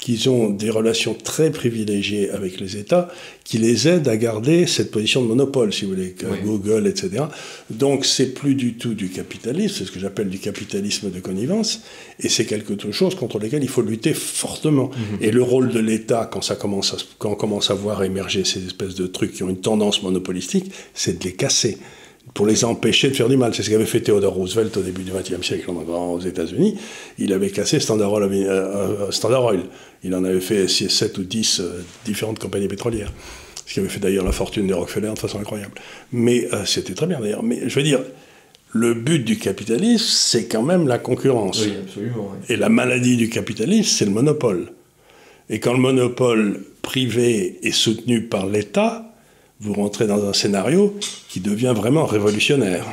qu'ils 0.00 0.30
ont 0.30 0.48
des 0.48 0.70
relations 0.70 1.12
très 1.14 1.50
privilégiées 1.50 2.30
avec 2.30 2.58
les 2.58 2.76
États, 2.78 3.08
qui 3.44 3.58
les 3.58 3.86
aident 3.86 4.08
à 4.08 4.16
garder 4.16 4.66
cette 4.66 4.90
position 4.90 5.20
de 5.22 5.26
monopole, 5.28 5.72
si 5.74 5.84
vous 5.84 5.90
voulez, 5.90 6.14
Oui. 6.22 6.38
Google, 6.44 6.86
etc. 6.86 7.24
Donc 7.68 8.06
c'est 8.06 8.32
plus 8.32 8.54
du 8.54 8.74
tout 8.74 8.94
du 8.94 9.10
capitalisme, 9.10 9.74
c'est 9.78 9.84
ce 9.84 9.90
que 9.92 10.00
j'appelle 10.00 10.28
du 10.30 10.38
capitalisme 10.38 11.10
de 11.10 11.20
connivence, 11.20 11.82
et 12.18 12.28
c'est 12.30 12.46
quelque 12.46 12.74
chose 12.92 13.14
contre 13.14 13.38
lequel 13.38 13.62
il 13.62 13.68
faut 13.68 13.82
lutter 13.82 14.14
fortement. 14.14 14.90
Et 15.20 15.30
le 15.30 15.42
rôle 15.42 15.68
de 15.70 15.80
l'État, 15.80 16.28
quand, 16.32 16.40
ça 16.42 16.54
commence 16.56 16.94
à, 16.94 16.98
se- 16.98 17.04
quand 17.18 17.32
on 17.32 17.34
commence 17.34 17.70
à 17.70 17.74
voir 17.74 18.02
émerger 18.02 18.44
ces 18.44 18.64
espèces 18.64 18.94
de 18.94 19.06
trucs 19.06 19.32
qui 19.34 19.42
ont 19.42 19.50
une 19.50 19.60
tendance 19.60 20.02
monopolistique, 20.02 20.72
c'est 20.94 21.18
de 21.18 21.24
les 21.24 21.32
casser 21.34 21.76
pour 22.34 22.46
les 22.46 22.64
empêcher 22.64 23.10
de 23.10 23.14
faire 23.16 23.28
du 23.28 23.36
mal. 23.36 23.54
C'est 23.54 23.62
ce 23.62 23.70
qu'avait 23.70 23.84
fait 23.86 24.00
Theodore 24.00 24.34
Roosevelt 24.34 24.76
au 24.76 24.82
début 24.82 25.02
du 25.02 25.10
XXe 25.12 25.44
siècle 25.46 25.70
en- 25.70 26.12
aux 26.12 26.20
États-Unis. 26.20 26.76
Il 27.18 27.32
avait 27.32 27.50
cassé 27.50 27.80
Standard 27.80 28.12
Oil. 28.12 28.22
euh, 28.24 28.48
euh, 28.48 29.10
Standard 29.10 29.44
Oil. 29.44 29.60
Il 30.04 30.14
en 30.14 30.24
avait 30.24 30.40
fait 30.40 30.68
7 30.68 31.18
ou 31.18 31.24
10 31.24 31.60
euh, 31.60 31.82
différentes 32.04 32.38
compagnies 32.38 32.68
pétrolières. 32.68 33.12
Ce 33.66 33.74
qui 33.74 33.80
avait 33.80 33.88
fait 33.88 34.00
d'ailleurs 34.00 34.24
la 34.24 34.32
fortune 34.32 34.66
des 34.66 34.72
Rockefeller 34.74 35.12
de 35.14 35.18
façon 35.18 35.38
incroyable. 35.38 35.72
Mais 36.12 36.48
euh, 36.52 36.64
c'était 36.64 36.94
très 36.94 37.06
bien 37.06 37.20
d'ailleurs. 37.20 37.42
Mais 37.42 37.68
je 37.68 37.74
veux 37.74 37.82
dire, 37.84 38.00
le 38.72 38.94
but 38.94 39.20
du 39.24 39.36
capitalisme, 39.38 40.04
c'est 40.08 40.46
quand 40.46 40.62
même 40.62 40.86
la 40.88 40.98
concurrence. 40.98 41.62
absolument. 41.82 42.32
Et 42.48 42.56
la 42.56 42.68
maladie 42.68 43.16
du 43.16 43.28
capitalisme, 43.28 43.88
c'est 43.96 44.04
le 44.04 44.10
monopole. 44.12 44.72
Et 45.50 45.58
quand 45.58 45.72
le 45.72 45.80
monopole 45.80 46.60
privé 46.82 47.58
est 47.64 47.72
soutenu 47.72 48.22
par 48.22 48.46
l'État, 48.46 49.09
vous 49.60 49.74
rentrez 49.74 50.06
dans 50.06 50.24
un 50.28 50.32
scénario 50.32 50.94
qui 51.28 51.40
devient 51.40 51.74
vraiment 51.76 52.06
révolutionnaire. 52.06 52.86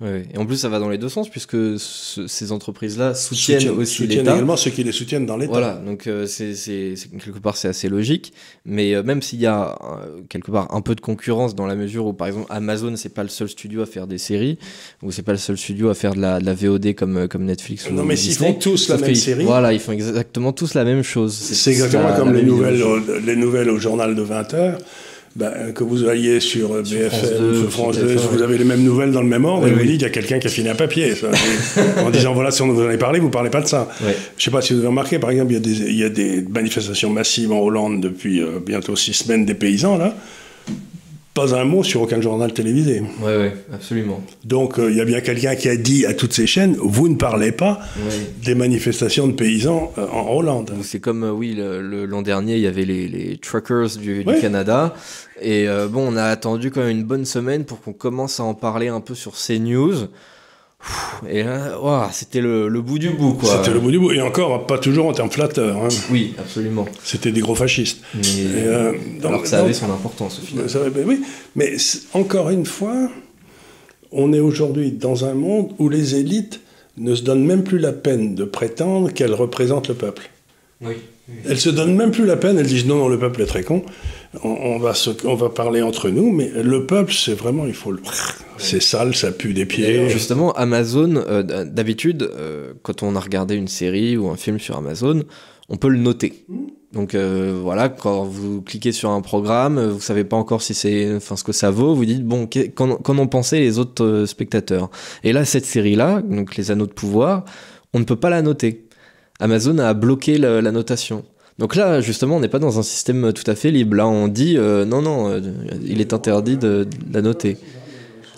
Ouais. 0.00 0.24
Et 0.34 0.38
en 0.38 0.44
plus, 0.44 0.56
ça 0.56 0.68
va 0.68 0.80
dans 0.80 0.88
les 0.88 0.98
deux 0.98 1.08
sens, 1.08 1.28
puisque 1.30 1.56
ce- 1.78 2.26
ces 2.26 2.50
entreprises-là 2.50 3.14
soutiennent, 3.14 3.60
Soutiennent- 3.60 3.78
aussi 3.78 3.94
soutiennent 3.94 4.18
l'État. 4.18 4.32
également 4.34 4.56
ceux 4.56 4.72
qui 4.72 4.82
les 4.82 4.90
soutiennent 4.90 5.24
dans 5.24 5.36
l'État. 5.36 5.52
Voilà, 5.52 5.74
donc 5.76 6.08
euh, 6.08 6.26
c'est 6.26 6.54
c'est- 6.56 6.96
c'est- 6.96 7.08
quelque 7.16 7.38
part 7.38 7.56
c'est 7.56 7.68
assez 7.68 7.88
logique, 7.88 8.32
mais 8.66 8.92
euh, 8.92 9.04
même 9.04 9.22
s'il 9.22 9.40
y 9.40 9.46
a 9.46 9.78
euh, 9.82 10.20
quelque 10.28 10.50
part 10.50 10.74
un 10.74 10.80
peu 10.80 10.96
de 10.96 11.00
concurrence 11.00 11.54
dans 11.54 11.64
la 11.66 11.76
mesure 11.76 12.06
où 12.06 12.12
par 12.12 12.26
exemple 12.26 12.46
Amazon 12.50 12.96
c'est 12.96 13.14
pas 13.14 13.22
le 13.22 13.28
seul 13.28 13.48
studio 13.48 13.82
à 13.82 13.86
faire 13.86 14.08
des 14.08 14.18
séries, 14.18 14.58
ou 15.00 15.12
c'est 15.12 15.22
pas 15.22 15.32
le 15.32 15.38
seul 15.38 15.56
studio 15.56 15.88
à 15.90 15.94
faire 15.94 16.14
de 16.14 16.20
la, 16.20 16.40
de 16.40 16.44
la 16.44 16.54
VOD 16.54 16.94
comme, 16.96 17.28
comme 17.28 17.44
Netflix. 17.44 17.88
Non, 17.88 18.02
ou 18.02 18.04
mais 18.04 18.16
s'ils 18.16 18.30
Disney, 18.30 18.52
font 18.54 18.58
tous 18.58 18.88
la 18.88 18.96
même 18.98 19.14
série- 19.14 19.44
Voilà, 19.44 19.72
ils 19.72 19.80
font 19.80 19.92
exactement 19.92 20.52
tous 20.52 20.74
la 20.74 20.82
même 20.84 21.04
chose. 21.04 21.32
C'est 21.34 21.70
exactement 21.70 22.08
la- 22.08 22.16
comme 22.16 22.32
la 22.32 22.40
les, 22.40 22.44
nouvelles, 22.44 22.82
au- 22.82 22.98
les 23.24 23.36
nouvelles 23.36 23.70
au 23.70 23.78
journal 23.78 24.16
de 24.16 24.22
20h. 24.22 24.78
Ben, 25.36 25.72
que 25.74 25.82
vous 25.82 26.06
alliez 26.08 26.38
sur 26.38 26.72
euh, 26.74 26.84
Sur 26.84 26.96
BFM, 26.98 27.10
France 27.10 27.30
2, 27.40 27.54
sur 27.54 27.60
sur 27.62 27.70
France 27.72 27.98
2, 27.98 28.14
TF1, 28.14 28.18
vous 28.36 28.42
avez 28.42 28.56
les 28.56 28.64
mêmes 28.64 28.84
nouvelles 28.84 29.10
dans 29.10 29.20
le 29.20 29.26
même 29.26 29.44
ordre, 29.44 29.64
Oui, 29.64 29.70
et 29.70 29.72
vous 29.72 29.80
oui. 29.80 29.86
dites 29.86 29.96
qu'il 29.96 30.02
y 30.06 30.10
a 30.10 30.10
quelqu'un 30.10 30.38
qui 30.38 30.46
a 30.46 30.50
fini 30.50 30.68
un 30.68 30.76
papier. 30.76 31.14
ça. 31.16 31.26
En 32.04 32.10
disant, 32.10 32.34
voilà, 32.34 32.52
si 32.52 32.62
on 32.62 32.68
vous 32.68 32.80
en 32.80 32.88
est 32.90 32.98
parlé, 32.98 33.18
vous 33.18 33.30
parlez 33.30 33.50
pas 33.50 33.60
de 33.60 33.66
ça. 33.66 33.88
Je 34.38 34.44
sais 34.44 34.52
pas 34.52 34.62
si 34.62 34.72
vous 34.74 34.78
avez 34.78 34.88
remarqué, 34.88 35.18
par 35.18 35.30
exemple, 35.30 35.50
il 35.52 35.54
y 35.54 35.56
a 35.56 35.60
des, 35.60 35.72
il 35.90 35.98
y 35.98 36.04
a 36.04 36.08
des 36.08 36.40
manifestations 36.48 37.10
massives 37.10 37.50
en 37.50 37.58
Hollande 37.60 38.00
depuis 38.00 38.40
euh, 38.42 38.60
bientôt 38.64 38.94
six 38.94 39.12
semaines 39.12 39.44
des 39.44 39.54
paysans, 39.54 39.96
là. 39.98 40.14
Pas 41.34 41.52
un 41.56 41.64
mot 41.64 41.82
sur 41.82 42.00
aucun 42.02 42.20
journal 42.20 42.52
télévisé. 42.52 43.00
Ouais, 43.20 43.36
ouais, 43.36 43.56
absolument. 43.72 44.20
Donc, 44.44 44.78
euh, 44.78 44.88
il 44.90 44.96
y 44.96 45.00
a 45.00 45.04
bien 45.04 45.20
quelqu'un 45.20 45.56
qui 45.56 45.68
a 45.68 45.74
dit 45.76 46.06
à 46.06 46.14
toutes 46.14 46.32
ces 46.32 46.46
chaînes, 46.46 46.76
vous 46.78 47.08
ne 47.08 47.16
parlez 47.16 47.50
pas 47.50 47.80
Ouais. 47.96 48.12
des 48.44 48.54
manifestations 48.54 49.26
de 49.26 49.32
paysans 49.32 49.92
euh, 49.98 50.06
en 50.06 50.32
Hollande. 50.32 50.72
C'est 50.84 51.00
comme, 51.00 51.24
euh, 51.24 51.32
oui, 51.32 51.54
le- 51.54 51.82
le- 51.82 52.06
l'an 52.06 52.22
dernier, 52.22 52.54
il 52.54 52.60
y 52.60 52.68
avait 52.68 52.84
les, 52.84 53.08
les 53.08 53.36
truckers 53.38 53.96
du. 54.00 54.24
Canada. 54.40 54.94
Et 55.42 55.66
bon, 55.90 56.12
on 56.12 56.16
a 56.16 56.22
attendu 56.24 56.70
quand 56.70 56.80
même 56.82 56.90
une 56.98 57.02
bonne 57.04 57.24
semaine 57.24 57.64
pour 57.64 57.80
qu'on 57.82 57.92
commence 57.92 58.38
à 58.38 58.44
en 58.44 58.54
parler 58.54 58.86
un 58.86 59.00
peu 59.00 59.16
sur 59.16 59.32
CNews. 59.34 60.06
Et 61.28 61.42
là, 61.42 62.10
c'était 62.12 62.40
le, 62.40 62.68
le 62.68 62.80
bout 62.82 62.98
du 62.98 63.10
bout, 63.10 63.34
quoi. 63.34 63.56
C'était 63.58 63.72
le 63.72 63.80
bout 63.80 63.90
du 63.90 63.98
bout. 63.98 64.12
Et 64.12 64.20
encore, 64.20 64.66
pas 64.66 64.78
toujours 64.78 65.06
en 65.06 65.12
termes 65.12 65.30
flatteurs. 65.30 65.76
hein. 65.84 65.88
Oui, 66.10 66.34
absolument. 66.38 66.86
C'était 67.02 67.32
des 67.32 67.40
gros 67.40 67.54
fascistes. 67.54 68.00
Mais- 68.14 68.20
Et, 68.22 68.66
euh, 68.66 68.92
alors 69.24 69.42
que 69.42 69.48
ça 69.48 69.60
avait 69.60 69.72
son 69.72 69.90
importance 69.90 70.40
au 70.42 70.46
final. 70.46 70.68
Ça 70.68 70.80
ben 70.90 71.04
oui, 71.06 71.22
mais 71.56 71.74
encore 72.12 72.50
une 72.50 72.66
fois, 72.66 73.08
on 74.12 74.32
est 74.32 74.40
aujourd'hui 74.40 74.92
dans 74.92 75.24
un 75.24 75.34
monde 75.34 75.70
où 75.78 75.88
les 75.88 76.14
élites 76.16 76.60
ne 76.98 77.14
se 77.14 77.22
donnent 77.22 77.44
même 77.44 77.64
plus 77.64 77.78
la 77.78 77.92
peine 77.92 78.34
de 78.34 78.44
prétendre 78.44 79.10
qu'elles 79.12 79.34
représentent 79.34 79.88
le 79.88 79.94
peuple. 79.94 80.30
Oui. 80.80 80.94
Elles 81.48 81.58
se 81.58 81.70
donnent 81.70 81.96
même 81.96 82.10
plus 82.10 82.26
la 82.26 82.36
peine, 82.36 82.58
elles 82.58 82.66
disent 82.66 82.86
non, 82.86 82.96
non, 82.96 83.08
le 83.08 83.18
peuple 83.18 83.40
est 83.42 83.46
très 83.46 83.62
con, 83.62 83.82
on, 84.42 84.48
on 84.48 84.78
va, 84.78 84.94
se- 84.94 85.26
on 85.26 85.34
va 85.34 85.48
parler 85.48 85.82
entre 85.82 86.08
nous, 86.10 86.32
mais 86.32 86.50
le 86.50 86.86
peuple, 86.86 87.12
c'est 87.12 87.34
vraiment, 87.34 87.66
il 87.66 87.74
faut 87.74 87.92
le... 87.92 88.00
C'est 88.56 88.80
sale, 88.82 89.14
ça 89.14 89.32
pue 89.32 89.52
des 89.52 89.66
pieds. 89.66 90.08
Justement, 90.08 90.52
Amazon, 90.52 91.16
euh, 91.16 91.42
d'habitude, 91.64 92.22
euh, 92.22 92.72
quand 92.82 93.02
on 93.02 93.16
a 93.16 93.20
regardé 93.20 93.56
une 93.56 93.68
série 93.68 94.16
ou 94.16 94.28
un 94.28 94.36
film 94.36 94.58
sur 94.58 94.76
Amazon, 94.76 95.24
on 95.68 95.76
peut 95.76 95.88
le 95.88 95.98
noter. 95.98 96.44
Donc 96.92 97.14
euh, 97.14 97.58
voilà, 97.60 97.88
quand 97.88 98.22
vous 98.22 98.62
cliquez 98.62 98.92
sur 98.92 99.10
un 99.10 99.20
programme, 99.20 99.84
vous 99.84 100.00
savez 100.00 100.22
pas 100.22 100.36
encore 100.36 100.62
si 100.62 100.74
c'est, 100.74 101.16
enfin 101.16 101.34
ce 101.34 101.42
que 101.42 101.50
ça 101.52 101.70
vaut, 101.70 101.94
vous 101.94 102.04
dites 102.04 102.24
bon, 102.24 102.48
qu'en 102.76 103.18
ont 103.18 103.26
pensé 103.26 103.58
les 103.58 103.80
autres 103.80 104.04
euh, 104.04 104.26
spectateurs? 104.26 104.90
Et 105.24 105.32
là, 105.32 105.44
cette 105.44 105.64
série-là, 105.64 106.22
donc 106.22 106.54
les 106.56 106.70
Anneaux 106.70 106.86
de 106.86 106.92
pouvoir, 106.92 107.44
on 107.92 107.98
ne 107.98 108.04
peut 108.04 108.14
pas 108.16 108.30
la 108.30 108.42
noter. 108.42 108.84
Amazon 109.40 109.78
a 109.78 109.94
bloqué 109.94 110.38
la 110.38 110.62
notation. 110.70 111.24
Donc 111.58 111.76
là, 111.76 112.00
justement, 112.00 112.36
on 112.36 112.40
n'est 112.40 112.48
pas 112.48 112.58
dans 112.58 112.78
un 112.78 112.82
système 112.82 113.32
tout 113.32 113.48
à 113.48 113.54
fait 113.54 113.70
libre. 113.70 113.96
Là, 113.96 114.08
on 114.08 114.28
dit 114.28 114.56
euh, 114.56 114.84
non, 114.84 115.02
non, 115.02 115.28
euh, 115.28 115.40
il 115.86 116.00
est 116.00 116.12
interdit 116.12 116.56
de, 116.56 116.84
de 116.84 117.14
la 117.14 117.22
noter. 117.22 117.56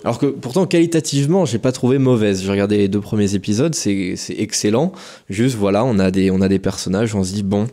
Alors 0.03 0.19
que 0.19 0.27
pourtant, 0.27 0.65
qualitativement, 0.67 1.45
j'ai 1.45 1.57
pas 1.57 1.71
trouvé 1.71 1.97
mauvaise. 1.97 2.43
J'ai 2.43 2.51
regardé 2.51 2.77
les 2.77 2.87
deux 2.87 3.01
premiers 3.01 3.33
épisodes, 3.33 3.73
c'est 3.73 4.15
excellent. 4.37 4.91
Juste, 5.29 5.55
voilà, 5.55 5.83
on 5.83 5.99
a 5.99 6.11
des, 6.11 6.31
on 6.31 6.41
a 6.41 6.47
des 6.47 6.59
personnages, 6.59 7.15
on 7.15 7.23
se 7.23 7.33
dit 7.33 7.43
bon. 7.43 7.67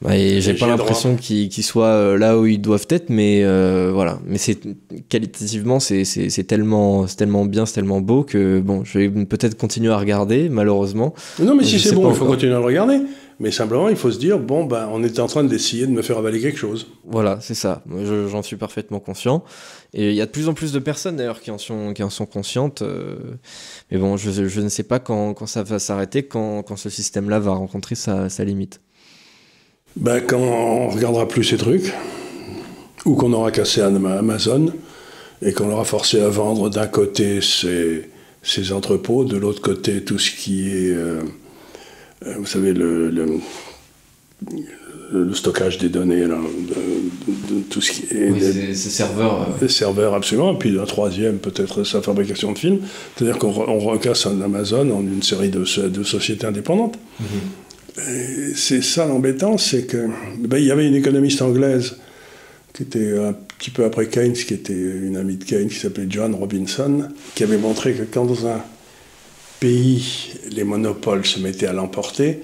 Bah, 0.00 0.16
et 0.16 0.40
j'ai 0.40 0.54
pas 0.54 0.66
l'impression 0.66 1.14
qu'ils 1.14 1.62
soient 1.62 1.86
euh, 1.86 2.18
là 2.18 2.36
où 2.36 2.46
ils 2.46 2.60
doivent 2.60 2.86
être, 2.88 3.08
mais 3.08 3.42
euh, 3.44 3.92
voilà. 3.94 4.18
Mais 4.26 4.38
c'est 4.38 4.58
qualitativement, 5.08 5.78
c'est 5.78 6.02
tellement, 6.48 7.06
tellement 7.06 7.44
bien, 7.44 7.66
c'est 7.66 7.74
tellement 7.74 8.00
beau 8.00 8.24
que 8.24 8.58
bon, 8.58 8.82
je 8.82 8.98
vais 8.98 9.08
peut-être 9.08 9.56
continuer 9.56 9.92
à 9.92 9.98
regarder, 9.98 10.48
malheureusement. 10.48 11.14
Non, 11.38 11.54
mais 11.54 11.62
si 11.62 11.78
c'est 11.78 11.94
bon, 11.94 12.10
il 12.10 12.16
faut 12.16 12.26
continuer 12.26 12.54
à 12.54 12.58
le 12.58 12.64
regarder. 12.64 12.98
Mais 13.40 13.50
simplement, 13.50 13.88
il 13.88 13.96
faut 13.96 14.10
se 14.10 14.18
dire, 14.18 14.38
bon, 14.38 14.64
ben, 14.64 14.88
on 14.92 15.02
est 15.02 15.18
en 15.18 15.26
train 15.26 15.42
d'essayer 15.42 15.86
de 15.86 15.90
me 15.92 16.02
faire 16.02 16.18
avaler 16.18 16.40
quelque 16.40 16.58
chose. 16.58 16.86
Voilà, 17.04 17.38
c'est 17.40 17.54
ça. 17.54 17.82
J'en 18.30 18.42
suis 18.42 18.56
parfaitement 18.56 19.00
conscient. 19.00 19.42
Et 19.94 20.10
il 20.10 20.14
y 20.14 20.20
a 20.20 20.26
de 20.26 20.30
plus 20.30 20.48
en 20.48 20.54
plus 20.54 20.72
de 20.72 20.78
personnes 20.78 21.16
d'ailleurs 21.16 21.40
qui 21.40 21.50
en 21.50 21.58
sont, 21.58 21.92
qui 21.92 22.02
en 22.02 22.10
sont 22.10 22.26
conscientes. 22.26 22.82
euh, 22.82 23.16
mais 23.90 23.98
bon, 23.98 24.16
je, 24.16 24.30
je 24.30 24.60
ne 24.60 24.68
sais 24.68 24.84
pas 24.84 24.98
quand, 25.00 25.34
quand 25.34 25.46
ça 25.46 25.62
va 25.62 25.78
s'arrêter, 25.78 26.22
quand, 26.24 26.62
quand 26.62 26.76
ce 26.76 26.88
système-là 26.90 27.38
va 27.40 27.52
rencontrer 27.52 27.94
sa, 27.94 28.28
sa 28.28 28.44
limite. 28.44 28.80
Ben, 29.96 30.20
quand 30.20 30.38
on 30.38 30.88
regardera 30.88 31.26
plus 31.26 31.44
ces 31.44 31.56
trucs, 31.56 31.92
ou 33.04 33.14
qu'on 33.16 33.32
aura 33.32 33.50
cassé 33.50 33.80
Ama- 33.80 34.18
Amazon, 34.18 34.72
et 35.42 35.52
qu'on 35.52 35.70
aura 35.70 35.84
forcé 35.84 36.20
à 36.20 36.28
vendre 36.28 36.70
d'un 36.70 36.86
côté 36.86 37.40
ses, 37.40 38.08
ses 38.42 38.72
entrepôts, 38.72 39.24
de 39.24 39.36
l'autre 39.36 39.60
côté 39.60 40.04
tout 40.04 40.18
ce 40.18 40.30
qui 40.30 40.68
est 40.68 40.92
euh, 40.92 41.22
vous 42.38 42.46
savez, 42.46 42.72
le, 42.72 43.10
le, 43.10 43.34
stockage 45.34 45.78
des 45.78 45.88
données, 45.88 46.24
de, 46.24 47.60
tout 47.70 47.80
ce 47.80 47.92
qui 47.92 48.14
est. 48.14 48.30
Oui, 48.30 48.40
des, 48.40 48.74
serveurs. 48.74 49.48
Des 49.60 49.68
serveurs, 49.68 50.14
absolument. 50.14 50.54
Et 50.54 50.58
puis 50.58 50.78
un 50.78 50.84
troisième, 50.84 51.38
peut-être 51.38 51.84
sa 51.84 52.02
fabrication 52.02 52.52
de 52.52 52.58
films. 52.58 52.80
C'est-à-dire 53.16 53.38
qu'on 53.38 53.52
recasse 53.52 54.26
un 54.26 54.40
Amazon 54.40 54.90
en 54.90 55.00
une 55.00 55.22
série 55.22 55.50
de, 55.50 55.64
de 55.88 56.02
sociétés 56.02 56.46
indépendantes. 56.46 56.98
Mhm. 57.20 57.26
C'est 58.54 58.82
ça 58.82 59.06
l'embêtant, 59.06 59.58
c'est 59.58 59.84
que. 59.84 60.08
Ben, 60.38 60.58
il 60.58 60.64
y 60.64 60.70
avait 60.70 60.86
une 60.86 60.94
économiste 60.94 61.42
anglaise 61.42 61.96
qui 62.72 62.84
était 62.84 63.18
un 63.18 63.34
petit 63.58 63.70
peu 63.70 63.84
après 63.84 64.06
Keynes, 64.06 64.32
qui 64.32 64.54
était 64.54 64.72
une 64.72 65.16
amie 65.16 65.36
de 65.36 65.44
Keynes, 65.44 65.68
qui 65.68 65.78
s'appelait 65.78 66.06
John 66.08 66.34
Robinson, 66.34 67.08
qui 67.34 67.44
avait 67.44 67.58
montré 67.58 67.92
que 67.92 68.02
quand 68.02 68.24
dans 68.24 68.46
un 68.46 68.62
pays 69.62 70.32
les 70.50 70.64
monopoles 70.64 71.24
se 71.24 71.38
mettaient 71.38 71.68
à 71.68 71.72
l'emporter, 71.72 72.40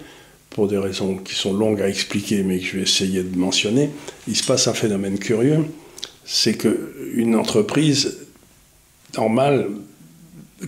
pour 0.50 0.68
des 0.68 0.78
raisons 0.78 1.16
qui 1.16 1.34
sont 1.34 1.52
longues 1.52 1.82
à 1.82 1.88
expliquer, 1.88 2.44
mais 2.44 2.60
que 2.60 2.64
je 2.64 2.76
vais 2.76 2.82
essayer 2.82 3.22
de 3.22 3.36
mentionner, 3.36 3.90
il 4.28 4.36
se 4.36 4.44
passe 4.44 4.68
un 4.68 4.72
phénomène 4.72 5.18
curieux, 5.18 5.64
c'est 6.24 6.54
qu'une 6.54 7.34
entreprise 7.34 8.18
normale 9.16 9.66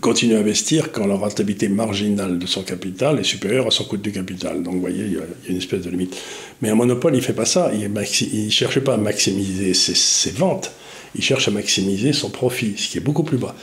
continue 0.01 0.35
à 0.35 0.39
investir 0.41 0.91
quand 0.91 1.07
la 1.07 1.15
rentabilité 1.15 1.69
marginale 1.69 2.39
de 2.39 2.47
son 2.47 2.63
capital 2.63 3.21
est 3.21 3.25
supérieure 3.25 3.69
à 3.69 3.71
son 3.71 3.85
coût 3.85 3.97
de 3.97 4.11
capital. 4.11 4.63
Donc 4.63 4.75
vous 4.75 4.81
voyez, 4.81 5.05
il 5.05 5.13
y, 5.13 5.19
a, 5.19 5.23
une 5.49 5.57
espèce 5.57 5.83
de 5.83 5.91
limite. 5.91 6.17
Mais 6.63 6.69
un 6.69 6.75
monopole, 6.75 7.15
il 7.15 7.19
ne 7.19 7.23
fait 7.23 7.33
pas 7.33 7.45
ça. 7.45 7.71
Il 7.73 7.93
ne 7.93 8.51
cherche 8.51 8.81
pas 8.81 8.95
à 8.95 8.97
maximiser 8.97 9.75
ses, 9.75 10.31
ventes, 10.31 10.73
il 11.15 11.23
cherche 11.23 11.47
à 11.47 11.51
maximiser 11.53 12.13
son 12.13 12.31
profit, 12.31 12.75
ce 12.77 12.89
qui 12.89 12.99
est 12.99 13.03
beaucoup 13.03 13.25
plus 13.25 13.39
bas. 13.39 13.55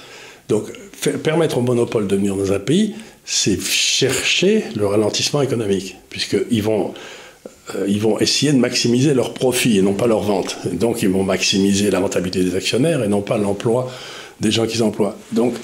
Donc 0.48 0.64
permettre 1.24 1.58
au 1.58 1.62
monopole 1.62 2.08
de 2.08 2.16
venir 2.16 2.36
dans 2.36 2.52
un 2.52 2.60
pays, 2.60 2.96
c'est 3.26 3.60
chercher 3.60 4.64
le 4.76 4.88
ralentissement 4.88 5.42
économique, 5.42 5.98
puisqu'ils 6.10 6.64
vont, 6.64 6.94
euh, 7.76 7.88
vont 8.00 8.20
essayer 8.20 8.54
de 8.54 8.58
maximiser 8.58 9.14
leur 9.14 9.34
profit 9.34 9.78
et 9.78 9.82
non 9.82 9.94
pas 9.94 10.08
leur 10.08 10.22
vente. 10.22 10.58
Donc 10.74 11.02
ils 11.02 11.10
vont 11.10 11.24
maximiser 11.24 11.92
la 11.92 12.00
rentabilité 12.00 12.44
des 12.44 12.56
actionnaires 12.56 13.04
et 13.04 13.08
non 13.08 13.22
pas 13.22 13.38
l'emploi 13.38 13.92
des 14.40 14.52
gens 14.52 14.66
qu'ils 14.66 14.84
emploient. 14.84 15.18
Donc 15.34 15.56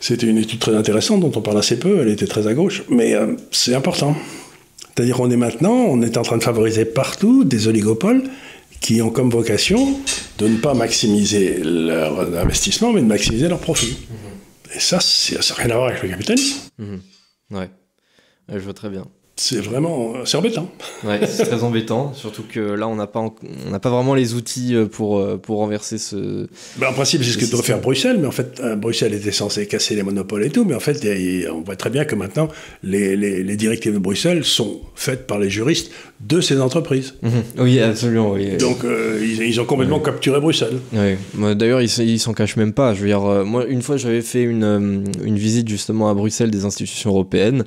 c'était 0.00 0.26
une 0.26 0.38
étude 0.38 0.58
très 0.58 0.74
intéressante 0.74 1.20
dont 1.20 1.32
on 1.34 1.40
parle 1.40 1.58
assez 1.58 1.78
peu, 1.78 2.00
elle 2.00 2.08
était 2.08 2.26
très 2.26 2.46
à 2.46 2.54
gauche, 2.54 2.82
mais 2.88 3.14
euh, 3.14 3.34
c'est 3.50 3.74
important. 3.74 4.16
C'est-à-dire 4.94 5.16
qu'on 5.16 5.30
est 5.30 5.36
maintenant, 5.36 5.74
on 5.74 6.02
est 6.02 6.16
en 6.16 6.22
train 6.22 6.38
de 6.38 6.42
favoriser 6.42 6.84
partout 6.84 7.44
des 7.44 7.68
oligopoles 7.68 8.24
qui 8.88 9.02
ont 9.02 9.10
comme 9.10 9.28
vocation 9.28 10.00
de 10.38 10.48
ne 10.48 10.56
pas 10.56 10.72
maximiser 10.72 11.58
leur 11.62 12.20
investissement, 12.38 12.90
mais 12.90 13.02
de 13.02 13.06
maximiser 13.06 13.46
leur 13.46 13.60
profit. 13.60 13.98
Mhm. 14.08 14.76
Et 14.76 14.80
ça, 14.80 14.98
ça 14.98 15.36
n'a 15.36 15.62
rien 15.62 15.70
à 15.72 15.76
voir 15.76 15.88
avec 15.90 16.02
le 16.02 16.08
capitalisme. 16.08 16.56
Mhm. 16.78 17.00
Ouais, 17.50 17.68
je 18.48 18.58
vois 18.60 18.72
très 18.72 18.88
bien 18.88 19.06
c'est 19.38 19.60
vraiment 19.60 20.14
c'est 20.24 20.36
embêtant. 20.36 20.68
Ouais, 21.04 21.20
c'est 21.26 21.44
très 21.44 21.62
embêtant, 21.62 22.12
surtout 22.14 22.42
que 22.42 22.60
là 22.60 22.88
on 22.88 22.96
n'a 22.96 23.06
pas 23.06 23.20
on 23.20 23.70
n'a 23.70 23.78
pas 23.78 23.90
vraiment 23.90 24.14
les 24.14 24.34
outils 24.34 24.74
euh, 24.74 24.86
pour 24.86 25.18
euh, 25.18 25.36
pour 25.36 25.58
renverser 25.58 25.98
ce. 25.98 26.48
Ben, 26.76 26.88
en 26.88 26.92
principe, 26.92 27.22
c'est 27.22 27.30
ce 27.30 27.38
que 27.38 27.50
doit 27.50 27.62
faire 27.62 27.80
Bruxelles, 27.80 28.18
mais 28.20 28.26
en 28.26 28.32
fait, 28.32 28.60
euh, 28.60 28.74
Bruxelles 28.76 29.14
était 29.14 29.32
censé 29.32 29.66
casser 29.66 29.94
les 29.94 30.02
monopoles 30.02 30.44
et 30.44 30.50
tout, 30.50 30.64
mais 30.64 30.74
en 30.74 30.80
fait, 30.80 31.06
on 31.52 31.60
voit 31.60 31.76
très 31.76 31.90
bien 31.90 32.04
que 32.04 32.14
maintenant 32.14 32.48
les, 32.82 33.16
les, 33.16 33.42
les, 33.42 33.56
directives 33.56 33.94
de 33.94 33.98
Bruxelles 33.98 34.44
sont 34.44 34.80
faites 34.94 35.26
par 35.26 35.38
les 35.38 35.50
juristes 35.50 35.92
de 36.20 36.40
ces 36.40 36.60
entreprises. 36.60 37.14
Mhm. 37.22 37.30
Oui, 37.58 37.80
absolument. 37.80 38.32
Oui. 38.32 38.56
Donc 38.56 38.78
ils, 38.84 39.42
ils, 39.42 39.60
ont 39.60 39.64
complètement 39.64 40.00
capturé 40.00 40.40
Bruxelles. 40.40 40.78
Oui. 40.92 41.54
D'ailleurs, 41.54 41.80
ils 41.80 41.98
ils 42.00 42.18
s'en 42.18 42.34
cachent 42.34 42.56
même 42.56 42.72
pas. 42.72 42.94
Je 42.94 43.00
veux 43.00 43.06
dire, 43.06 43.20
moi, 43.44 43.66
une 43.66 43.82
fois, 43.82 43.96
j'avais 43.96 44.22
fait 44.22 44.42
une 44.42 45.04
une 45.24 45.38
visite 45.38 45.68
justement 45.68 46.10
à 46.10 46.14
Bruxelles 46.14 46.50
des 46.50 46.64
institutions 46.64 47.10
européennes. 47.10 47.64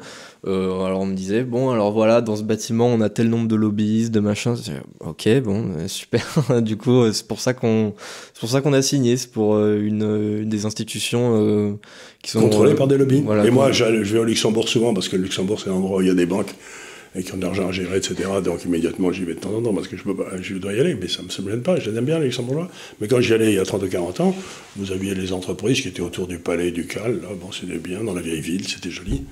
Euh, 0.48 0.84
alors 0.84 1.02
on 1.02 1.06
me 1.06 1.14
disait, 1.14 1.44
bon, 1.44 1.70
alors 1.70 1.92
voilà, 1.92 2.22
dans 2.22 2.36
ce 2.36 2.44
bâtiment, 2.44 2.88
on 2.88 3.02
a 3.02 3.10
tel 3.10 3.30
nombre 3.30 3.48
de 3.48 3.56
lobbyistes, 3.56 4.12
de 4.12 4.20
machins. 4.20 4.56
Ok, 5.00 5.28
bon, 5.44 5.72
euh, 5.78 5.88
super. 5.88 6.26
du 6.62 6.78
coup, 6.78 7.02
euh, 7.02 7.12
c'est 7.12 7.28
pour 7.28 7.40
ça 7.40 7.54
qu'on, 7.54 7.94
c'est 8.34 8.40
pour 8.40 8.50
ça 8.50 8.62
qu'on 8.62 8.74
a 8.74 8.82
signé. 8.82 9.18
C'est 9.18 9.32
pour 9.32 9.60
une, 9.60 10.46
des 10.46 10.66
institutions 10.66 11.78
qui 12.24 12.32
sont 12.32 12.42
contrôlées 12.42 12.76
par 12.76 12.88
des 12.88 12.98
lobbies. 12.98 13.24
et 13.46 13.52
moi, 13.52 13.72
je 13.72 13.86
vais 13.86 14.20
au 14.20 14.24
Luxembourg 14.24 14.68
souvent 14.68 14.94
parce 14.94 15.10
que 15.10 15.16
le 15.16 15.24
Luxembourg, 15.24 15.60
c'est 15.60 15.70
l'endroit 15.70 16.00
où 16.00 16.02
il 16.02 16.08
y 16.08 16.12
a 16.12 16.16
des 16.16 16.26
banques 16.26 16.54
et 17.16 17.24
qui 17.24 17.34
ont 17.34 17.38
de 17.38 17.42
l'argent 17.42 17.68
à 17.68 17.72
gérer, 17.72 17.98
etc. 17.98 18.16
Donc 18.44 18.64
immédiatement, 18.64 19.12
j'y 19.12 19.26
vais 19.26 19.34
de 19.34 19.40
temps 19.40 19.54
en 19.54 19.62
temps 19.62 19.74
parce 19.74 19.88
que 19.88 19.98
je, 19.98 20.04
peux 20.04 20.16
pas, 20.16 20.30
je 20.42 20.56
dois 20.56 20.74
y 20.74 20.80
aller, 20.80 20.96
mais 20.96 21.08
ça 21.08 21.22
ne 21.22 21.44
me 21.44 21.52
gêne 21.52 21.62
pas. 21.62 21.78
Je 21.78 21.90
les 21.90 21.98
aime 21.98 22.06
bien, 22.06 22.20
les 22.20 22.26
Luxembourgeois. 22.26 22.70
Mais 23.00 23.08
quand 23.08 23.20
j'y 23.20 23.34
allais 23.34 23.52
il 23.52 23.56
y 23.56 23.60
a 23.60 23.66
30 23.66 23.84
ou 23.84 23.90
40 23.90 24.20
ans, 24.22 24.36
vous 24.78 24.92
aviez 24.92 25.14
les 25.14 25.34
entreprises 25.34 25.82
qui 25.82 25.90
étaient 25.90 26.02
autour 26.02 26.28
du 26.28 26.40
palais 26.40 26.72
du 26.72 26.88
Cal. 26.88 27.20
Là, 27.22 27.28
bon, 27.40 27.52
c'était 27.52 27.78
bien, 27.78 28.04
dans 28.04 28.14
la 28.14 28.22
vieille 28.22 28.42
ville, 28.42 28.68
c'était 28.68 28.92
joli. 28.92 29.24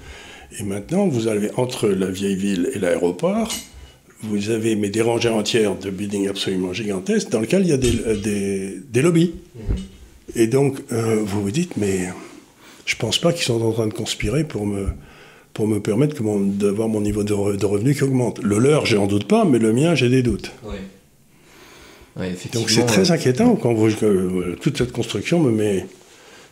Et 0.57 0.63
maintenant, 0.63 1.07
vous 1.07 1.27
avez 1.27 1.51
entre 1.57 1.87
la 1.87 2.07
vieille 2.07 2.35
ville 2.35 2.69
et 2.73 2.79
l'aéroport, 2.79 3.51
vous 4.21 4.49
avez 4.49 4.75
mais 4.75 4.89
des 4.89 5.01
rangées 5.01 5.29
entières 5.29 5.75
de 5.77 5.89
buildings 5.89 6.27
absolument 6.27 6.73
gigantesques 6.73 7.29
dans 7.29 7.39
lesquels 7.39 7.61
il 7.61 7.69
y 7.69 7.73
a 7.73 7.77
des, 7.77 7.99
euh, 8.05 8.81
des, 8.89 9.01
lobbies. 9.01 9.33
Et 10.35 10.47
donc, 10.47 10.79
euh, 10.91 11.21
vous 11.23 11.41
vous 11.41 11.51
dites, 11.51 11.77
mais 11.77 12.09
je 12.85 12.95
ne 12.95 12.99
pense 12.99 13.19
pas 13.19 13.31
qu'ils 13.31 13.43
sont 13.43 13.61
en 13.61 13.71
train 13.71 13.87
de 13.87 13.93
conspirer 13.93 14.43
pour 14.43 14.65
me, 14.65 14.87
pour 15.53 15.67
me 15.67 15.79
permettre 15.79 16.21
d'avoir 16.21 16.89
mon 16.89 17.01
niveau 17.01 17.23
de, 17.23 17.33
revenu 17.33 17.95
qui 17.95 18.03
augmente. 18.03 18.39
Le 18.43 18.57
leur, 18.57 18.85
j'en 18.85 19.07
doute 19.07 19.27
pas, 19.27 19.45
mais 19.45 19.59
le 19.59 19.71
mien, 19.71 19.95
j'ai 19.95 20.09
des 20.09 20.23
doutes. 20.23 20.51
donc 22.53 22.69
c'est 22.69 22.85
très 22.85 23.11
inquiétant 23.11 23.55
quand 23.55 23.73
vous, 23.73 23.91
toute 24.59 24.77
cette 24.77 24.91
construction 24.91 25.39
me 25.39 25.51
met 25.51 25.85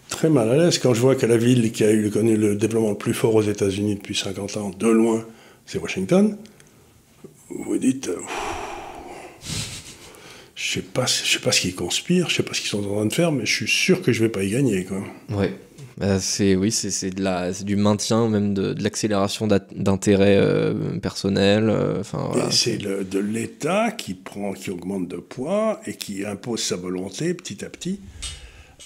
très 0.10 0.30
mal 0.30 0.50
à 0.50 0.58
l'aise 0.58 0.80
quand 0.80 0.94
je 0.94 1.02
vois 1.02 1.16
que 1.16 1.26
la 1.26 1.38
ville 1.38 1.72
qui 1.72 1.84
a 1.84 1.92
eu 1.92 2.10
connu 2.10 2.36
le 2.38 2.56
développement 2.56 2.92
le 2.92 2.98
plus 2.98 3.14
fort 3.14 3.36
aux 3.36 3.42
États-Unis 3.42 3.96
depuis 3.96 4.16
50 4.16 4.58
ans, 4.58 4.72
de 4.78 4.88
loin, 4.88 5.26
c'est 5.66 5.80
Washington. 5.80 6.38
Vous 7.50 7.64
vous 7.64 7.78
dites, 7.78 8.10
euh, 8.10 8.20
je 10.56 10.74
sais 10.74 10.82
pas, 10.82 11.06
je 11.06 11.32
sais 11.32 11.40
pas 11.40 11.52
ce 11.52 11.62
qu'ils 11.62 11.76
conspirent, 11.76 12.30
je 12.30 12.36
sais 12.36 12.44
pas 12.44 12.54
ce 12.54 12.62
qu'ils 12.62 12.70
sont 12.70 12.84
en 12.86 12.96
train 12.96 13.06
de 13.06 13.14
faire, 13.14 13.32
mais 13.32 13.46
je 13.46 13.54
suis 13.54 13.68
sûr 13.68 14.02
que 14.02 14.12
je 14.12 14.22
vais 14.22 14.30
pas 14.30 14.44
y 14.44 14.50
gagner, 14.50 14.86
quoi. 14.86 15.04
Ouais. 15.30 15.54
Bah, 15.98 16.20
c'est 16.20 16.56
oui, 16.56 16.72
c'est 16.72 17.10
de 17.10 17.24
la, 17.24 17.52
du 17.52 17.76
maintien 17.76 18.30
même 18.30 18.54
de, 18.54 18.76
l'accélération 18.80 19.48
d'intérêts 19.48 20.38
euh, 20.38 21.00
personnels. 21.00 21.70
Euh, 21.72 22.04
c'est 22.52 22.78
de 22.78 23.20
l'État 23.20 23.90
qui 23.92 24.14
prend, 24.14 24.54
qui 24.54 24.70
augmente 24.70 25.08
de 25.08 25.18
poids 25.18 25.82
et 25.88 25.96
qui 25.96 26.24
impose 26.24 26.62
sa 26.62 26.76
volonté 26.76 27.34
petit 27.34 27.66
à 27.66 27.70
petit 27.70 28.00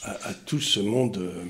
à, 0.04 0.34
tout 0.46 0.60
ce 0.60 0.80
monde 0.80 1.18
euh, 1.18 1.44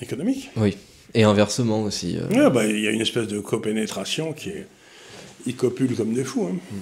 économique. 0.00 0.50
Oui, 0.56 0.76
et 1.14 1.22
inversement 1.22 1.82
aussi. 1.82 2.18
Euh. 2.18 2.50
Bah, 2.50 2.66
il 2.66 2.80
y 2.80 2.88
a 2.88 2.90
une 2.90 3.00
espèce 3.00 3.26
de 3.26 3.40
copénétration 3.40 4.32
qui 4.32 4.50
est. 4.50 4.66
Ils 5.46 5.56
copulent 5.56 5.96
comme 5.96 6.12
des 6.12 6.24
fous. 6.24 6.46
Hein. 6.50 6.56
Mm. 6.70 6.76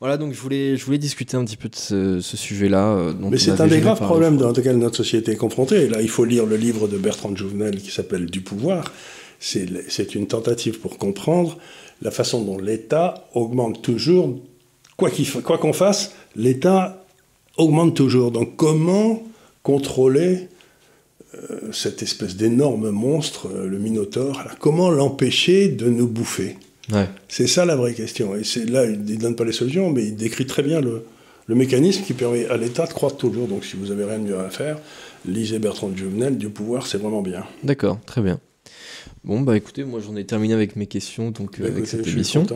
Voilà, 0.00 0.18
donc 0.18 0.34
je 0.34 0.40
voulais, 0.40 0.76
je 0.76 0.84
voulais 0.84 0.98
discuter 0.98 1.36
un 1.36 1.44
petit 1.44 1.56
peu 1.56 1.70
de 1.70 2.20
ce, 2.20 2.36
sujet-là. 2.36 2.88
Euh, 2.88 3.14
Mais 3.30 3.38
c'est 3.38 3.58
un 3.60 3.66
des 3.66 3.80
graves 3.80 4.00
problèmes 4.00 4.36
dans 4.36 4.52
lesquels 4.52 4.76
notre 4.76 4.96
société 4.96 5.32
est 5.32 5.36
confrontée. 5.36 5.88
Là, 5.88 6.02
il 6.02 6.10
faut 6.10 6.26
lire 6.26 6.44
le 6.44 6.56
livre 6.56 6.88
de 6.88 6.98
Bertrand 6.98 7.34
Jouvenel 7.34 7.80
qui 7.80 7.90
s'appelle 7.90 8.26
Du 8.26 8.42
pouvoir. 8.42 8.92
C'est 9.38 10.14
une 10.14 10.26
tentative 10.26 10.80
pour 10.80 10.98
comprendre 10.98 11.58
la 12.02 12.10
façon 12.10 12.42
dont 12.42 12.58
l'État 12.58 13.28
augmente 13.34 13.82
toujours. 13.82 14.38
Quoi 14.96 15.10
qu'on 15.10 15.58
quoi 15.58 15.72
fasse, 15.72 16.12
l'État 16.36 17.06
augmente 17.56 17.96
toujours. 17.96 18.30
Donc 18.30 18.56
comment 18.56 19.22
contrôler 19.64 20.48
euh, 21.34 21.72
cette 21.72 22.02
espèce 22.02 22.36
d'énorme 22.36 22.90
monstre, 22.90 23.48
euh, 23.52 23.66
le 23.66 23.78
Minotaure. 23.78 24.40
comment 24.60 24.90
l'empêcher 24.90 25.68
de 25.68 25.88
nous 25.88 26.06
bouffer? 26.06 26.56
C'est 27.28 27.46
ça 27.46 27.64
la 27.64 27.76
vraie 27.76 27.94
question. 27.94 28.36
Et 28.36 28.44
c'est 28.44 28.66
là, 28.66 28.84
il 28.84 29.02
ne 29.04 29.16
donne 29.16 29.34
pas 29.34 29.44
les 29.44 29.52
solutions, 29.52 29.90
mais 29.90 30.04
il 30.04 30.16
décrit 30.16 30.46
très 30.46 30.62
bien 30.62 30.80
le, 30.80 31.04
mécanisme 31.48 32.04
qui 32.04 32.12
permet 32.12 32.46
à 32.46 32.56
l'État 32.58 32.86
de 32.86 32.92
croître 32.92 33.16
toujours. 33.16 33.48
Donc 33.48 33.64
si 33.64 33.76
vous 33.76 33.90
avez 33.90 34.04
rien 34.04 34.18
de 34.18 34.24
mieux 34.24 34.38
à 34.38 34.50
faire, 34.50 34.78
lisez 35.26 35.58
Bertrand 35.58 35.88
de 35.88 35.96
Juvenel, 35.96 36.36
du 36.36 36.50
pouvoir, 36.50 36.86
c'est 36.86 36.98
vraiment 36.98 37.22
bien. 37.22 37.44
D'accord, 37.64 37.98
très 38.04 38.20
bien. 38.20 38.38
Bon, 39.24 39.40
bah 39.40 39.56
écoutez, 39.56 39.84
moi 39.84 40.00
j'en 40.00 40.16
ai 40.16 40.24
terminé 40.24 40.52
avec 40.52 40.76
mes 40.76 40.86
questions 40.86 41.30
donc, 41.30 41.58
euh, 41.58 41.62
bah, 41.62 41.70
avec 41.70 41.86
cette 41.86 42.06
émission. 42.06 42.46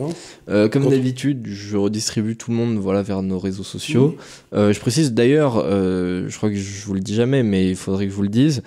Euh, 0.49 0.69
comme 0.69 0.87
d'habitude, 0.87 1.47
je 1.47 1.75
redistribue 1.75 2.35
tout 2.35 2.51
le 2.51 2.57
monde 2.57 2.77
voilà, 2.77 3.01
vers 3.01 3.23
nos 3.23 3.39
réseaux 3.39 3.63
sociaux. 3.63 4.15
Euh, 4.53 4.71
je 4.71 4.79
précise 4.79 5.13
d'ailleurs, 5.13 5.55
je 5.55 6.37
crois 6.37 6.49
que 6.49 6.55
je 6.55 6.85
vous 6.85 6.93
le 6.93 6.99
dis 6.99 7.15
jamais, 7.15 7.41
mais 7.41 7.71
il 7.71 7.75
faudrait 7.75 8.05
que 8.05 8.11
je 8.11 8.15
vous 8.15 8.21
le 8.21 8.29
dise, 8.29 8.61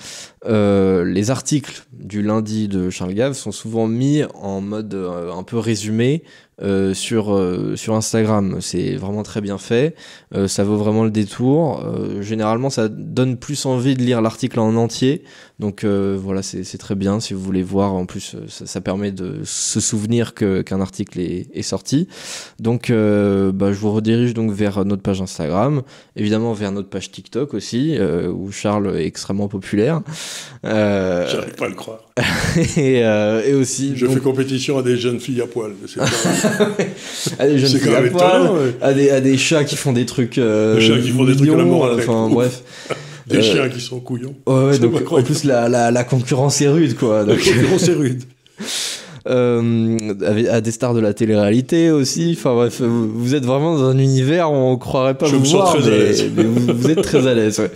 les 0.44 1.30
articles 1.30 1.84
du 1.92 2.22
lundi 2.22 2.68
de 2.68 2.90
Charles 2.90 3.14
Gave 3.14 3.32
sont 3.34 3.52
souvent 3.52 3.86
mis 3.86 4.22
en 4.34 4.60
mode 4.60 4.94
un 4.94 5.42
peu 5.42 5.58
résumé 5.58 6.24
euh, 6.62 6.94
sur, 6.94 7.34
euh, 7.34 7.74
sur 7.74 7.94
Instagram. 7.94 8.58
C'est 8.60 8.94
vraiment 8.94 9.24
très 9.24 9.40
bien 9.40 9.58
fait. 9.58 9.96
Euh, 10.34 10.46
ça 10.46 10.62
vaut 10.62 10.76
vraiment 10.76 11.02
le 11.02 11.10
détour. 11.10 11.82
généralement, 12.20 12.70
ça 12.70 12.88
donne 12.88 13.36
plus 13.36 13.66
envie 13.66 13.96
de 13.96 14.02
lire 14.02 14.20
l'article 14.20 14.60
en 14.60 14.76
entier. 14.76 15.24
Donc 15.58 15.84
voilà, 15.84 16.42
c'est 16.42 16.78
très 16.78 16.94
bien 16.94 17.20
si 17.20 17.34
vous 17.34 17.40
voulez 17.40 17.62
voir 17.62 17.94
En 17.94 18.04
plus, 18.04 18.36
ça, 18.48 18.80
permet 18.80 19.12
de 19.12 19.40
se 19.44 19.80
souvenir 19.80 20.34
qu'un 20.34 20.80
article 20.80 21.20
est, 21.20 21.46
est, 21.54 21.62
sorti. 21.62 22.08
Donc, 22.58 22.88
bah, 22.90 23.72
je 23.72 23.78
vous 23.78 23.92
redirige 23.92 24.34
donc 24.34 24.50
vers 24.50 24.84
notre 24.84 25.02
page 25.02 25.22
Instagram, 25.22 25.82
évidemment 26.16 26.52
vers 26.52 26.72
notre 26.72 26.88
page 26.88 27.12
TikTok 27.12 27.54
aussi, 27.54 27.96
où 28.00 28.50
Charles 28.50 28.96
est 28.96 29.06
extrêmement 29.06 29.46
populaire. 29.46 30.02
J'arrive 30.64 31.54
pas 31.56 31.66
à 31.66 31.68
le 31.68 31.74
croire. 31.74 32.00
et, 32.76 32.98
et, 33.00 33.54
aussi. 33.54 33.92
Je 33.96 34.06
fais 34.06 34.20
compétition 34.20 34.78
à 34.78 34.82
des 34.82 34.96
jeunes 34.96 35.20
filles 35.20 35.40
à 35.40 35.46
poil. 35.46 35.72
à 37.38 37.46
des 37.46 37.58
jeunes 37.58 37.80
filles 37.80 37.94
à 37.94 38.02
poil, 38.02 38.50
à, 38.80 38.92
des, 38.92 39.10
à 39.10 39.20
des 39.20 39.36
chats 39.36 39.64
qui 39.64 39.76
font 39.76 39.92
des 39.92 40.06
trucs. 40.06 40.36
des 40.36 40.80
chats 40.80 40.98
qui 40.98 41.10
font 41.10 41.24
des 41.24 41.36
trucs 41.36 41.50
à 41.50 41.56
la 41.56 41.64
mort. 41.64 41.90
Enfin, 41.98 42.28
bref. 42.30 42.62
Des 43.26 43.36
euh, 43.36 43.42
chiens 43.42 43.68
qui 43.68 43.80
sont 43.80 44.00
couillons. 44.00 44.34
Ouais, 44.46 44.78
donc 44.78 44.94
en 45.10 45.22
plus 45.22 45.44
la, 45.44 45.68
la, 45.68 45.90
la, 45.90 46.04
concurrence 46.04 46.60
est 46.60 46.68
rude, 46.68 46.96
quoi. 46.96 47.24
La 47.24 47.36
concurrence 47.36 47.88
est 47.88 47.94
rude. 47.94 48.22
Euh, 49.28 50.14
à 50.50 50.60
des 50.60 50.72
stars 50.72 50.94
de 50.94 51.00
la 51.00 51.14
télé-réalité 51.14 51.92
aussi. 51.92 52.34
Enfin 52.36 52.54
bref, 52.54 52.80
vous, 52.80 53.34
êtes 53.36 53.44
vraiment 53.44 53.76
dans 53.76 53.84
un 53.84 53.98
univers 53.98 54.50
où 54.50 54.54
on 54.54 54.76
croirait 54.76 55.14
pas 55.14 55.26
Je 55.26 55.36
vous 55.36 55.44
voir, 55.44 55.76
très 55.76 55.88
mais, 55.88 55.94
à 55.94 55.98
l'aise. 55.98 56.24
mais 56.34 56.42
vous, 56.42 56.76
vous, 56.76 56.90
êtes 56.90 57.02
très 57.02 57.28
à 57.28 57.34
l'aise. 57.34 57.60
Ouais. 57.60 57.70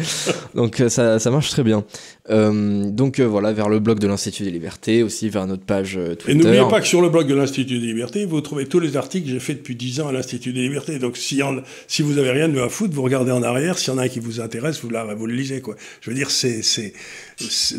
Donc 0.56 0.80
euh, 0.80 0.88
ça, 0.88 1.20
ça 1.20 1.30
marche 1.30 1.50
très 1.50 1.62
bien. 1.62 1.84
Euh, 2.30 2.90
donc 2.90 3.20
euh, 3.20 3.24
voilà, 3.24 3.52
vers 3.52 3.68
le 3.68 3.78
blog 3.78 3.98
de 3.98 4.08
l'Institut 4.08 4.44
des 4.44 4.50
Libertés, 4.50 5.02
aussi 5.02 5.28
vers 5.28 5.46
notre 5.46 5.62
page 5.62 5.96
euh, 5.96 6.14
Twitter. 6.14 6.32
Et 6.32 6.34
n'oubliez 6.34 6.68
pas 6.68 6.80
que 6.80 6.86
sur 6.86 7.00
le 7.00 7.08
blog 7.08 7.28
de 7.28 7.34
l'Institut 7.34 7.78
des 7.78 7.86
Libertés, 7.86 8.24
vous 8.24 8.40
trouvez 8.40 8.66
tous 8.66 8.80
les 8.80 8.96
articles 8.96 9.26
que 9.26 9.32
j'ai 9.32 9.40
fait 9.40 9.54
depuis 9.54 9.76
10 9.76 10.00
ans 10.00 10.08
à 10.08 10.12
l'Institut 10.12 10.52
des 10.52 10.62
Libertés. 10.62 10.98
Donc 10.98 11.16
si, 11.16 11.42
en, 11.42 11.56
si 11.86 12.02
vous 12.02 12.18
avez 12.18 12.30
rien 12.30 12.48
de 12.48 12.58
à 12.58 12.68
foutre, 12.68 12.94
vous 12.94 13.02
regardez 13.02 13.30
en 13.30 13.42
arrière. 13.42 13.78
S'il 13.78 13.92
y 13.92 13.96
en 13.96 13.98
a 13.98 14.04
un 14.04 14.08
qui 14.08 14.20
vous 14.20 14.40
intéresse, 14.40 14.80
vous, 14.82 14.90
la, 14.90 15.04
vous 15.14 15.26
le 15.26 15.34
lisez. 15.34 15.60
Quoi. 15.60 15.76
Je 16.00 16.10
veux 16.10 16.16
dire, 16.16 16.30
c'est, 16.30 16.62
c'est, 16.62 16.92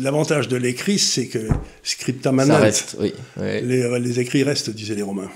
l'avantage 0.00 0.48
de 0.48 0.56
l'écrit, 0.56 0.98
c'est 0.98 1.26
que 1.26 1.40
scripta 1.82 2.32
manent. 2.32 2.48
Ça 2.48 2.58
reste, 2.58 2.96
oui. 3.00 3.12
Ouais. 3.36 3.60
Les, 3.60 3.98
les 3.98 4.20
écrits 4.20 4.44
restent, 4.44 4.70
disaient 4.70 4.94
les 4.94 5.02
Romains. 5.02 5.30